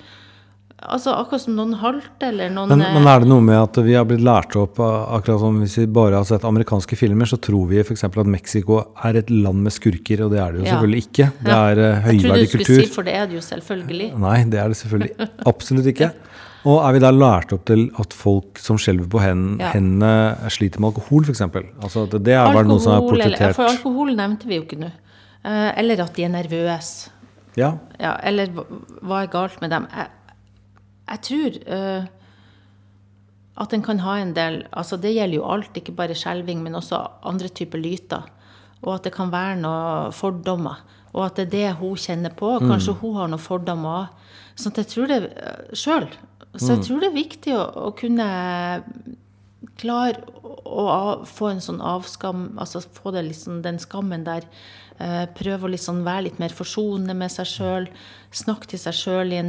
Altså 0.85 1.15
Akkurat 1.17 1.43
som 1.45 1.55
noen 1.57 1.73
halter 1.81 2.29
eller 2.29 2.51
noen 2.53 2.75
men, 2.75 2.83
men, 2.97 3.07
er 3.09 3.23
det 3.23 3.29
noe 3.31 3.45
med 3.45 3.57
at 3.57 3.79
vi 3.87 3.95
har 3.97 4.05
blitt 4.09 4.25
lært 4.25 4.57
opp 4.61 4.81
akkurat 4.83 5.41
som 5.41 5.57
Hvis 5.63 5.79
vi 5.81 5.87
bare 5.97 6.19
har 6.19 6.27
sett 6.29 6.45
amerikanske 6.45 6.99
filmer, 6.99 7.29
så 7.31 7.39
tror 7.41 7.71
vi 7.71 7.81
f.eks. 7.81 8.05
at 8.05 8.19
Mexico 8.29 8.83
er 9.07 9.21
et 9.23 9.33
land 9.33 9.65
med 9.65 9.75
skurker, 9.75 10.27
og 10.27 10.35
det 10.35 10.43
er 10.43 10.53
det 10.53 10.61
jo 10.61 10.67
ja. 10.67 10.75
selvfølgelig 10.75 11.07
ikke. 11.07 11.31
Det 11.41 11.57
er 11.57 11.81
ja. 11.81 11.91
høyverdig 12.05 12.13
kultur. 12.19 12.21
Jeg 12.21 12.29
trodde 12.29 12.45
du 12.45 12.53
skulle 12.53 12.85
si 12.85 12.95
for 12.99 13.09
det 13.09 13.17
er 13.17 13.31
det 13.31 13.39
jo 13.39 13.45
selvfølgelig. 13.49 14.09
Nei, 14.25 14.37
det 14.53 14.61
er 14.61 14.73
det 14.73 14.81
selvfølgelig 14.83 15.29
absolutt 15.53 15.91
ikke. 15.95 16.11
Og 16.65 16.79
er 16.81 16.97
vi 16.97 17.01
da 17.05 17.11
lært 17.13 17.53
opp 17.53 17.65
til 17.69 17.87
at 18.01 18.15
folk 18.17 18.61
som 18.63 18.79
skjelver 18.81 19.09
på 19.13 19.21
hendene, 19.21 19.61
ja. 19.61 19.73
hendene 19.75 20.53
sliter 20.53 20.81
med 20.81 20.95
alkohol, 20.95 21.27
f.eks.? 21.29 21.43
Altså, 21.45 22.07
det, 22.13 22.23
det 22.25 22.37
er 22.41 22.53
vel 22.57 22.69
noe 22.71 22.81
som 22.81 22.97
er 22.97 23.05
portrettert 23.05 23.57
For 23.59 23.69
alkohol 23.69 24.15
nevnte 24.17 24.49
vi 24.49 24.61
jo 24.61 24.65
ikke 24.65 24.81
nå. 24.81 24.93
Uh, 25.45 25.71
eller 25.77 26.01
at 26.07 26.17
de 26.17 26.25
er 26.25 26.33
nervøse. 26.33 27.13
Ja. 27.61 27.75
ja. 28.01 28.15
Eller 28.25 28.49
hva 28.55 29.21
er 29.21 29.33
galt 29.33 29.61
med 29.61 29.75
dem? 29.75 29.85
Jeg, 29.93 30.09
jeg 31.11 31.23
tror 31.29 31.59
uh, 31.69 32.07
at 33.65 33.75
en 33.77 33.85
kan 33.85 34.01
ha 34.03 34.17
en 34.19 34.33
del 34.35 34.65
altså 34.73 34.97
Det 34.97 35.13
gjelder 35.15 35.37
jo 35.37 35.47
alt, 35.47 35.77
ikke 35.77 35.95
bare 35.95 36.17
skjelving, 36.19 36.63
men 36.65 36.75
også 36.75 36.99
andre 37.23 37.49
typer 37.49 37.79
lyter. 37.79 38.25
Og 38.83 38.97
at 38.97 39.07
det 39.07 39.15
kan 39.15 39.31
være 39.33 39.61
noen 39.61 40.13
fordommer. 40.13 40.83
Og 41.15 41.27
at 41.27 41.37
det 41.39 41.47
er 41.47 41.53
det 41.53 41.79
hun 41.79 41.97
kjenner 41.97 42.35
på. 42.35 42.57
Kanskje 42.59 42.97
mm. 42.97 43.01
hun 43.01 43.19
har 43.21 43.31
noen 43.31 43.43
fordommer 43.43 44.01
òg. 44.01 44.23
Så 44.59 44.71
jeg 44.77 44.91
tror 44.91 45.11
det 45.11 45.21
uh, 45.35 45.75
sjøl 45.75 46.09
så 46.55 46.75
jeg 46.75 46.79
mm. 46.79 46.85
tror 46.87 47.01
det 47.03 47.09
er 47.09 47.17
viktig 47.17 47.55
å, 47.57 47.63
å 47.89 47.91
kunne 47.99 48.27
klare 49.81 50.23
å, 50.65 51.25
få 51.27 51.51
en 51.51 51.63
sånn 51.65 51.81
avskam, 51.83 52.53
altså 52.63 52.83
få 52.85 53.11
liksom, 53.17 53.63
den 53.65 53.81
skammen 53.83 54.27
der. 54.27 54.47
Eh, 55.03 55.25
prøve 55.35 55.67
å 55.67 55.73
liksom 55.73 56.05
være 56.07 56.29
litt 56.29 56.37
mer 56.39 56.53
forsonende 56.55 57.17
med 57.19 57.33
seg 57.33 57.49
sjøl. 57.51 57.89
Snakke 58.35 58.71
til 58.71 58.79
seg 58.79 58.95
sjøl 58.95 59.35
eh, 59.35 59.43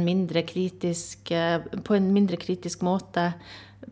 på 1.86 1.94
en 1.94 2.10
mindre 2.14 2.40
kritisk 2.42 2.82
måte. 2.82 3.28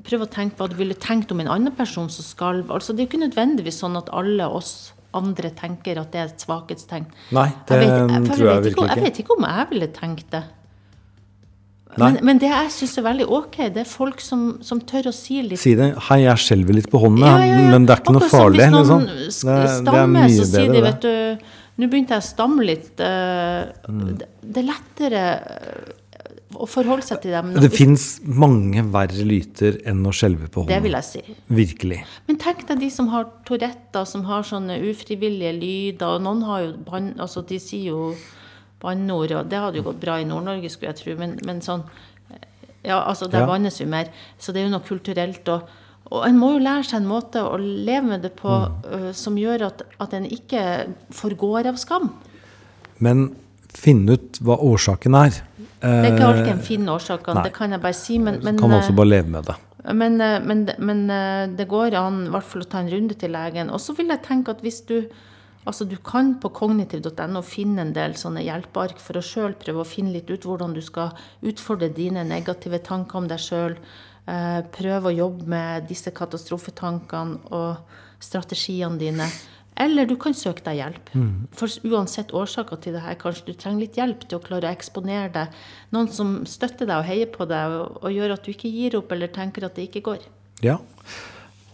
Prøve 0.05 0.27
å 0.27 0.33
tenke 0.33 0.59
hva 0.59 0.69
du 0.71 0.75
ville 0.81 0.99
tenkt 0.99 1.31
om 1.31 1.41
en 1.45 1.53
annen 1.55 1.75
person 1.77 2.11
som 2.11 2.27
skalv. 2.27 2.73
Altså, 2.75 2.93
det 2.93 3.05
er 3.05 3.07
jo 3.07 3.13
ikke 3.13 3.27
nødvendigvis 3.29 3.79
sånn 3.85 4.01
at 4.01 4.11
alle 4.11 4.49
oss 4.51 4.93
andre 5.15 5.53
tenker 5.55 6.01
at 6.01 6.11
det 6.11 6.21
er 6.21 6.33
et 6.33 6.43
svakhetstegn. 6.43 7.07
Nei, 7.37 7.47
det 7.69 7.79
jeg 7.79 7.85
vet, 7.85 7.95
jeg, 7.95 8.11
jeg, 8.11 8.27
tror 8.33 8.49
jeg 8.49 8.65
virkelig 8.67 8.89
ikke. 8.89 8.99
Jeg 8.99 9.07
vet 9.07 9.23
ikke 9.23 9.37
om 9.37 9.47
jeg 9.47 9.71
ville 9.71 9.91
tenkt 9.95 10.31
det. 10.35 10.43
Men, 12.01 12.19
men, 12.27 12.41
det 12.43 12.51
jeg 12.51 12.71
syns 12.75 12.97
er 13.01 13.07
veldig 13.07 13.27
ok, 13.39 13.59
det 13.75 13.83
er 13.85 13.89
folk 13.89 14.23
som, 14.25 14.45
som, 14.67 14.81
tør 14.83 15.11
å 15.11 15.15
si 15.15 15.41
litt 15.47 15.61
Si 15.63 15.75
det. 15.79 15.93
'Hei, 16.09 16.23
jeg 16.25 16.43
skjelver 16.45 16.79
litt 16.81 16.91
på 16.93 17.01
hånden, 17.03 17.27
ja, 17.27 17.35
ja, 17.39 17.59
ja. 17.65 17.67
men 17.75 17.87
det 17.87 17.97
er 17.97 18.03
ikke 18.03 18.15
Akkurat 18.15 18.25
noe 18.25 18.33
farlig.' 18.33 18.65
Hvis 18.65 18.73
noen 18.75 19.05
liksom. 19.11 19.51
det, 19.51 19.75
stammer, 19.81 20.33
så 20.35 20.49
sier 20.51 20.73
de, 20.75 20.87
vet 20.89 21.05
du 21.05 21.15
Nå 21.75 21.91
begynte 21.91 22.15
jeg 22.15 22.23
å 22.23 22.27
stamme 22.29 22.63
litt. 22.63 22.91
Uh, 23.03 23.67
mm. 23.91 24.11
det, 24.15 24.61
er 24.61 24.67
lettere 24.69 25.23
eh, 25.43 25.89
å 26.55 26.69
forholde 26.71 27.03
seg 27.03 27.25
til 27.25 27.35
dem. 27.35 27.51
Det 27.59 27.71
fins 27.75 28.05
mange 28.23 28.85
verre 28.95 29.27
lyter 29.27 29.81
enn 29.91 30.05
å 30.07 30.13
skjelve 30.15 30.47
på 30.47 30.63
hånden. 30.63 30.71
Det 30.71 30.85
vil 30.85 30.95
jeg 30.95 31.09
si. 31.09 31.35
Virkelig. 31.59 31.99
Men 32.29 32.39
tenk 32.45 32.63
deg 32.69 32.85
de 32.85 32.93
som 32.95 33.11
har 33.11 33.27
Touretter, 33.49 34.07
som 34.07 34.23
har 34.29 34.47
sånne 34.47 34.79
ufrivillige 34.87 35.51
lyder. 35.59 36.15
og 36.15 36.23
Noen 36.29 36.47
har 36.47 36.63
jo 36.69 36.73
altså 37.27 37.43
De 37.49 37.59
sier 37.59 37.91
jo 37.91 38.15
banneord. 38.85 39.37
Og 39.41 39.49
det 39.51 39.61
hadde 39.61 39.81
jo 39.81 39.87
gått 39.89 40.03
bra 40.03 40.19
i 40.21 40.27
Nord-Norge, 40.29 40.71
skulle 40.73 40.93
jeg 40.93 41.01
tro. 41.03 41.17
Men, 41.21 41.39
men 41.47 41.63
sånn 41.65 41.87
Ja, 42.85 43.01
altså, 43.01 43.31
der 43.33 43.47
ja. 43.47 43.49
vannes 43.49 43.81
jo 43.81 43.89
mer. 43.89 44.11
Så 44.39 44.53
det 44.53 44.61
er 44.61 44.69
jo 44.69 44.75
noe 44.75 44.85
kulturelt. 44.85 45.49
Og, 45.49 45.71
og 46.13 46.27
en 46.29 46.37
må 46.37 46.53
jo 46.55 46.65
lære 46.65 46.85
seg 46.85 47.01
en 47.01 47.09
måte 47.09 47.41
å 47.41 47.57
leve 47.61 48.05
med 48.11 48.27
det 48.27 48.35
på 48.37 48.51
mm. 48.53 48.77
uh, 48.93 49.09
som 49.17 49.39
gjør 49.41 49.71
at, 49.71 49.87
at 50.05 50.17
en 50.17 50.29
ikke 50.29 50.65
forgår 51.17 51.71
av 51.73 51.81
skam. 51.81 52.13
Men 53.05 53.31
finne 53.75 54.19
ut 54.19 54.39
hva 54.45 54.59
årsaken 54.63 55.17
er. 55.19 55.41
Det 55.85 55.93
er 55.93 56.13
ikke 56.15 56.29
alltid 56.29 56.51
en 56.53 56.65
finner 56.65 56.95
årsakene, 56.95 57.43
det 57.45 57.53
kan 57.53 57.75
jeg 57.75 57.83
bare 57.83 57.97
si. 57.97 58.19
Men, 58.23 58.39
men, 58.45 58.57
kan 58.61 58.73
også 58.73 58.95
bare 58.97 59.11
leve 59.11 59.33
med 59.35 59.49
det. 59.51 59.57
Men, 59.93 60.17
men, 60.47 60.63
men 60.81 61.01
det 61.59 61.67
går 61.69 61.97
an 62.01 62.23
i 62.25 62.31
hvert 62.33 62.47
fall 62.49 62.65
å 62.65 62.69
ta 62.73 62.81
en 62.81 62.89
runde 62.89 63.17
til 63.21 63.35
legen. 63.35 63.73
Og 63.75 63.83
så 63.85 63.93
vil 63.99 64.09
jeg 64.13 64.23
tenke 64.25 64.55
at 64.55 64.63
hvis 64.65 64.81
du 64.89 64.97
Altså 65.65 65.87
Du 65.89 65.97
kan 66.05 66.35
på 66.41 66.51
kognitiv.no 66.53 67.43
finne 67.47 67.87
en 67.87 67.95
del 67.97 68.17
sånne 68.21 68.45
hjelpeark 68.45 69.01
for 69.01 69.19
å 69.19 69.25
sjøl 69.25 69.57
prøve 69.61 69.85
å 69.85 69.89
finne 69.89 70.13
litt 70.13 70.31
ut 70.31 70.45
hvordan 70.45 70.77
du 70.77 70.83
skal 70.85 71.15
utfordre 71.45 71.89
dine 71.95 72.25
negative 72.29 72.83
tanker 72.85 73.23
om 73.23 73.31
deg 73.31 73.41
sjøl. 73.41 73.79
Eh, 74.29 74.61
prøve 74.77 75.11
å 75.11 75.17
jobbe 75.17 75.49
med 75.49 75.89
disse 75.89 76.13
katastrofetankene 76.17 77.53
og 77.57 78.01
strategiene 78.25 79.01
dine. 79.01 79.29
Eller 79.77 80.07
du 80.07 80.15
kan 80.21 80.37
søke 80.39 80.63
deg 80.69 80.79
hjelp. 80.79 81.11
Mm. 81.19 81.47
For 81.57 81.91
uansett 81.91 82.31
årsaker 82.37 82.79
til 82.81 82.95
det 82.95 83.03
her, 83.03 83.17
kanskje 83.19 83.49
du 83.49 83.57
trenger 83.59 83.83
litt 83.83 83.99
hjelp 83.99 84.23
til 84.29 84.39
å 84.39 84.45
klare 84.45 84.71
å 84.71 84.77
eksponere 84.77 85.33
deg. 85.35 85.63
Noen 85.97 86.11
som 86.15 86.37
støtter 86.47 86.87
deg 86.87 87.01
og 87.01 87.09
heier 87.09 87.33
på 87.35 87.49
deg 87.51 87.75
og, 87.81 87.99
og 88.05 88.15
gjør 88.15 88.37
at 88.37 88.47
du 88.47 88.53
ikke 88.55 88.71
gir 88.71 89.01
opp 89.01 89.11
eller 89.17 89.33
tenker 89.35 89.67
at 89.67 89.75
det 89.75 89.89
ikke 89.89 90.05
går. 90.13 90.29
Ja, 90.63 90.79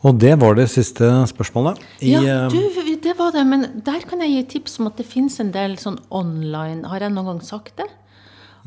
og 0.01 0.17
det 0.21 0.33
var 0.41 0.57
det 0.57 0.67
siste 0.73 1.07
spørsmålet. 1.29 1.81
I, 2.01 2.15
ja, 2.15 2.21
eh, 2.47 2.53
du, 2.53 2.95
det 3.05 3.15
var 3.19 3.35
det. 3.37 3.45
Men 3.49 3.67
der 3.85 4.05
kan 4.09 4.23
jeg 4.25 4.33
gi 4.33 4.45
tips 4.57 4.79
om 4.81 4.89
at 4.89 5.01
det 5.01 5.09
fins 5.09 5.41
en 5.43 5.53
del 5.53 5.77
sånn 5.81 5.99
online 6.09 6.89
Har 6.89 7.05
jeg 7.05 7.13
noen 7.13 7.35
gang 7.35 7.43
sagt 7.45 7.77
det? 7.81 7.89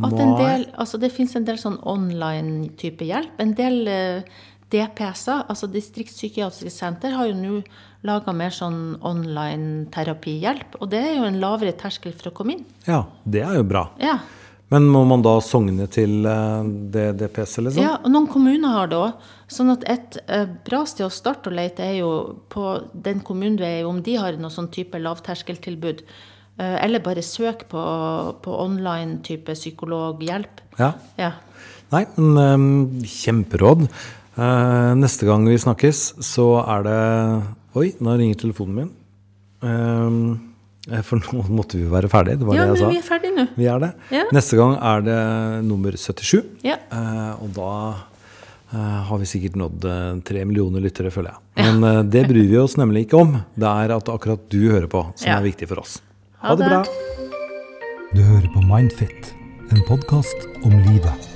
At 0.01 0.13
en 0.17 0.33
del, 0.39 0.65
altså 0.81 0.97
det 0.97 1.11
fins 1.13 1.35
en 1.37 1.45
del 1.45 1.59
sånn 1.61 1.75
online-type 1.85 3.05
hjelp. 3.05 3.35
En 3.43 3.51
del 3.53 3.75
uh, 3.85 4.39
DPS-er, 4.73 5.43
altså 5.51 5.69
distriktspsykiatriske 5.69 6.73
senter, 6.73 7.13
har 7.13 7.29
jo 7.29 7.35
nå 7.37 7.59
laga 8.07 8.33
mer 8.35 8.53
sånn 8.53 8.95
online 9.05 9.85
terapihjelp. 9.93 10.79
Og 10.81 10.89
det 10.91 11.03
er 11.11 11.19
jo 11.19 11.27
en 11.29 11.37
lavere 11.43 11.75
terskel 11.77 12.15
for 12.17 12.31
å 12.31 12.35
komme 12.39 12.57
inn. 12.57 12.65
Ja, 12.87 13.03
det 13.23 13.45
er 13.45 13.59
jo 13.59 13.67
bra. 13.69 13.85
Ja. 14.01 14.17
Men 14.71 14.87
må 14.89 15.03
man 15.05 15.21
da 15.21 15.35
sogne 15.43 15.85
til 15.91 16.23
eh, 16.25 16.67
det 16.93 17.07
DPS-et, 17.19 17.65
liksom? 17.67 17.83
Ja, 17.83 17.97
og 17.99 18.13
noen 18.13 18.29
kommuner 18.31 18.77
har 18.77 18.89
det 18.89 18.99
òg. 18.99 19.25
Sånn 19.53 19.69
at 19.73 19.83
et 19.91 20.17
uh, 20.25 20.47
bra 20.65 20.81
sted 20.89 21.05
å 21.05 21.13
starte 21.13 21.51
å 21.51 21.53
lete 21.53 21.85
er 21.85 21.99
jo 21.99 22.11
på 22.49 22.77
den 23.05 23.19
kommunen 23.25 23.59
du 23.59 23.65
er 23.67 23.81
i, 23.81 23.85
om 23.85 23.99
de 24.01 24.15
har 24.17 24.39
noe 24.41 24.53
sånn 24.53 24.71
type 24.73 24.97
lavterskeltilbud. 24.97 26.01
Uh, 26.57 26.77
eller 26.79 27.03
bare 27.05 27.21
søk 27.25 27.67
på, 27.69 27.83
på 28.41 28.55
online 28.63 29.19
type 29.25 29.53
psykologhjelp. 29.53 30.63
Ja. 30.79 30.93
ja. 31.21 31.35
Nei, 31.93 32.07
men 32.17 32.41
um, 32.41 33.05
kjemperåd. 33.05 33.85
Neste 34.97 35.27
gang 35.27 35.43
vi 35.45 35.59
snakkes, 35.61 35.99
så 36.25 36.47
er 36.63 36.87
det 36.87 37.01
Oi, 37.77 37.91
nå 38.01 38.15
ringer 38.17 38.39
telefonen 38.41 38.79
min. 38.79 38.89
Um, 40.89 41.03
for 41.03 41.21
nå 41.31 41.43
måtte 41.53 41.79
vi 41.79 41.85
jo 41.85 41.91
være 41.93 42.09
ferdige. 42.11 42.41
Det 42.41 42.47
var 42.47 42.57
ja, 42.57 42.65
det 42.67 42.75
jeg 42.75 42.83
sa. 42.83 42.89
Vi 42.91 42.99
er 42.99 43.05
ferdige 43.07 43.35
nå. 43.37 43.45
Vi 43.59 43.69
er 43.71 43.83
det. 43.83 43.91
Ja. 44.13 44.25
Neste 44.35 44.59
gang 44.59 44.75
er 44.79 45.05
det 45.05 45.19
nummer 45.69 45.99
77. 45.99 46.41
Ja. 46.65 46.79
Uh, 46.91 47.43
og 47.45 47.53
da 47.55 47.71
uh, 48.73 48.99
har 49.09 49.21
vi 49.21 49.29
sikkert 49.29 49.59
nådd 49.59 49.87
uh, 49.87 50.21
tre 50.27 50.45
millioner 50.49 50.83
lyttere, 50.83 51.13
føler 51.13 51.35
jeg. 51.35 51.41
Men 51.63 52.09
det 52.11 52.25
bryr 52.29 52.47
vi 52.49 52.57
oss 52.59 52.77
nemlig 52.81 53.05
ikke 53.07 53.21
om. 53.21 53.37
Det 53.55 53.69
er 53.69 53.93
at 53.95 54.09
akkurat 54.11 54.47
du 54.51 54.61
hører 54.65 54.89
på, 54.91 55.05
som 55.21 55.35
er 55.37 55.45
viktig 55.45 55.69
for 55.71 55.83
oss. 55.85 55.99
Ha, 56.41 56.51
ha 56.51 56.57
det 56.59 56.71
bra. 56.71 56.81
Du 58.13 58.21
hører 58.21 58.49
på 58.53 58.65
Mindfit, 58.67 59.31
en 59.71 59.85
podkast 59.87 60.49
om 60.65 60.75
livet. 60.89 61.32